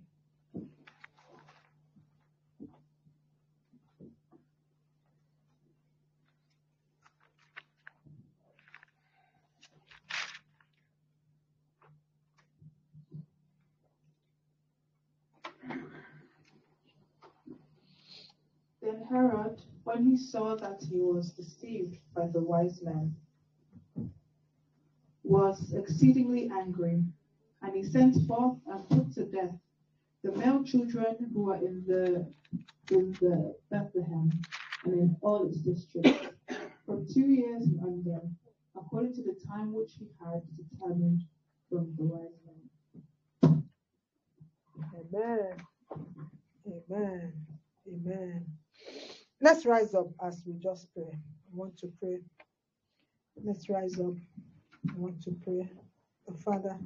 [18.82, 23.14] Then Herod, when he saw that he was deceived by the wise men,
[25.24, 27.04] was exceedingly angry,
[27.62, 29.56] and he sent forth and put to death
[30.24, 32.26] the male children who were in the
[32.90, 34.30] in the Bethlehem
[34.84, 36.28] and in all its districts,
[36.86, 38.20] from two years and under,
[38.76, 41.24] according to the time which he had determined
[41.70, 42.82] from the wise men.
[44.94, 45.52] Amen.
[46.66, 47.32] Amen.
[47.88, 48.46] Amen.
[49.40, 51.10] Let's rise up as we just pray.
[51.12, 52.18] I want to pray.
[53.44, 54.14] Let's rise up.
[54.88, 55.68] I want to pray.
[56.28, 56.78] The Father,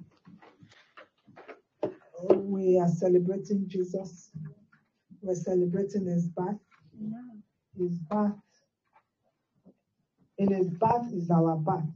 [2.20, 4.30] oh, we are celebrating Jesus.
[5.22, 6.58] We're celebrating his birth.
[7.78, 8.34] His birth.
[10.38, 11.90] In his birth is our birth.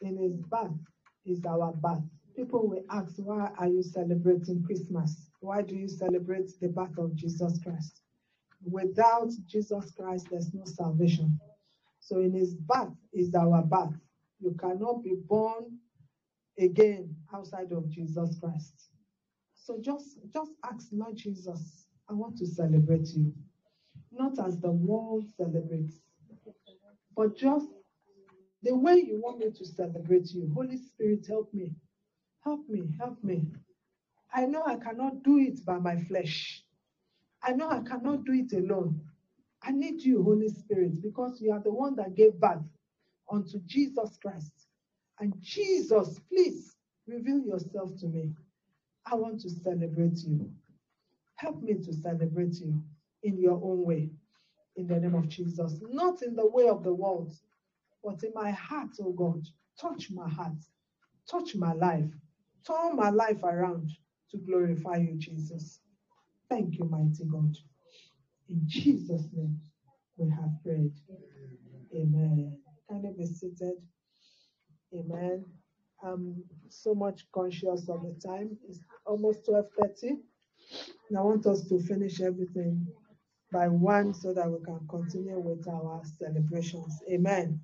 [0.00, 0.78] In his birth
[1.26, 2.02] is our birth.
[2.36, 5.30] People will ask, why are you celebrating Christmas?
[5.44, 8.02] Why do you celebrate the birth of Jesus Christ?
[8.70, 11.40] Without Jesus Christ, there's no salvation.
[12.00, 13.96] So in his birth is our birth.
[14.40, 15.78] You cannot be born
[16.58, 18.90] again outside of Jesus Christ.
[19.54, 23.34] So just, just ask Lord Jesus, I want to celebrate you.
[24.12, 26.00] Not as the world celebrates,
[27.16, 27.68] but just
[28.62, 30.50] the way you want me to celebrate you.
[30.54, 31.72] Holy Spirit, help me.
[32.44, 33.42] Help me, help me.
[34.34, 36.64] I know I cannot do it by my flesh.
[37.42, 39.00] I know I cannot do it alone.
[39.62, 42.64] I need you, Holy Spirit, because you are the one that gave birth
[43.30, 44.52] unto Jesus Christ.
[45.20, 48.32] And Jesus, please reveal yourself to me.
[49.06, 50.50] I want to celebrate you.
[51.36, 52.82] Help me to celebrate you
[53.22, 54.10] in your own way,
[54.76, 55.80] in the name of Jesus.
[55.90, 57.34] Not in the way of the world,
[58.04, 59.46] but in my heart, oh God.
[59.80, 60.58] Touch my heart,
[61.30, 62.10] touch my life,
[62.66, 63.90] turn my life around
[64.34, 65.80] to glorify you, Jesus.
[66.50, 67.56] Thank you, mighty God.
[68.50, 69.60] In Jesus' name,
[70.18, 70.92] we have prayed.
[71.94, 72.58] Amen.
[72.88, 73.76] Can you be seated?
[74.94, 75.44] Amen.
[76.04, 78.58] I'm so much conscious of the time.
[78.68, 80.18] It's almost 12:30.
[81.10, 82.86] And I want us to finish everything
[83.52, 87.02] by one so that we can continue with our celebrations.
[87.12, 87.60] Amen.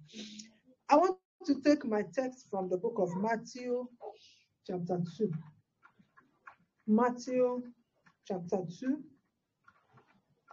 [0.91, 3.87] I want to take my text from the book of Matthew,
[4.67, 5.33] chapter 2.
[6.87, 7.63] Matthew,
[8.27, 8.99] chapter 2.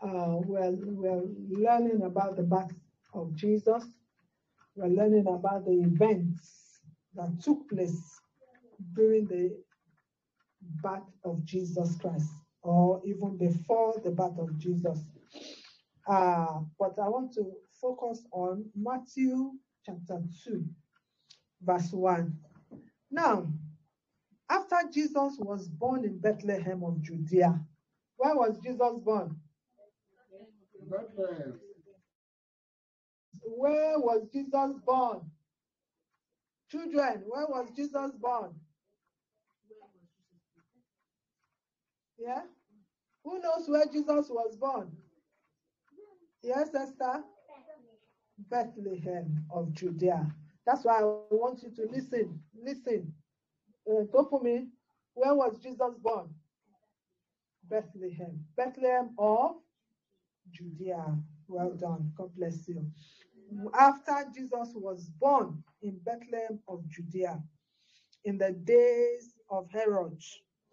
[0.03, 2.73] Uh, we're, we're learning about the birth
[3.13, 3.83] of Jesus.
[4.75, 6.81] We're learning about the events
[7.15, 8.01] that took place
[8.95, 9.57] during the
[10.83, 12.31] birth of Jesus Christ,
[12.63, 14.99] or even before the birth of Jesus.
[16.07, 17.51] Uh, but I want to
[17.81, 19.51] focus on Matthew
[19.85, 20.65] chapter 2,
[21.63, 22.37] verse 1.
[23.11, 23.47] Now,
[24.49, 27.59] After Jesus was born in Bethlehem of Judea,
[28.17, 29.35] where was Jesus born?
[30.89, 31.59] Bethlehem.
[33.43, 35.21] Where was Jesus born?
[36.71, 38.53] Children, where was Jesus born?
[42.17, 42.41] Yeah?
[43.23, 44.91] Who knows where Jesus was born?
[46.41, 47.23] Yes, Esther?
[48.49, 50.25] Bethlehem of Judea.
[50.65, 52.39] That's why I want you to listen.
[52.55, 53.13] Listen.
[53.89, 54.67] Uh, go for me.
[55.13, 56.29] Where was Jesus born?
[57.69, 58.39] Bethlehem.
[58.55, 59.55] Bethlehem of
[60.51, 61.17] Judea.
[61.47, 62.11] Well done.
[62.17, 62.85] God bless you.
[63.79, 67.41] After Jesus was born in Bethlehem of Judea,
[68.25, 70.21] in the days of Herod,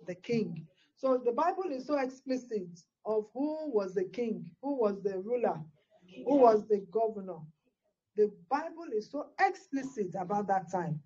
[0.06, 0.66] the king.
[0.96, 2.68] So the Bible is so explicit
[3.06, 5.60] of who was the king, who was the ruler,
[6.26, 7.38] who was the governor.
[8.16, 11.00] The Bible is so explicit about that time.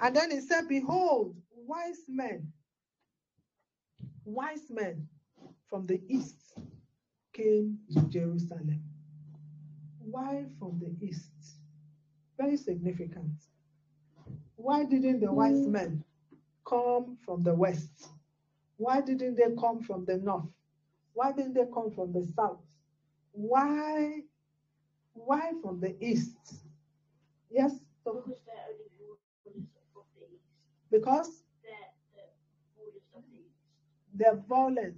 [0.00, 1.36] And then it said, Behold,
[1.68, 2.48] wise men,
[4.24, 5.06] wise men
[5.68, 6.54] from the east
[7.34, 8.80] came to Jerusalem.
[10.00, 11.32] Why from the east?
[12.38, 13.32] Very significant.
[14.56, 16.02] Why didn't the wise men
[16.66, 18.10] come from the west?
[18.78, 20.46] Why didn't they come from the north?
[21.14, 22.60] Why didn't they come from the south?
[23.32, 24.22] Why
[25.14, 26.64] why from the east?
[27.50, 29.18] Yes, so Because they're only rulers
[29.96, 30.44] of the east.
[30.90, 34.07] because They're the rulers of the east.
[34.18, 34.96] They're violent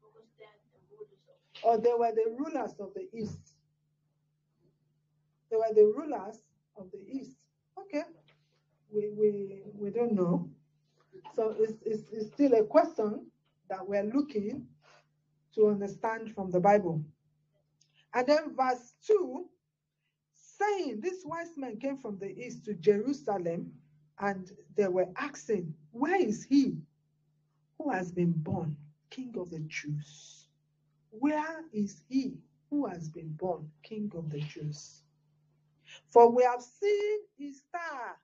[0.00, 3.54] Because they're the rulers or they were the rulers of the east.
[5.50, 6.38] They were the rulers
[6.76, 7.38] of the east.
[7.78, 8.04] Okay.
[8.92, 10.50] We we we don't know.
[11.34, 13.26] So it's, it's, it's still a question
[13.70, 14.66] that we're looking
[15.54, 17.04] to understand from the Bible.
[18.14, 19.46] And then verse 2
[20.34, 23.72] saying, These wise men came from the east to Jerusalem
[24.20, 26.76] and they were asking, Where is he
[27.78, 28.76] who has been born,
[29.10, 30.48] King of the Jews?
[31.10, 32.38] Where is he
[32.70, 35.02] who has been born, King of the Jews?
[36.10, 38.16] For we have seen his star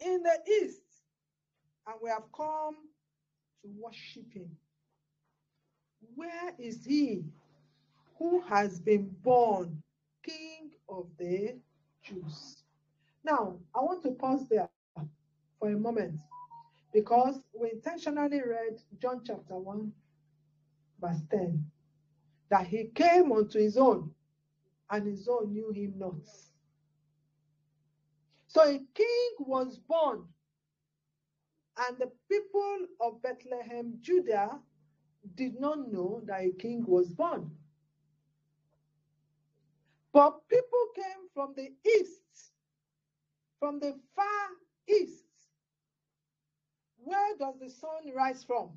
[0.00, 0.82] in the east,
[1.86, 2.76] and we have come
[3.62, 4.50] to worship him.
[6.14, 7.24] Where is he
[8.18, 9.82] who has been born,
[10.22, 11.56] King of the
[12.04, 12.64] Jews?
[13.24, 14.68] Now, I want to pause there
[15.58, 16.18] for a moment
[16.92, 19.92] because we intentionally read John chapter 1,
[21.00, 21.64] verse 10,
[22.50, 24.10] that he came unto his own,
[24.90, 26.20] and his own knew him not.
[28.46, 30.24] So a king was born,
[31.88, 34.60] and the people of Bethlehem, Judah,
[35.34, 37.50] did not know that a king was born.
[40.12, 42.52] But people came from the east,
[43.58, 44.48] from the far
[44.88, 45.24] east.
[47.04, 48.70] Where does the sun rise from?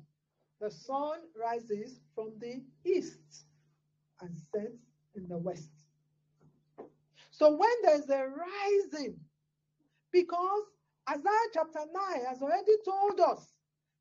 [0.60, 3.46] The sun rises from the east
[4.20, 4.82] and sets
[5.14, 5.70] in the west.
[7.30, 9.20] So when there's a rising,
[10.12, 10.62] because
[11.08, 13.52] Isaiah chapter 9 has already told us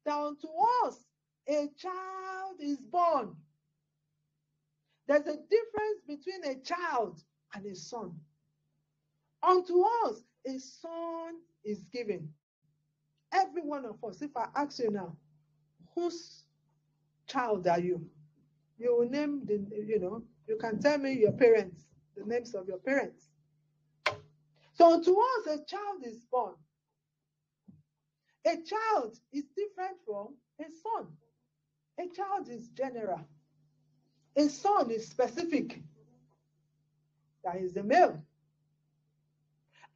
[0.05, 0.47] that unto
[0.85, 1.05] us
[1.47, 3.35] a child is born.
[5.07, 7.21] There's a difference between a child
[7.53, 8.13] and a son.
[9.43, 12.33] Unto us a son is given.
[13.35, 15.17] Every one of us, if I ask you now,
[15.93, 16.45] whose
[17.27, 18.07] child are you?
[18.79, 19.55] You will name the,
[19.85, 21.85] you know, you can tell me your parents,
[22.15, 23.29] the names of your parents.
[24.73, 26.55] So unto us a child is born.
[28.45, 31.07] A child is different from a son.
[31.99, 33.21] A child is general.
[34.37, 35.81] A son is specific.
[37.43, 38.21] That is the male.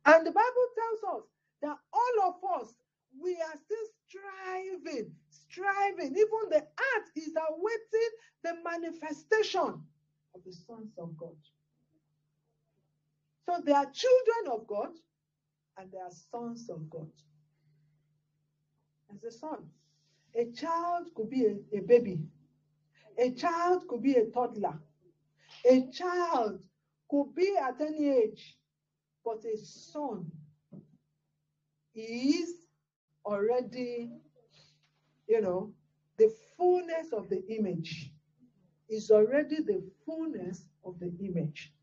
[0.06, 1.28] And the Bible tells us
[1.62, 2.74] that all of us,
[3.22, 6.08] we are still striving, striving.
[6.16, 8.12] Even the earth is awaiting
[8.44, 9.84] the manifestation
[10.36, 11.36] of the sons of God.
[13.46, 14.90] So they are children of God
[15.78, 17.10] and they are sons of God.
[19.14, 19.68] As a son,
[20.36, 22.22] a child could be a, a baby,
[23.18, 24.80] a child could be a toddler,
[25.66, 26.62] a child
[27.10, 28.58] could be at any age,
[29.26, 30.32] but a son
[31.96, 32.54] is
[33.26, 34.12] already,
[35.28, 35.74] you know,
[36.18, 38.12] the fullness of the image
[38.90, 41.74] is already the fullness of the image.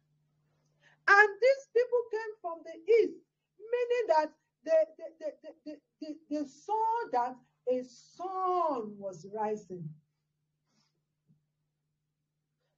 [1.08, 3.14] And these people came from the east,
[3.60, 4.32] meaning that
[4.64, 7.36] they, they, they, they, they, they saw that
[7.70, 9.88] a sun was rising.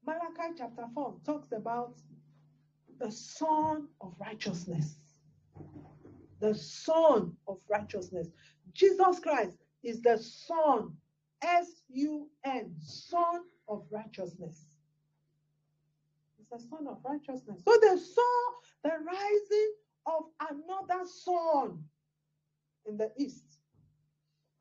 [0.07, 1.95] Malachi chapter 4 talks about
[2.99, 4.97] the sun of righteousness.
[6.41, 8.29] The Son of righteousness.
[8.73, 10.97] Jesus Christ is the Son,
[11.43, 14.67] S U N, son of righteousness.
[16.39, 17.63] It's the son of righteousness.
[17.65, 18.41] So they saw
[18.83, 19.73] the rising
[20.07, 21.85] of another sun
[22.87, 23.45] in the east.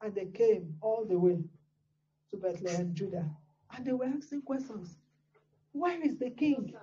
[0.02, 1.40] And they came all the way
[2.30, 3.26] to Bethlehem, Judah.
[3.76, 4.98] And they were asking questions.
[5.72, 6.74] Where is the king?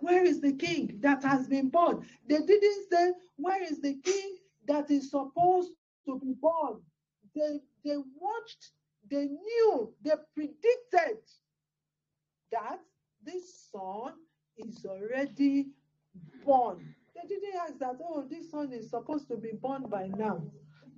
[0.00, 2.06] Where is the king that has been born?
[2.28, 4.36] They didn't say, Where is the king
[4.66, 5.72] that is supposed
[6.06, 6.80] to be born?
[7.34, 8.72] They, they watched,
[9.10, 11.18] they knew, they predicted
[12.52, 12.80] that
[13.24, 14.14] this son
[14.56, 15.68] is already
[16.44, 16.94] born.
[17.14, 20.42] They didn't ask that, oh, this son is supposed to be born by now.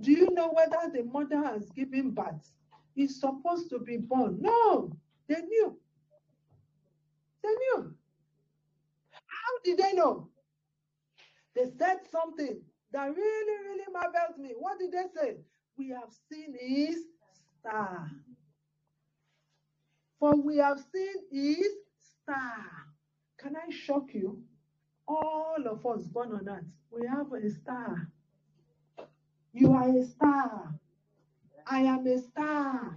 [0.00, 2.50] Do you know whether the mother has given birth?
[2.94, 4.38] He's supposed to be born.
[4.40, 4.90] No,
[5.28, 5.76] they knew.
[7.42, 7.94] They knew.
[9.64, 10.28] Did they know?
[11.54, 12.60] They said something
[12.92, 14.54] that really, really marveled me.
[14.58, 15.36] What did they say?
[15.76, 16.96] We have seen his
[17.60, 18.10] star.
[20.18, 21.72] For we have seen his
[22.22, 22.64] star.
[23.38, 24.42] Can I shock you?
[25.08, 28.08] All of us born on earth, we have a star.
[29.52, 30.74] You are a star.
[31.66, 32.96] I am a star.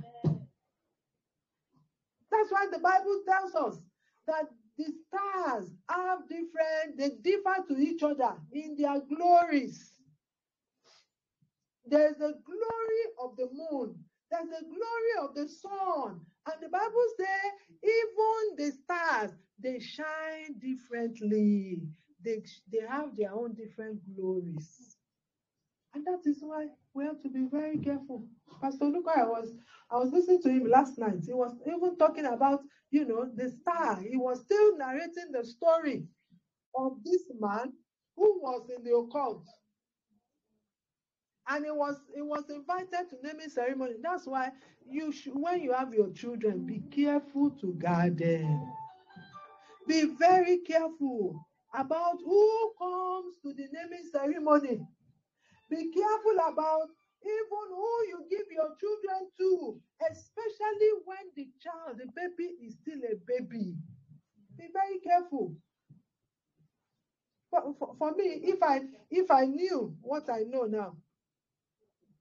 [2.31, 3.81] That's why the Bible tells us
[4.27, 4.45] that
[4.77, 9.93] the stars have different, they differ to each other in their glories.
[11.85, 13.95] There's a glory of the moon,
[14.31, 16.21] there's a glory of the sun.
[16.47, 21.81] And the Bible says, even the stars, they shine differently.
[22.23, 24.91] They, they have their own different glories.
[25.93, 28.25] And that is why we have to be very careful.
[28.61, 29.53] Pastor Luca, I was
[29.91, 31.21] I was listening to him last night.
[31.25, 32.61] He was even talking about,
[32.95, 34.01] you know, the star.
[34.01, 36.05] He was still narrating the story
[36.77, 37.73] of this man
[38.15, 39.45] who was in the occult.
[41.49, 43.95] And he was he was invited to naming ceremony.
[44.01, 44.51] That's why
[44.89, 48.63] you should when you have your children, be careful to guard them.
[49.87, 54.81] Be very careful about who comes to the naming ceremony.
[55.69, 56.89] Be careful about
[57.23, 59.81] even who you give your children to,
[60.11, 63.75] especially when the child, the baby is still a baby.
[64.57, 65.55] Be very careful.
[67.51, 68.81] For, for, for me, if I
[69.11, 70.97] if I knew what I know now,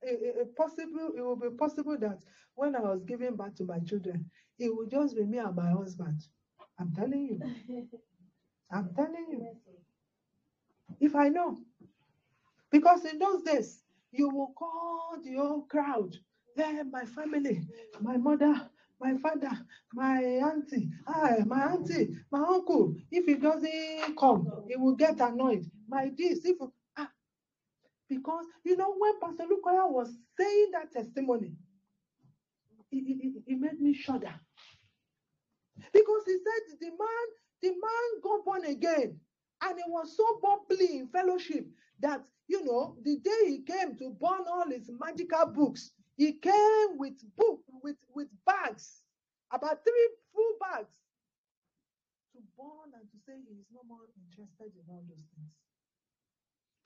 [0.02, 2.20] it, it, it possible it would be possible that
[2.54, 5.70] when I was giving birth to my children, it would just be me and my
[5.70, 6.20] husband.
[6.78, 7.88] I'm telling you.
[8.70, 9.46] I'm telling you.
[11.00, 11.58] If I know.
[12.70, 13.83] Because in those days,
[14.14, 16.16] you will call the whole crowd.
[16.56, 17.62] Hey, my family,
[18.00, 18.70] my mother,
[19.00, 19.50] my father,
[19.94, 22.94] my auntie, ah, my auntie, my uncle.
[23.12, 25.64] If he doesn't come, he will get annoyed.
[25.88, 26.58] My this, if
[26.98, 27.10] ah,
[28.08, 31.54] because you know when Pastor Lukoya was saying that testimony,
[32.92, 34.34] it, it, it- it made me shudder.
[35.92, 37.26] Because he said the man,
[37.62, 39.20] the man got born again,
[39.62, 41.66] and he was so bubbly in fellowship
[42.00, 46.98] that you know the day he came to burn all his magical books, he came
[46.98, 49.02] with book with with bags,
[49.52, 50.94] about three full bags,
[52.34, 55.52] to burn and to say he is no more interested in all those things.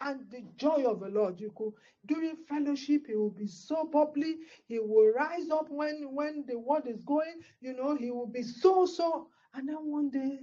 [0.00, 1.72] And the joy of the Lord, you could
[2.06, 4.36] during fellowship, he will be so bubbly.
[4.68, 7.40] He will rise up when when the word is going.
[7.60, 9.28] You know, he will be so so.
[9.54, 10.38] And then one day,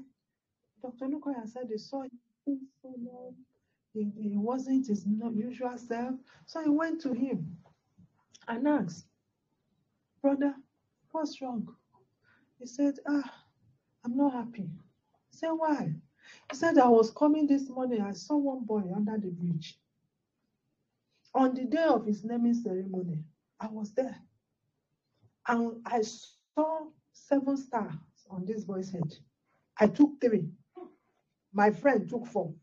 [0.82, 1.08] Dr.
[1.08, 2.12] Lukoya said he saw him
[2.82, 3.36] so long.
[3.96, 6.16] He, he wasn't his usual self.
[6.48, 7.58] So he went to him
[8.48, 9.08] and asked,
[10.22, 10.56] Brother,
[11.12, 11.68] what's wrong?
[12.60, 13.34] He said, Ah,
[14.06, 14.70] I'm not happy.
[15.32, 15.94] He said, Why?
[16.52, 18.02] He said, I was coming this morning.
[18.02, 19.80] I saw one boy under the bridge.
[21.36, 23.24] On the day of his naming ceremony,
[23.60, 24.18] I was there.
[25.48, 27.94] And I saw seven stars
[28.32, 29.16] on this boy's head.
[29.80, 30.50] I took three.
[31.54, 32.54] My friend took four.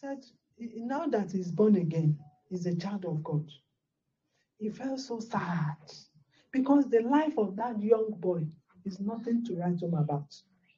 [0.00, 0.24] Said,
[0.58, 2.18] now that he's born again,
[2.50, 3.50] he's a child of God.
[4.58, 5.76] He felt so sad
[6.52, 8.46] because the life of that young boy
[8.84, 10.34] is nothing to write home about.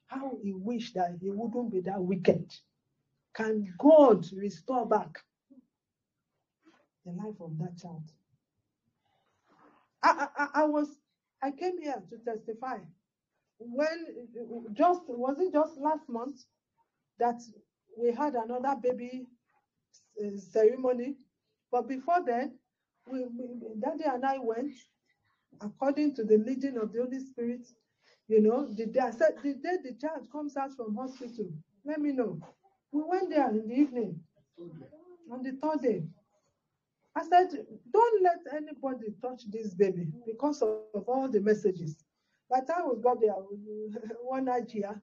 [0.07, 2.51] How he wished that he wouldn't be that wicked.
[3.35, 5.19] Can God restore back
[7.05, 8.11] the life of that child?
[10.03, 10.97] I, I- I was,
[11.43, 12.79] I came here to testify
[13.59, 14.05] when
[14.73, 16.43] just was it just last month
[17.19, 17.41] that
[17.99, 19.27] we had another baby
[20.23, 21.15] uh, ceremony,
[21.71, 22.57] but before then,
[23.11, 23.47] we, we
[23.79, 24.73] Daddy and I went
[25.61, 27.67] according to the leading of the Holy Spirit.
[28.27, 31.49] You know, the day I said the day the child comes out from hospital,
[31.85, 32.39] let me know.
[32.91, 34.19] We went there in the evening
[35.31, 36.03] on the third day.
[37.15, 37.49] I said,
[37.91, 41.97] don't let anybody touch this baby because of, of all the messages.
[42.49, 43.31] By the time we got there,
[44.23, 45.01] one Nigeria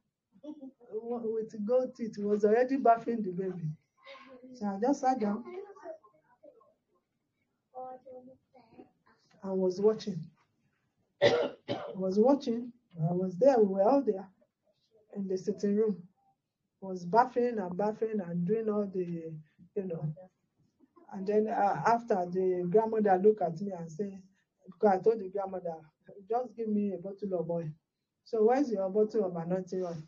[0.93, 3.69] with gold teeth was already bathing the baby.
[4.55, 5.45] So I just sat down
[9.43, 10.21] and was watching.
[11.79, 12.73] I was watching.
[13.11, 13.59] I was there.
[13.59, 14.29] We were all there
[15.17, 16.03] in the sitting room.
[16.81, 19.33] Was bathing and bathing and doing all the,
[19.77, 20.15] you know.
[21.13, 24.21] And then uh, after the grandmother looked at me and said,
[24.67, 25.77] because I told the grandmother,
[26.29, 27.69] just give me a bottle of oil.
[28.25, 30.03] So where's your bottle of anointing oil?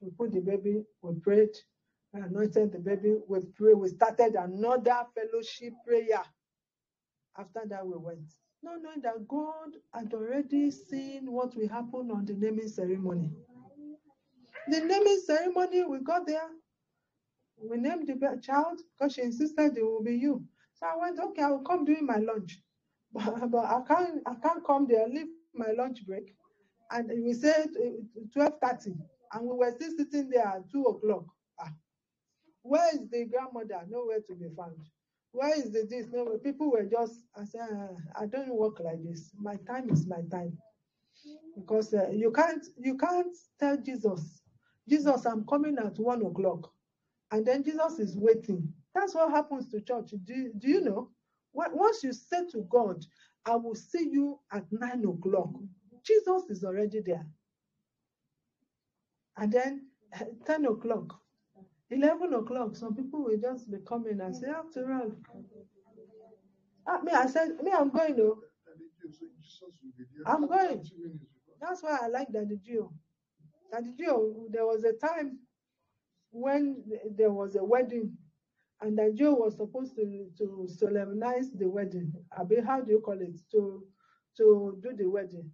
[0.00, 1.56] We put the baby, we prayed,
[2.12, 6.22] we anointed the baby, we prayed, we started another fellowship prayer.
[7.38, 8.32] After that, we went.
[8.62, 13.30] No, knowing that God had already seen what will happen on the naming ceremony.
[14.68, 16.48] The naming ceremony, we got there,
[17.62, 20.44] we named the child because she insisted it will be you.
[20.74, 22.60] So I went, okay, I will come during my lunch.
[23.14, 26.34] But, but I can't I can't come there, leave my lunch break.
[26.90, 28.94] And we said uh, twelve thirty,
[29.36, 31.26] and we were still sitting there at two o'clock.
[31.60, 31.72] Ah,
[32.62, 33.86] where is the grandmother?
[33.88, 34.78] Nowhere to be found.
[35.32, 36.06] Where is the this?
[36.12, 37.20] No, people were just.
[37.36, 39.32] I said, "Ah, I don't work like this.
[39.38, 40.58] My time is my time,
[41.56, 44.42] because uh, you can't you can't tell Jesus,
[44.88, 46.72] Jesus, I'm coming at one o'clock,
[47.32, 48.72] and then Jesus is waiting.
[48.94, 50.12] That's what happens to church.
[50.24, 51.10] Do, do you know?
[51.74, 53.04] Once you say to God,
[53.46, 55.50] I will see you at nine o'clock,
[56.04, 57.26] Jesus is already there.
[59.36, 61.20] And then eh, 10 o'clock,
[61.90, 65.12] 11 o'clock, some people will just be coming and say, after all,
[66.86, 68.38] ah, me, I said, me, I'm going, though.
[70.26, 70.84] I'm going.
[71.60, 72.92] That's why I like Daddy Gio.
[73.72, 75.38] Daddy G.O., there was a time
[76.30, 76.84] when
[77.16, 78.16] there was a wedding
[78.80, 79.34] and Daddy G.O.
[79.34, 82.12] was supposed to, to solemnize the wedding.
[82.36, 83.36] I mean, how do you call it?
[83.52, 83.86] To,
[84.36, 85.50] to do the wedding.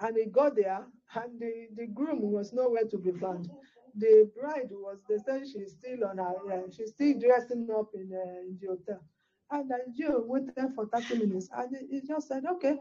[0.00, 3.50] And he got there and the, the groom was nowhere to be found.
[3.94, 8.10] The bride was, they said she's still on her, uh, she's still dressing up in,
[8.12, 9.02] uh, in the hotel.
[9.50, 12.76] And then Joe waited for 30 minutes and he, he just said, okay,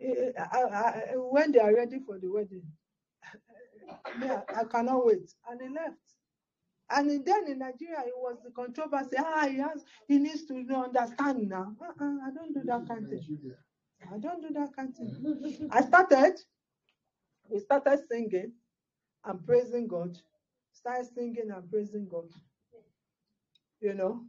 [0.00, 2.64] eh, I, I, when they are ready for the wedding,
[4.22, 5.32] yeah, I cannot wait.
[5.48, 5.96] And he left.
[6.90, 9.16] And then in Nigeria, it was the controversy.
[9.18, 11.74] Ah, he has, he needs to understand now.
[11.80, 13.38] Uh-uh, I don't do that kind of thing.
[14.10, 15.68] I don't do that kind of thing.
[15.72, 16.40] I started,
[17.50, 18.52] we started singing
[19.24, 20.18] and praising God.
[20.72, 22.30] Started singing and praising God.
[23.80, 24.22] You know,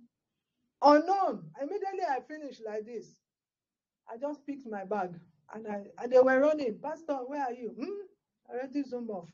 [0.81, 1.51] unknown.
[1.61, 3.07] Immediately I finished like this.
[4.11, 5.15] I just picked my bag
[5.53, 6.79] and I and they were running.
[6.83, 7.69] Pastor, where are you?
[7.79, 8.07] Hmm?
[8.49, 9.29] I already zoomed off.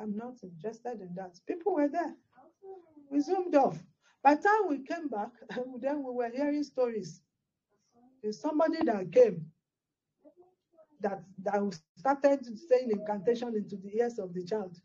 [0.00, 1.38] I'm not interested in that.
[1.46, 2.14] People were there.
[3.10, 3.78] We zoomed off.
[4.22, 5.30] By the time we came back,
[5.80, 7.22] then we were hearing stories.
[8.22, 9.46] There's somebody that came
[11.00, 14.76] that that started saying incantation into the ears of the child,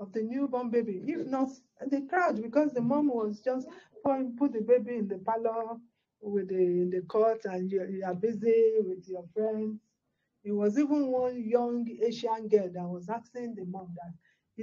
[0.00, 1.02] of the newborn baby.
[1.06, 1.50] If not,
[1.90, 3.68] the crowd, because the mom was just
[4.04, 5.76] put, put the baby in the parlor
[6.22, 9.80] with the in the cot, and you, you are busy with your friends.
[10.44, 14.14] It was even one young Asian girl that was asking the mom that,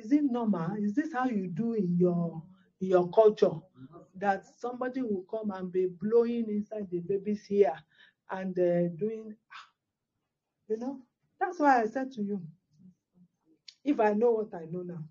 [0.01, 0.75] is it normal?
[0.79, 2.43] Is this how you do in your
[2.87, 3.51] your culture?
[4.17, 7.75] That somebody will come and be blowing inside the baby's ear
[8.31, 9.35] and uh, doing,
[10.69, 10.99] you know.
[11.39, 12.41] That's why I said to you,
[13.85, 15.03] if I know what I know now,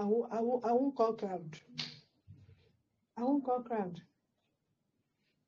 [0.00, 1.58] I won't, I won't, I won't call crowd.
[3.18, 4.00] I won't call crowd.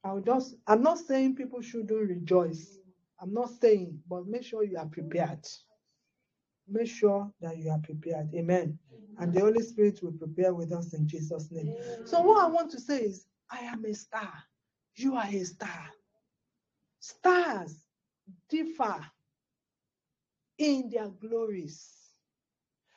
[0.04, 2.78] I'll just, I'm not saying people shouldn't rejoice.
[3.20, 5.46] I'm not saying, but make sure you are prepared.
[6.68, 8.34] Make sure that you are prepared.
[8.34, 8.78] Amen.
[9.18, 11.74] And the Holy Spirit will prepare with us in Jesus' name.
[12.06, 14.32] So, what I want to say is, I am a star.
[14.96, 15.90] You are a star.
[17.00, 17.84] Stars
[18.48, 19.04] differ
[20.58, 21.90] in their glories.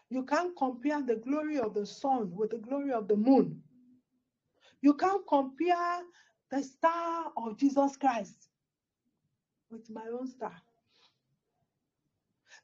[0.09, 3.61] You can't compare the glory of the sun with the glory of the moon.
[4.81, 6.01] You can't compare
[6.51, 8.49] the star of Jesus Christ
[9.71, 10.53] with my own star.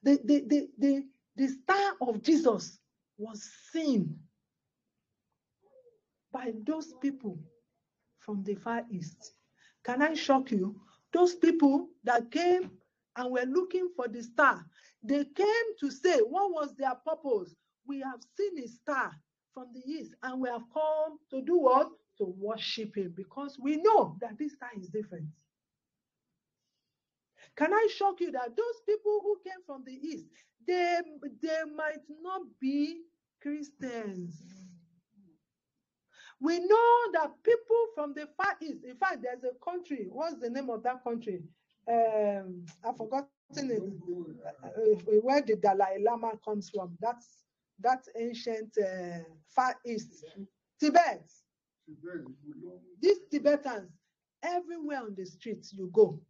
[0.03, 1.03] The, the, the, the,
[1.35, 2.79] the star of Jesus
[3.19, 4.17] was seen
[6.31, 7.37] by those people
[8.19, 9.33] from the Far East.
[9.83, 10.79] Can I shock you?
[11.13, 12.71] Those people that came
[13.15, 14.65] and were looking for the star,
[15.03, 17.55] they came to say, What was their purpose?
[17.87, 19.11] We have seen a star
[19.53, 21.89] from the east and we have come to do what?
[22.19, 25.25] To worship him because we know that this star is different.
[27.55, 30.25] Can I shock you that those people who came from the east,
[30.67, 30.99] they,
[31.41, 33.01] they might not be
[33.41, 34.41] Christians.
[36.41, 40.49] We know that people from the far east, in fact, there's a country, what's the
[40.49, 41.43] name of that country?
[41.87, 43.81] Um, I've forgotten it,
[44.63, 46.97] uh, uh, where the Dalai Lama comes from.
[47.01, 47.43] That's
[47.81, 49.19] that ancient uh,
[49.49, 50.23] far east,
[50.79, 51.29] Tibet.
[53.01, 53.91] These Tibetans,
[54.41, 56.21] Everywhere on the streets you go,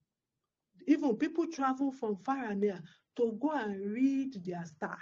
[0.88, 2.82] even people travel from far and near
[3.18, 4.98] to go and read their star.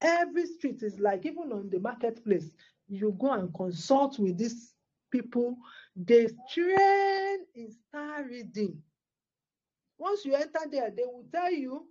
[0.00, 2.52] Every street is like, even on the marketplace,
[2.88, 4.74] you go and consult with these
[5.10, 5.56] people.
[5.96, 8.82] They train in star reading.
[9.98, 11.88] Once you enter there, they will tell you.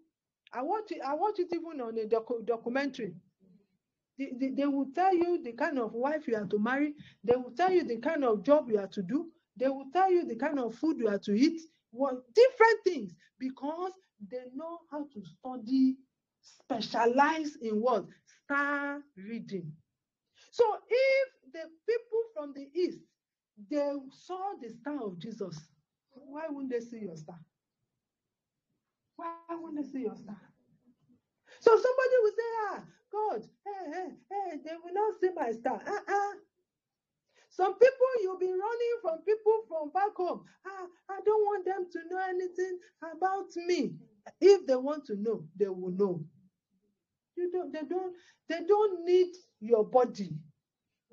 [0.53, 1.02] I watch it.
[1.02, 3.16] I watch it even on a docu- documentary.
[4.18, 6.95] They, they, they will tell you the kind of wife you are to marry.
[7.24, 9.32] They will tell you the kind of job you are to do.
[9.58, 11.61] They will tell you the kind of food you are to eat.
[11.92, 15.98] What different things because they know how to study,
[16.61, 18.06] specialize in what
[18.45, 19.72] star reading.
[20.51, 23.00] So if the people from the east
[23.69, 25.58] they saw the star of Jesus,
[26.11, 27.40] why wouldn't they see your star?
[29.17, 30.38] Why wouldn't they see your star?
[31.61, 35.82] So somebody will say, ah, God, hey, hey, hey, they will not see my star.
[35.85, 36.34] Uh-uh.
[37.50, 40.43] Some people you'll be running from people from back home.
[40.67, 43.93] Ah, I don't want them to know anything about me.
[44.42, 46.24] If they want to know, they will know.
[47.38, 48.16] You don't, they don't,
[48.49, 49.30] they don't need
[49.61, 50.32] your body,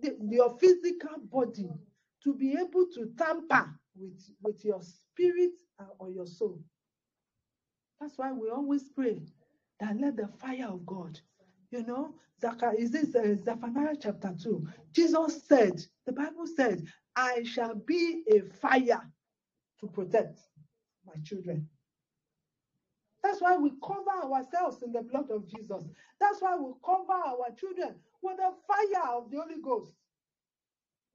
[0.01, 1.71] the- your physical body,
[2.25, 5.53] to be able to tamper with, with your spirit
[5.99, 6.61] or your soul.
[8.01, 9.23] That's why we always pray
[9.81, 11.21] that let the fire of God,
[11.71, 14.67] you know, Zachar, is this uh, Zephaniah chapter 2?
[14.93, 16.85] Jesus said, the Bible said,
[17.17, 19.03] I shall be a fire
[19.81, 20.41] to protect
[21.07, 21.69] my children.
[23.25, 25.85] That's why we cover ourselves in the blood of Jesus.
[26.21, 29.93] That's why we cover our children with the fire of the Holy Ghost.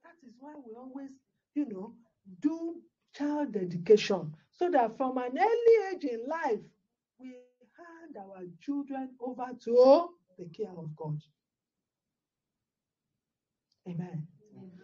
[0.03, 1.11] That is why we always,
[1.55, 1.93] you know,
[2.41, 2.81] do
[3.15, 6.61] child dedication so that from an early age in life,
[7.19, 7.27] we
[7.77, 11.19] hand our children over to the care of God.
[13.87, 14.27] Amen.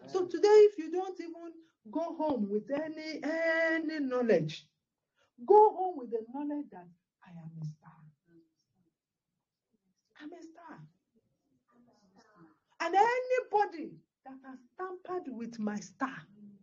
[0.08, 1.54] So today, if you don't even
[1.92, 4.68] go home with any any knowledge,
[5.46, 6.88] go home with the knowledge that
[7.38, 8.00] I am a star.
[10.22, 10.80] I'm a star.
[12.82, 13.92] And anybody
[14.26, 16.16] that has tampered with my star,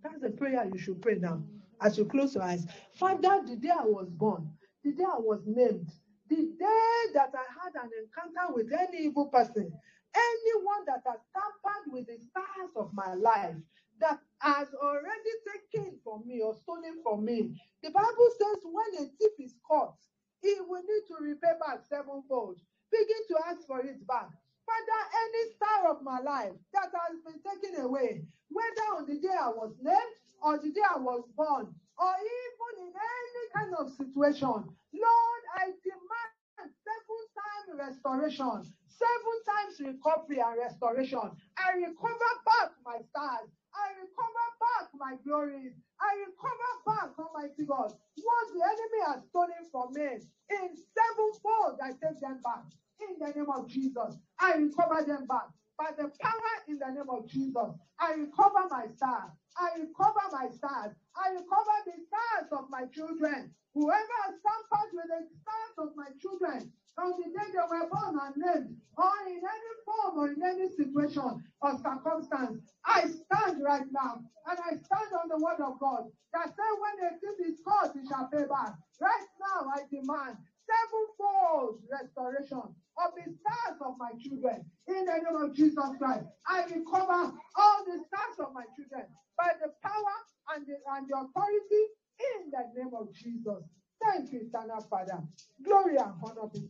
[0.02, 1.42] that's the prayer you should pray now
[1.80, 2.66] as you close your eyes.
[2.94, 4.50] Father, the day I was born,
[4.84, 5.90] the day I was named,
[6.28, 9.72] the day that I had an encounter with any evil person,
[10.14, 13.56] anyone that has tampered with the stars of my life,
[14.00, 15.34] that has already
[15.72, 17.60] taken from me or stolen from me.
[17.82, 19.96] The Bible says when a thief is caught,
[20.42, 22.58] he will need to repay back sevenfold.
[22.90, 24.28] Begin to ask for it back.
[24.66, 29.34] Father, any star of my life that has been taken away, whether on the day
[29.34, 33.90] I was named or the day I was born, or even in any kind of
[33.94, 41.30] situation, Lord, I demand seven times restoration, seven times recovery and restoration.
[41.58, 43.50] I recover back my stars.
[43.74, 45.72] I recover back my glories.
[46.00, 50.20] I recover back, Almighty God, what the enemy has stolen from me.
[50.50, 52.64] In sevenfold, I take them back.
[53.00, 55.48] In the name of Jesus, I recover them back.
[55.78, 57.70] By the power in the name of Jesus,
[58.00, 59.32] I recover my stars.
[59.58, 60.92] I recover my stars.
[61.16, 63.50] I recover the stars of my children.
[63.74, 68.18] Whoever has tampered with the stars of my children from the day they were born
[68.20, 73.86] and named, or in any form or in any situation or circumstance, I stand right
[73.90, 77.60] now and I stand on the word of God that say when a thief is
[77.66, 78.76] caught, he shall pay back.
[79.00, 80.36] Right now, I demand
[80.68, 82.62] sevenfold restoration
[82.98, 86.26] of the stars of my children in the name of Jesus Christ.
[86.46, 89.06] I recover all the stars of my children
[89.36, 90.16] by the power
[90.54, 91.82] and the, and the authority
[92.20, 93.64] in the name of Jesus.
[94.02, 95.22] Thank you, eternal Father.
[95.64, 96.68] Glory and honor be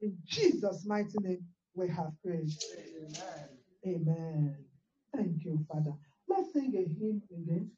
[0.00, 1.44] In Jesus' mighty name,
[1.74, 2.50] we have prayed.
[3.86, 4.56] Amen.
[5.14, 5.94] Thank you, Father.
[6.28, 7.70] Let's sing a hymn again.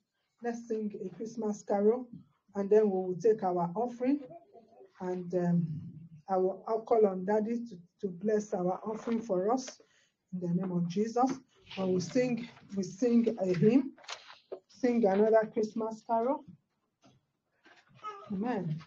[0.43, 2.09] Let's sing a Christmas carol,
[2.55, 4.21] and then we will take our offering.
[5.01, 5.67] And um,
[6.29, 9.81] I will I'll call on Daddy to, to bless our offering for us
[10.33, 11.33] in the name of Jesus.
[11.77, 13.93] And we sing, we sing a hymn,
[14.69, 16.45] sing another Christmas carol.
[18.33, 18.81] Amen.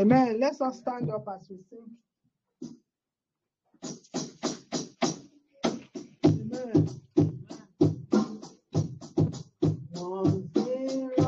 [0.00, 0.40] Amen.
[0.40, 1.90] Let's all stand up as we sing.
[6.26, 6.88] Amen.
[9.92, 11.19] Once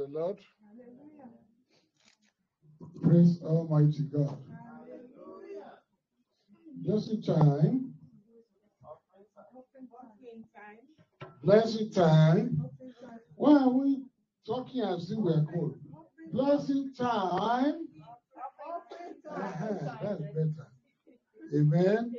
[0.00, 0.38] the Lord.
[3.02, 4.38] Praise Almighty God.
[6.82, 7.92] Blessed time,
[11.42, 12.64] blessed time.
[13.34, 14.04] Why are we
[14.46, 15.78] talking as if we're cold?
[16.32, 17.86] Blessed time.
[19.30, 20.68] Uh-huh, that's better.
[21.54, 22.12] Amen.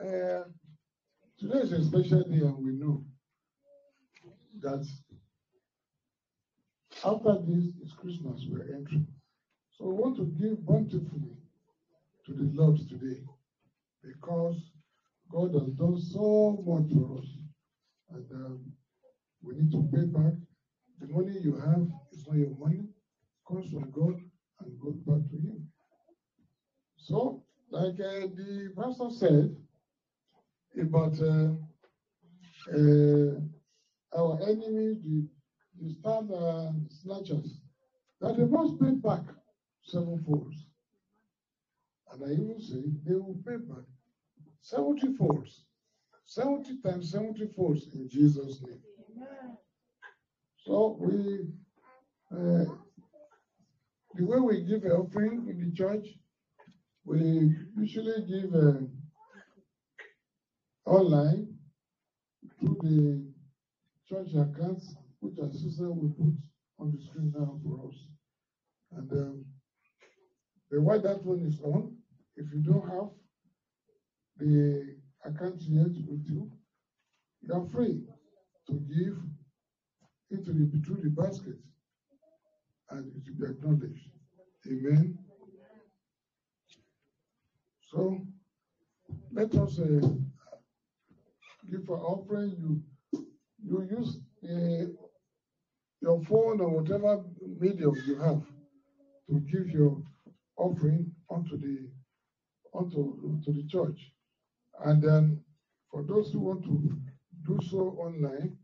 [0.00, 0.44] Uh,
[1.38, 3.04] today is a special day, and we know
[4.60, 4.84] that
[7.30, 9.06] after this is Christmas, we're entering.
[9.70, 11.36] So we want to give bountifully
[12.26, 13.20] to the Lord today
[14.02, 14.70] because
[15.30, 17.26] God has done so much for us.
[18.10, 18.72] And um,
[19.42, 20.34] we need to pay back.
[21.00, 24.20] The money you have is not your money, it comes from God
[24.60, 25.68] and goes back to Him.
[26.96, 29.56] So, like uh, the pastor said
[30.78, 31.52] about uh,
[32.74, 33.40] uh,
[34.18, 35.28] our enemy, the,
[35.80, 37.60] the stand uh, snatchers,
[38.20, 39.22] that they must pay back
[39.82, 40.52] sevenfold.
[42.12, 43.84] And I even say they will pay back
[44.62, 45.64] 70 folds,
[47.02, 48.80] 70 times 70 folds in Jesus' name.
[50.58, 51.46] So we,
[52.32, 52.64] uh,
[54.14, 56.06] the way we give an offering in the church,
[57.04, 58.82] we usually give uh,
[60.86, 61.54] online
[62.58, 63.32] through the
[64.08, 66.34] church accounts, which our sister will put
[66.78, 67.94] on the screen now for us.
[68.92, 69.44] And um,
[70.70, 71.96] the while that one is on,
[72.36, 73.10] if you don't have
[74.38, 76.50] the account yet with you,
[77.42, 78.02] you are free
[78.68, 79.16] to give
[80.30, 81.56] into the through the basket,
[82.90, 84.08] and it will be acknowledged.
[84.68, 85.14] Amen.
[87.80, 88.20] So
[89.32, 90.00] let us uh,
[91.68, 92.50] give an offering.
[92.58, 92.80] You
[93.62, 94.86] you use uh,
[96.02, 98.42] your phone or whatever medium you have
[99.28, 100.02] to give your
[100.58, 101.88] offering onto the
[102.74, 104.12] onto to the church.
[104.80, 105.38] And then
[105.90, 106.90] for those who want to
[107.50, 108.56] do so online,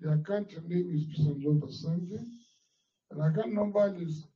[0.00, 2.20] the account name is Peace and Love Assembly.
[3.10, 4.28] And account number is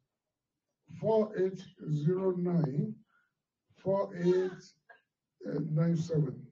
[1.00, 2.94] 4809
[3.82, 6.46] 4897.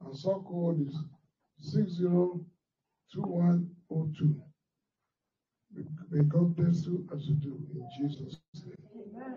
[0.00, 0.96] And so code is
[1.58, 4.42] 602102.
[6.10, 8.76] May God bless you as you do in Jesus' name.
[8.94, 9.36] Amen.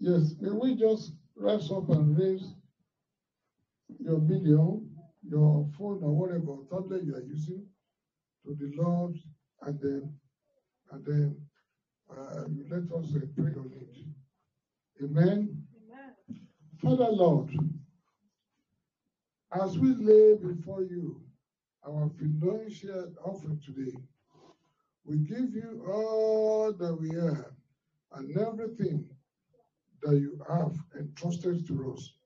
[0.00, 2.54] Yes, may we just rise up and raise
[3.98, 4.82] your video,
[5.22, 7.66] your phone or whatever tablet you are using
[8.44, 9.16] to the Lord
[9.62, 10.12] and then
[10.90, 11.36] and then
[12.10, 15.04] uh, you let us uh, pray on it.
[15.04, 15.64] Amen.
[16.82, 17.50] Father Lord,
[19.60, 21.20] as we lay before you
[21.86, 23.96] our financial offering today,
[25.04, 27.52] we give you all that we have
[28.12, 29.08] and everything
[30.02, 32.17] that you have entrusted to us.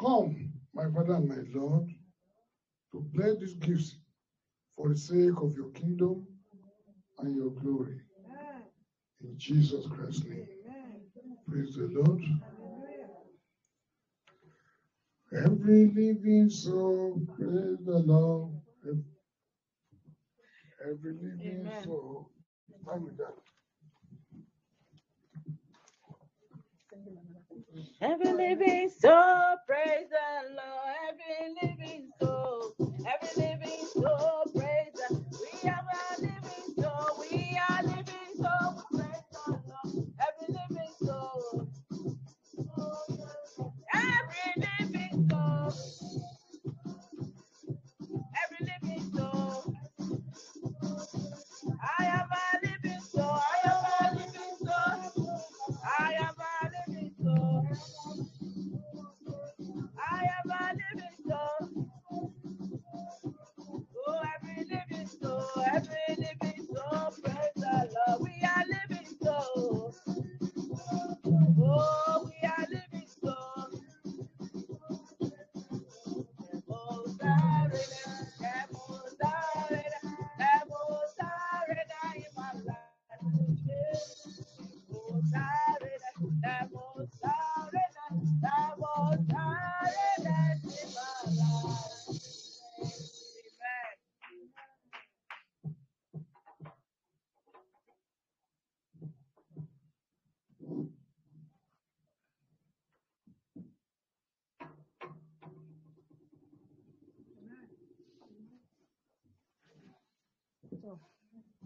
[0.00, 1.88] Come, my Father and my Lord,
[2.92, 3.96] to bless these gifts
[4.76, 6.26] for the sake of your kingdom
[7.18, 8.00] and your glory.
[9.22, 10.46] In Jesus Christ's name.
[11.48, 12.22] Praise the Lord.
[15.32, 18.52] Every living soul, praise the Lord.
[20.84, 21.84] Every living Amen.
[21.84, 22.30] soul.
[22.84, 23.18] With
[28.02, 30.96] Every living soul, praise the Lord.
[31.10, 35.24] Every living soul, every living soul, praise the
[35.64, 37.24] We are a living soul.
[37.30, 38.84] We are living soul.
[38.92, 40.08] Praise the Lord.
[40.20, 41.68] Every living soul.
[43.94, 46.07] Every living soul.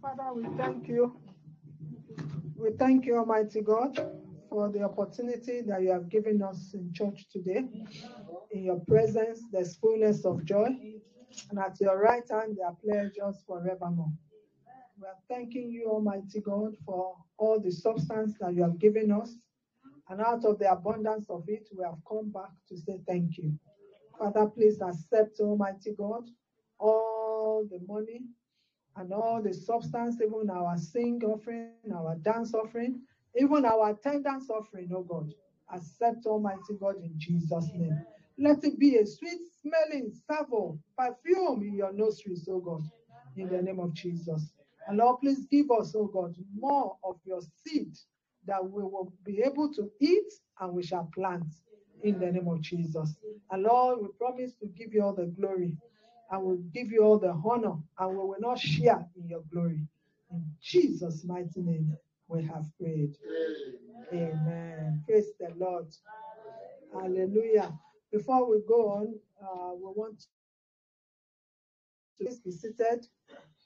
[0.02, 1.16] Father, we thank you.
[2.56, 3.96] We thank you, Almighty God,
[4.50, 7.62] for the opportunity that you have given us in church today.
[8.50, 10.76] In your presence, there's fullness of joy,
[11.50, 14.12] and at your right hand, there are pleasures forevermore.
[15.00, 19.32] We are thanking you, Almighty God, for all the substance that you have given us,
[20.08, 23.56] and out of the abundance of it, we have come back to say thank you.
[24.18, 26.28] Father, please accept, Almighty God,
[26.80, 28.22] all the money
[28.96, 33.00] and all the substance, even our sing offering, our dance offering,
[33.40, 35.32] even our attendance offering, oh God.
[35.74, 37.98] Accept, Almighty God, in Jesus' name.
[38.38, 42.82] Let it be a sweet smelling savour, perfume in your nostrils, oh God,
[43.36, 44.52] in the name of Jesus.
[44.88, 47.96] And Lord, please give us, oh God, more of your seed
[48.46, 51.44] that we will be able to eat and we shall plant
[52.02, 53.14] in the name of Jesus.
[53.50, 55.76] And Lord, we promise to give you all the glory
[56.32, 59.86] and we'll give you all the honor and we will not share in your glory.
[60.32, 61.96] In Jesus' mighty name,
[62.28, 63.16] we have prayed.
[64.12, 65.04] Amen.
[65.06, 65.88] Praise the Lord.
[66.94, 67.72] Hallelujah.
[68.12, 70.26] Before we go on, uh, we want to
[72.20, 73.06] please be seated.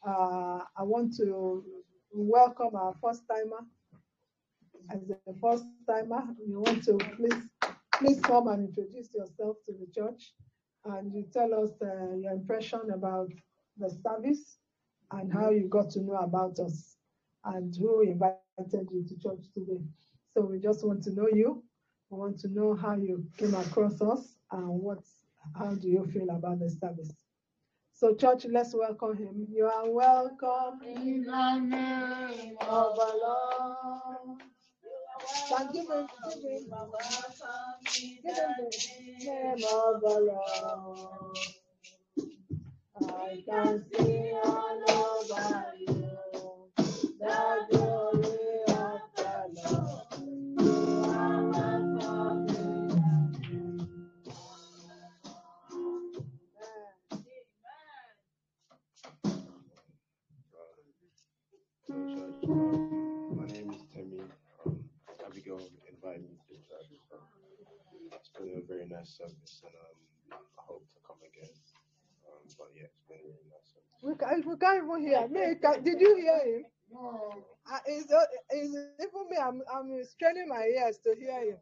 [0.06, 1.64] Uh, I want to
[2.12, 3.66] welcome our first timer.
[4.90, 7.42] As a first timer, you want to please
[7.94, 10.34] please come and introduce yourself to the church
[10.86, 13.30] and you tell us uh, your impression about
[13.78, 14.58] the service
[15.12, 16.96] and how you got to know about us
[17.44, 19.80] and who invited you to church today.
[20.34, 21.62] So we just want to know you.
[22.10, 25.04] We want to know how you came across us and what
[25.56, 27.14] how do you feel about the service.
[27.92, 29.46] So church, let's welcome him.
[29.50, 34.42] You are welcome in the name of the Lord.
[35.34, 36.66] Can give him, give him,
[38.24, 41.38] the name of the Lord.
[43.10, 46.66] I can see all over you
[68.46, 71.50] been a very nice service, and um, I hope to come again.
[72.30, 73.98] Um, but yeah, it's been a really nice service.
[74.06, 75.26] We can't, we can't even hear.
[75.26, 76.64] Me, can, did you hear him?
[76.92, 78.22] No, Uh, is, uh,
[78.54, 78.70] is
[79.02, 79.36] even me?
[79.42, 81.58] I'm, I'm straining my ears to hear him.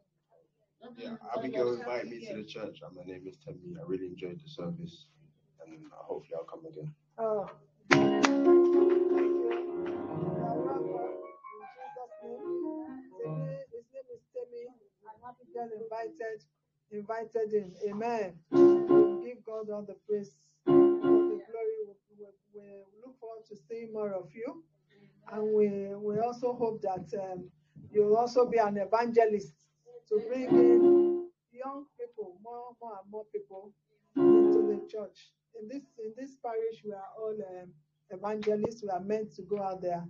[0.97, 3.73] Yeah, Abigail invited me to the church, and my name is Temi.
[3.79, 5.07] I really enjoyed the service,
[5.65, 6.93] and hopefully I'll come again.
[7.17, 7.49] Oh.
[7.89, 8.85] Thank you.
[10.85, 11.01] You.
[11.49, 12.45] In Jesus' name.
[13.17, 14.65] Temi, his name is Temi,
[15.09, 16.45] and Abigail invited,
[16.91, 17.73] invited him.
[17.89, 18.35] Amen.
[18.51, 20.31] Give God all the praise,
[20.67, 21.77] all the glory.
[21.87, 24.63] We, we, we look forward to seeing more of you.
[25.31, 27.49] And we, we also hope that um,
[27.91, 29.53] you'll also be an evangelist
[30.09, 33.73] to bring in young people, more, more and more people
[34.17, 35.31] into the church.
[35.61, 37.69] In this in this parish, we are all um,
[38.11, 38.83] evangelists.
[38.83, 40.03] We are meant to go out there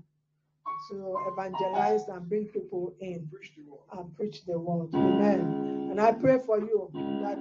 [0.89, 3.29] to evangelize and bring people in
[3.93, 4.89] and preach the word.
[4.93, 5.87] Amen.
[5.91, 7.37] And I pray for you that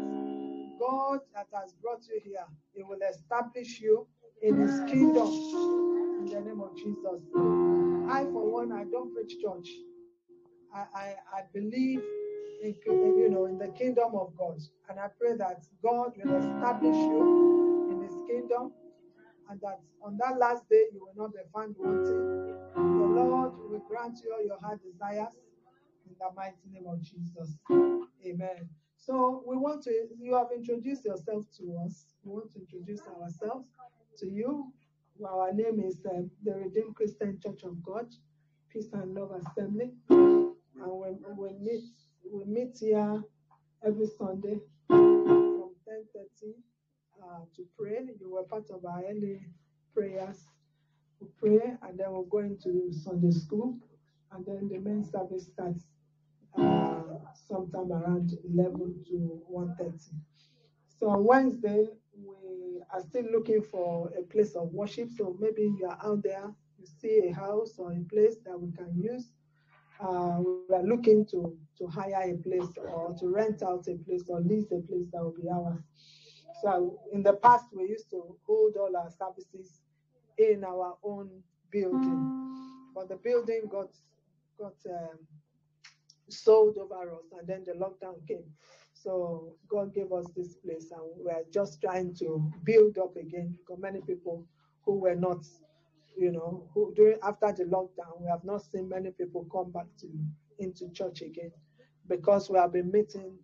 [0.78, 4.06] God that has brought you here, He will establish you
[4.42, 5.28] in His kingdom
[6.20, 7.22] in the name of Jesus.
[8.10, 9.68] I, for one, I don't preach church.
[10.74, 12.02] I, I, I believe
[12.62, 16.96] in, you know in the kingdom of God, and I pray that God will establish
[16.96, 18.72] you in His kingdom,
[19.50, 22.93] and that on that last day you will not be found wanting.
[23.22, 25.34] Lord will grant you all your heart desires
[26.06, 27.56] in the mighty name of Jesus.
[28.26, 28.68] Amen.
[28.96, 30.08] So we want to.
[30.18, 32.06] You have introduced yourself to us.
[32.24, 33.66] We want to introduce ourselves
[34.18, 34.72] to you.
[35.24, 38.06] Our name is uh, the Redeemed Christian Church of God,
[38.72, 40.52] Peace and Love Assembly, and
[40.84, 41.84] we, we meet
[42.32, 43.22] we meet here
[43.86, 46.54] every Sunday from 10:30
[47.22, 48.00] uh, to pray.
[48.20, 49.40] You were part of our early
[49.94, 50.38] prayers.
[51.20, 53.78] We pray and then we'll go into Sunday school,
[54.32, 55.84] and then the main service starts
[56.58, 57.02] uh,
[57.48, 59.92] sometime around 11 to 1:30.
[60.98, 65.10] So on Wednesday, we are still looking for a place of worship.
[65.16, 68.72] So maybe you are out there, you see a house or a place that we
[68.72, 69.30] can use.
[70.00, 74.24] Uh, we are looking to, to hire a place or to rent out a place
[74.28, 75.82] or lease a place that will be ours.
[76.62, 79.83] So in the past, we used to hold all our services
[80.38, 81.30] in our own
[81.70, 83.88] building, but the building got
[84.58, 85.18] got um,
[86.28, 88.44] sold over us, and then the lockdown came.
[88.92, 93.54] So God gave us this place, and we are just trying to build up again
[93.58, 94.46] because many people
[94.84, 95.44] who were not,
[96.16, 99.86] you know, who during after the lockdown, we have not seen many people come back
[100.00, 100.08] to
[100.58, 101.50] into church again
[102.08, 103.36] because we have been meeting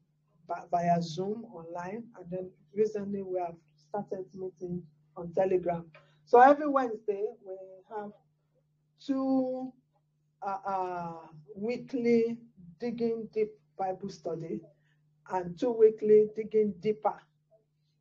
[0.47, 4.83] by, via Zoom online, and then recently we have started meeting
[5.17, 5.85] on Telegram.
[6.31, 7.57] So every Wednesday we
[7.91, 8.13] have
[9.05, 9.73] two
[10.41, 11.13] uh, uh,
[11.57, 12.39] weekly
[12.79, 14.61] digging deep Bible study
[15.33, 17.17] and two weekly digging deeper.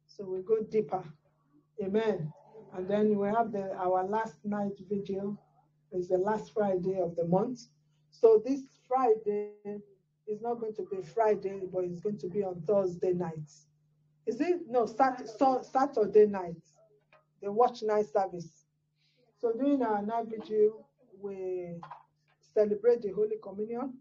[0.05, 1.03] So we go deeper.
[1.83, 2.31] Amen.
[2.75, 5.35] And then we have the our last night vigil
[5.91, 7.61] is the last Friday of the month.
[8.11, 9.53] So this Friday
[10.27, 13.49] is not going to be Friday, but it's going to be on Thursday night.
[14.27, 14.59] Is it?
[14.67, 16.61] No, Saturday night,
[17.41, 18.65] the watch night service.
[19.39, 20.87] So during our night vigil,
[21.21, 21.75] we
[22.53, 23.93] celebrate the Holy Communion.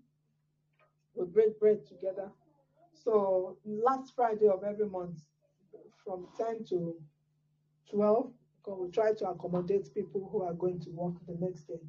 [1.14, 2.30] We break bread together.
[3.04, 5.18] So last Friday of every month,
[6.04, 6.94] from 10 to
[7.90, 11.80] 12, because we try to accommodate people who are going to work the next day.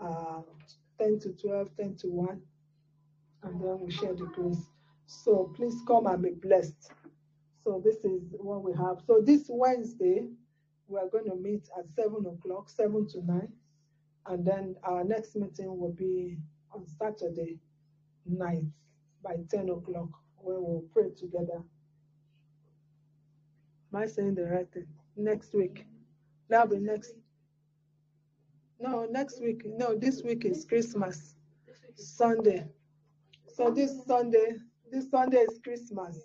[0.00, 0.42] Uh,
[0.98, 2.40] 10 to 12, 10 to 1,
[3.42, 4.66] and then we share the grace.
[5.06, 6.90] So please come and be blessed.
[7.64, 8.98] So this is what we have.
[9.06, 10.28] So this Wednesday,
[10.88, 13.48] we are going to meet at 7 o'clock, 7 to 9.
[14.26, 16.38] And then our next meeting will be
[16.72, 17.58] on Saturday
[18.26, 18.64] night
[19.22, 21.62] by 10 o'clock, where we'll pray together.
[23.92, 24.86] Am I saying the right thing?
[25.16, 25.86] Next week.
[26.48, 27.14] That'll be next.
[28.78, 29.62] No, next week.
[29.64, 31.34] No, this week is Christmas.
[31.94, 32.66] Sunday.
[33.54, 34.56] So this Sunday,
[34.92, 36.20] this Sunday is Christmas.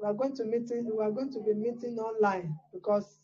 [0.00, 0.90] We are going to meeting.
[0.96, 3.18] We are going to be meeting online because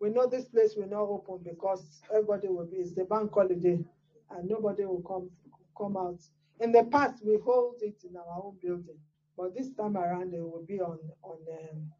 [0.00, 2.76] we know this place will not open because everybody will be.
[2.78, 3.78] It's the bank holiday,
[4.30, 5.30] and nobody will come
[5.76, 6.20] come out.
[6.60, 8.98] In the past, we hold it in our own building,
[9.36, 11.90] but this time around, it will be on on um,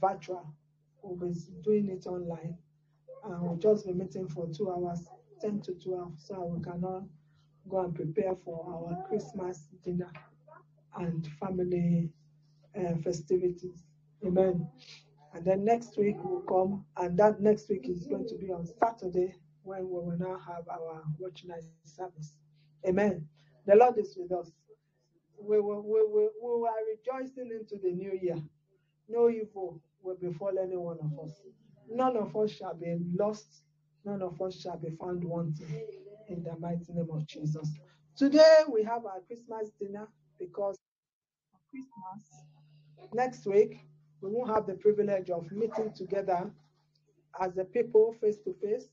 [0.00, 0.54] virtual.
[1.02, 2.56] We'll be doing it online,
[3.24, 5.06] and we'll just be meeting for two hours,
[5.40, 7.04] ten to twelve, so we cannot
[7.68, 10.12] go and prepare for our Christmas dinner
[10.98, 12.10] and family
[12.76, 13.84] uh, festivities.
[14.24, 14.68] Amen.
[15.36, 18.66] And then next week will come, and that next week is going to be on
[18.66, 19.34] Saturday
[19.64, 22.32] when we will now have our watch night service.
[22.88, 23.28] Amen.
[23.66, 24.50] The Lord is with us.
[25.38, 28.38] We we will, we are rejoicing into the new year.
[29.10, 31.34] No evil will befall any one of us.
[31.90, 33.62] None of us shall be lost.
[34.06, 35.86] None of us shall be found wanting
[36.30, 37.70] in the mighty name of Jesus.
[38.16, 40.08] Today we have our Christmas dinner
[40.38, 40.78] because
[41.70, 42.46] Christmas.
[43.12, 43.80] Next week
[44.20, 46.50] we won't have the privilege of meeting together
[47.40, 48.88] as a people face to face.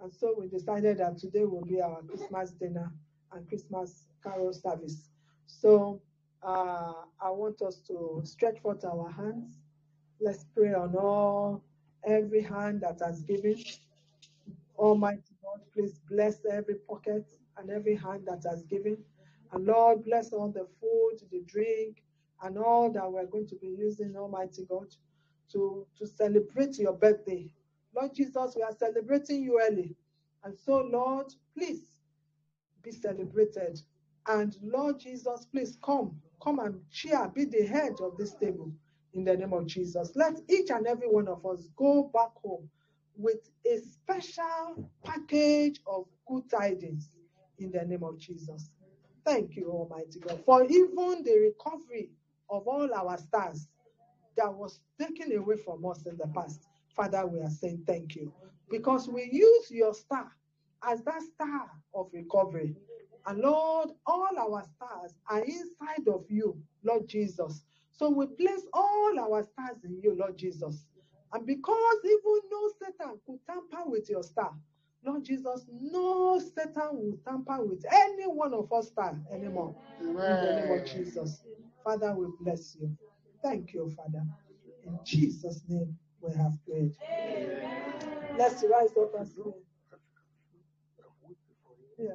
[0.00, 2.92] And so we decided that today will be our Christmas dinner
[3.32, 5.08] and Christmas carol service.
[5.46, 6.00] So
[6.42, 9.58] uh, I want us to stretch forth our hands.
[10.20, 11.62] Let's pray on all
[12.06, 13.62] every hand that has given.
[14.78, 17.26] Almighty God, please bless every pocket
[17.58, 18.96] and every hand that has given.
[19.52, 22.02] And Lord, bless all the food, the drink,
[22.42, 24.88] and all that we're going to be using, Almighty God,
[25.52, 27.50] to, to celebrate your birthday.
[27.94, 29.94] Lord Jesus, we are celebrating you early.
[30.44, 31.82] And so, Lord, please
[32.82, 33.80] be celebrated.
[34.26, 38.72] And Lord Jesus, please come, come and cheer, be the head of this table
[39.14, 40.12] in the name of Jesus.
[40.14, 42.68] Let each and every one of us go back home
[43.16, 47.10] with a special package of good tidings
[47.58, 48.70] in the name of Jesus.
[49.24, 52.10] Thank you, Almighty God, for even the recovery
[52.50, 53.68] of all our stars
[54.36, 56.68] that was taken away from us in the past.
[56.96, 58.32] Father, we are saying thank you
[58.70, 60.30] because we use your star
[60.84, 62.76] as that star of recovery.
[63.26, 67.62] And Lord, all our stars are inside of you, Lord Jesus.
[67.92, 70.84] So we place all our stars in you, Lord Jesus.
[71.32, 74.52] And because even no Satan could tamper with your star,
[75.04, 79.74] Lord Jesus, no Satan will tamper with any one of us star anymore.
[80.00, 81.42] In the name of Jesus.
[81.82, 82.94] Father, we bless you.
[83.42, 84.22] Thank you, Father.
[84.86, 86.94] In Jesus' name we have prayed.
[88.36, 89.52] Let's rise up and pray.
[91.98, 92.14] Yeah.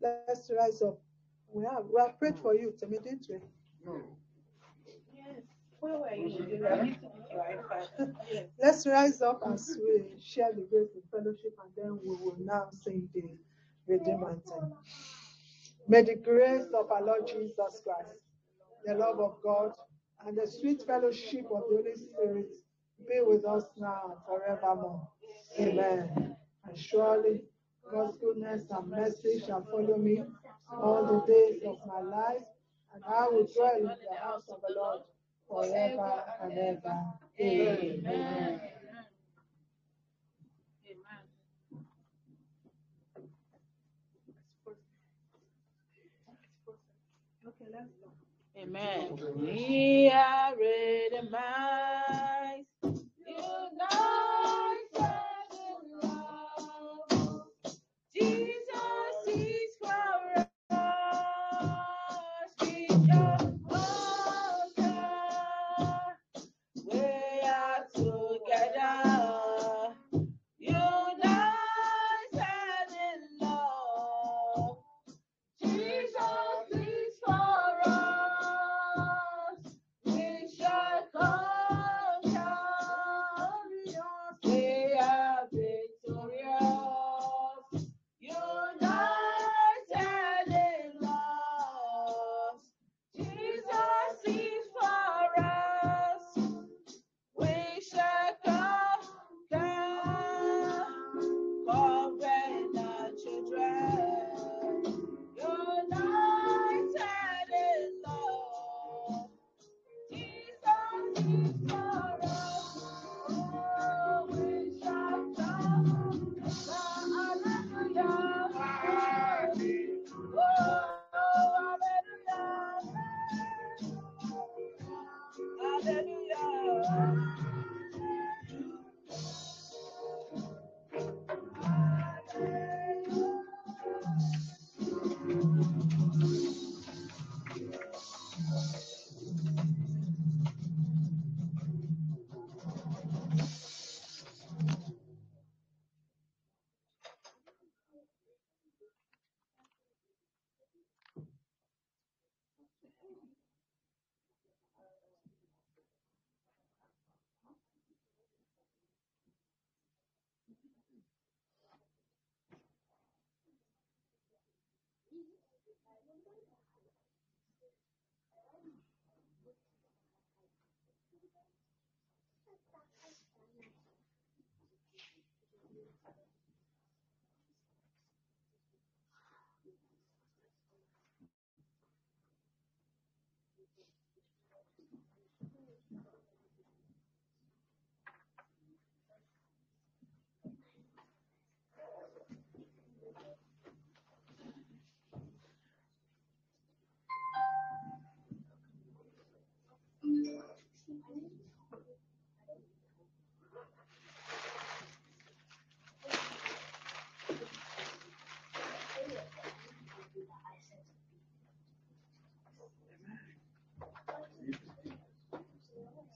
[0.00, 0.98] Let's rise up.
[1.52, 3.36] We have we have prayed for you, Temi, didn't we?
[3.36, 3.44] Yes.
[3.84, 4.04] Where were you?
[4.04, 4.04] You
[4.84, 5.42] were little bit right, Yes.
[8.62, 12.68] Let's rise up as we share the grace of fellowship and then we will now
[12.70, 13.22] sing the
[13.86, 14.72] Redeemer anthem.
[15.88, 18.18] May the grace of our Lord Jesus Christ,
[18.84, 19.72] the love of God,
[20.26, 22.48] and the sweet fellowship of the Holy Spirit
[23.08, 25.08] be with us now and forevermore.
[25.60, 26.36] Amen.
[26.64, 27.42] And surely
[27.90, 30.24] God's goodness and mercy shall follow me
[30.72, 32.42] all the days of my life,
[32.94, 35.02] and I will dwell in the house of the Lord
[35.48, 36.96] forever and ever.
[37.40, 38.60] Amen.
[47.46, 48.10] Okay, let's go.
[48.60, 49.18] Amen.
[49.40, 52.68] We are ready, minds,
[53.26, 55.15] united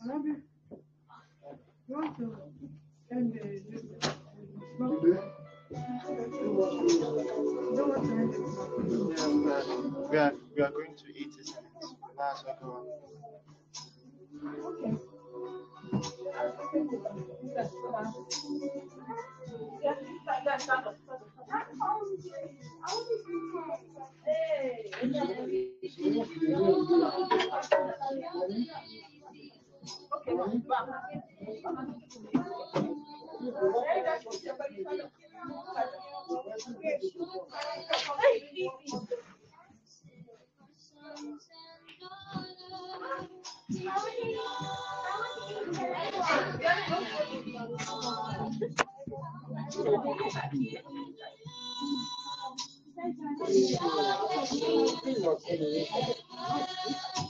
[0.07, 2.37] Rabbi, you want to
[3.13, 3.83] end the this?
[4.79, 5.21] Today,
[9.17, 9.65] Yeah, we are,
[10.11, 11.51] we are, we are going to eat it.
[12.17, 12.87] Might as well go on.
[55.83, 57.27] 哎！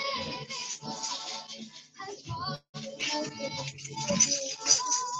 [3.11, 5.10] きれい。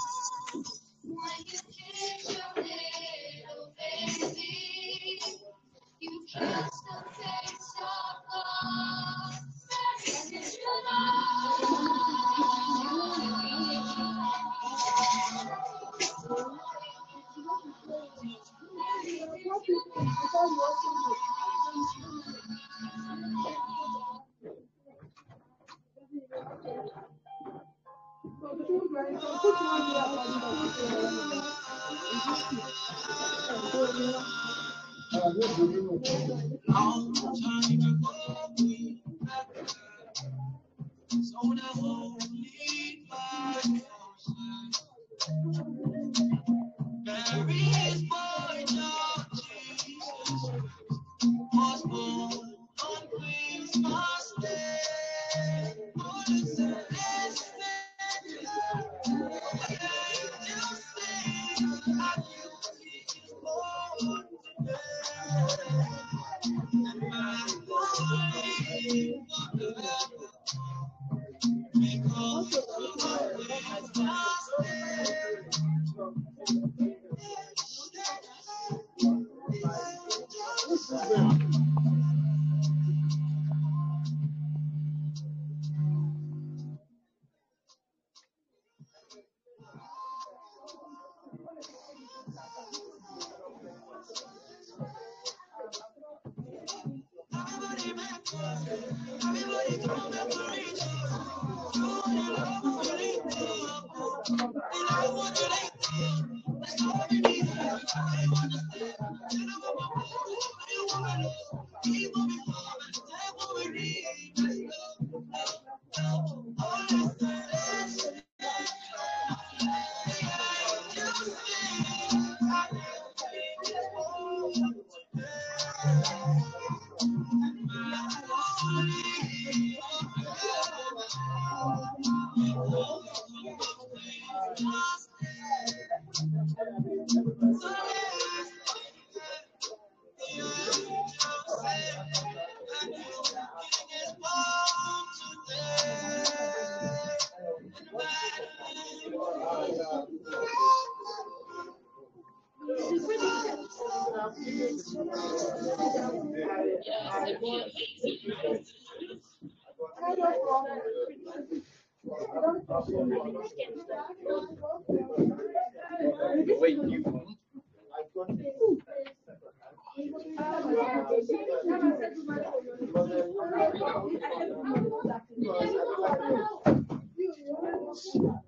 [177.92, 178.41] Use a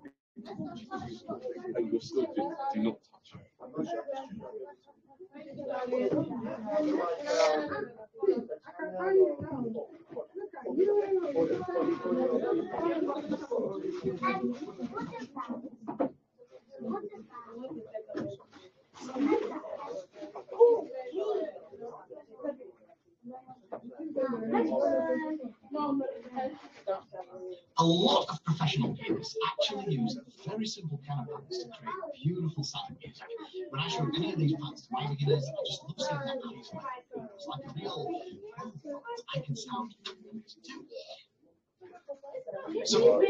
[31.15, 33.27] pants to create beautiful sound music.
[33.69, 36.37] When I show any of these pants to my beginners, I just love seeing that.
[37.35, 38.09] It's like a real,
[39.35, 40.85] I can sound too.
[42.83, 43.21] So,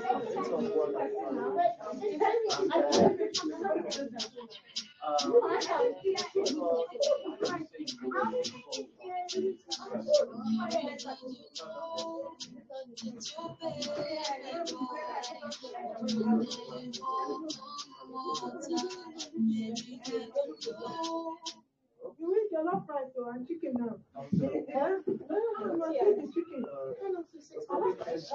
[28.13, 28.29] It's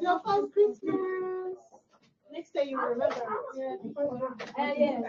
[0.00, 1.56] your first Christmas.
[2.32, 3.22] Next day you remember.
[3.56, 3.76] Yeah.
[4.58, 5.08] Uh, yeah.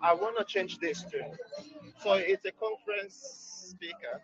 [0.03, 1.23] I want to change this too.
[2.03, 4.21] So it's a conference speaker,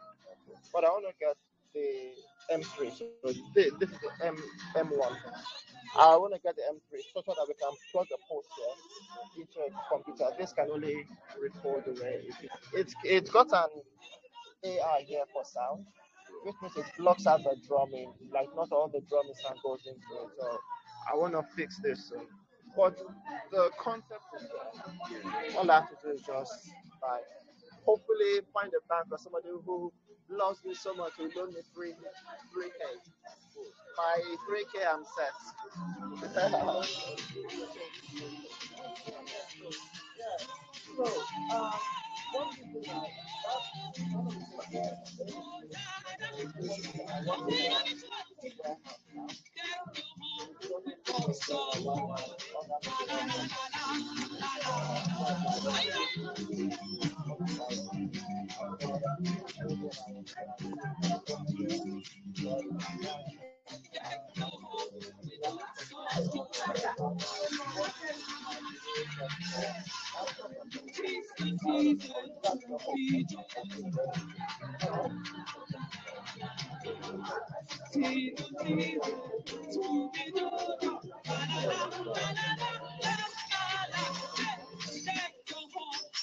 [0.73, 1.37] but I want to get
[1.75, 2.13] the
[2.55, 2.97] M3.
[2.97, 4.37] So this, is the M,
[4.75, 5.17] M1.
[5.99, 8.71] I want to get the M3 so that we can plug a poster
[9.35, 10.31] here into a computer.
[10.39, 11.07] This can only
[11.41, 12.23] record the way.
[12.73, 13.83] It's, it's got an
[14.65, 15.87] AI here for sound
[16.47, 18.13] which means it blocks out the drumming.
[18.33, 20.31] Like not all the drumming sound goes into it.
[20.41, 20.59] So
[21.13, 22.13] I want to fix this.
[22.77, 22.97] But
[23.51, 25.59] the concept is there.
[25.59, 26.71] All I have to do is just
[27.03, 27.27] like
[27.85, 29.93] hopefully find a bank or somebody who
[30.31, 31.93] loves me so much who loan me three
[32.53, 32.85] three K.
[33.97, 35.35] My three K I'm set.
[40.97, 41.05] Do
[41.53, 41.71] uh,
[57.27, 57.41] Thank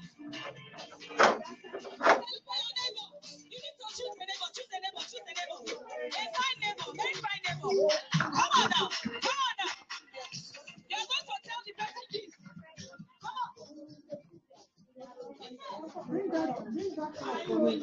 [17.67, 17.73] No,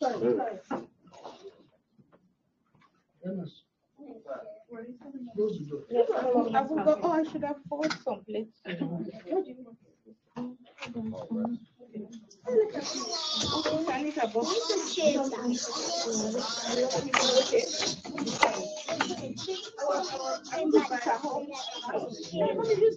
[0.00, 0.18] Close
[5.58, 5.84] the door.
[6.54, 8.62] I forgot, oh, I should have bought some plates.
[8.66, 8.76] Okay,
[13.92, 14.48] I need a box.
[20.52, 20.72] And
[22.62, 22.96] leave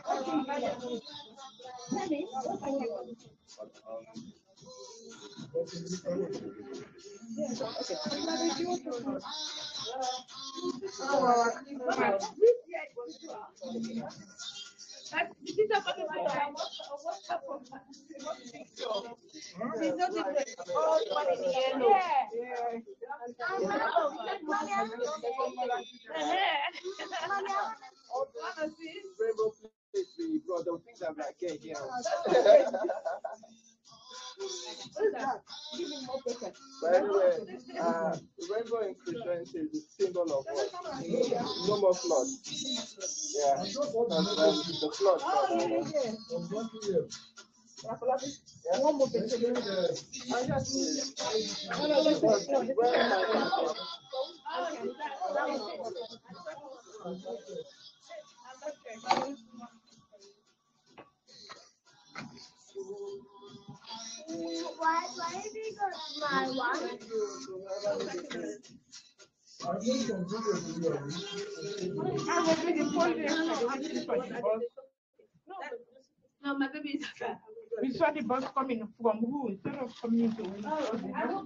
[29.20, 31.76] Rainbow plates we brought, they'll think that like, yeah, yeah.
[36.82, 38.18] But anyway, uh,
[38.52, 40.70] rainbow in Christianity is a symbol of what?
[41.68, 42.28] No more flood.
[43.36, 44.06] Yeah, that's why
[44.80, 45.22] the flood.
[64.78, 65.86] Why, why did you go
[66.20, 66.84] my one?
[72.30, 73.30] I will do the folding.
[73.30, 74.64] I'm just for the bus.
[76.44, 77.40] No, my baby is fat.
[77.82, 81.46] We saw the bus coming from who instead of coming to we saw the bus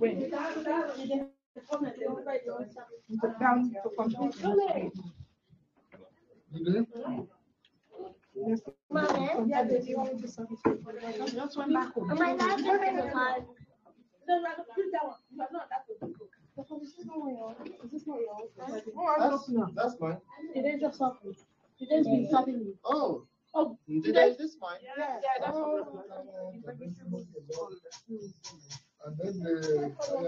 [3.19, 4.35] went down to complete
[8.35, 8.63] Just
[11.57, 12.09] one back home.
[12.09, 12.39] To bring
[12.99, 13.45] a?
[14.27, 15.17] No, no, put that one.
[15.33, 15.67] You are not
[17.17, 17.55] one.
[17.83, 18.49] Is this not yours?
[19.75, 20.17] That's, mine.
[20.55, 21.35] It is just something.
[21.79, 22.29] Is me.
[22.85, 24.79] Oh, Oh, did I, is this mine?
[24.81, 26.05] Yeah, yeah, that's what.
[29.03, 29.93] And then the.
[29.99, 30.23] Uh,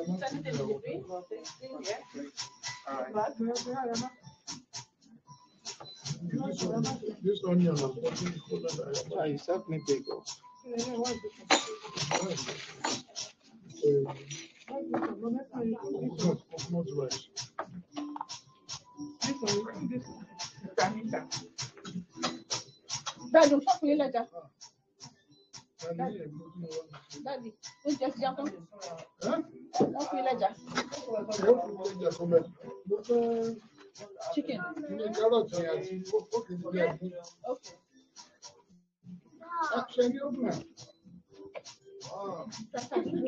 [2.91, 3.37] Alright.
[3.39, 4.82] This
[7.23, 7.77] this onion.
[7.79, 10.03] I'm putting color that I Ah, you served me big.
[10.11, 10.23] oh.
[14.69, 17.27] Uh, coconut, coconut rice.
[19.21, 20.03] This one, this
[20.77, 21.19] Danita.
[23.31, 24.25] Daddy, stop me later.
[25.89, 27.53] And me, I'm looking at- Daddy,
[27.85, 28.51] we just jump on.
[29.21, 29.41] Huh?
[29.75, 30.49] Stop me later.
[33.99, 34.83] Yóò fi lè jẹ fún mi.
[34.83, 34.91] Mo fẹ́ Chicken.
[34.91, 35.93] ilé kárọ̀tì àti
[36.31, 37.11] kókè ní ilé ẹ̀gbọ́n.
[37.51, 37.75] Okay.
[39.93, 40.55] Ṣé ní ọ̀gbìn à?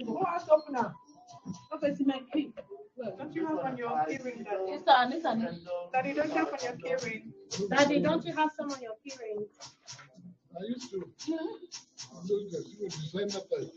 [0.07, 0.93] Who has opener?
[1.73, 2.53] Okay, see my key.
[3.17, 4.43] Don't you have on your keyring?
[4.45, 4.71] Daddy?
[4.75, 5.25] It's on, it's.
[5.93, 7.23] Daddy, don't you have on your keyring?
[7.69, 9.39] Daddy, don't you have some on your keyring?
[10.57, 10.99] I used to.
[12.27, 13.71] Those guys, you know, designer type.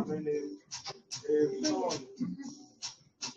[0.00, 0.44] I mean, if,
[1.28, 2.65] if
[3.26, 3.28] I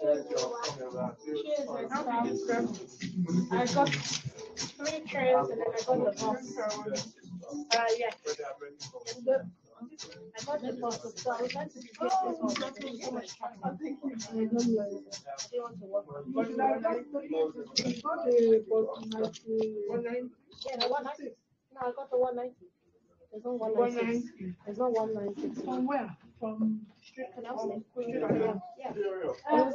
[3.74, 5.00] got three
[5.40, 6.40] and then I got the box.
[9.26, 9.42] Yeah.
[10.38, 11.42] I got the box, so I one.
[11.42, 11.69] I got
[12.76, 13.30] the, but like,
[13.64, 13.72] uh,
[20.66, 21.32] Yeah, the one ninety.
[21.74, 22.56] No, I got the one ninety.
[23.32, 24.22] There's no one One nine nine.
[24.22, 24.34] six.
[24.66, 25.61] There's no one nine six.
[25.61, 26.16] From where?
[26.40, 26.82] From
[27.18, 29.36] I was um, no, no, no.
[29.50, 29.66] I uh,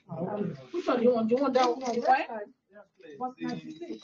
[0.09, 1.29] Um, Which one do you want?
[1.29, 1.95] Do you want that one?
[3.17, 4.03] What ninety-six?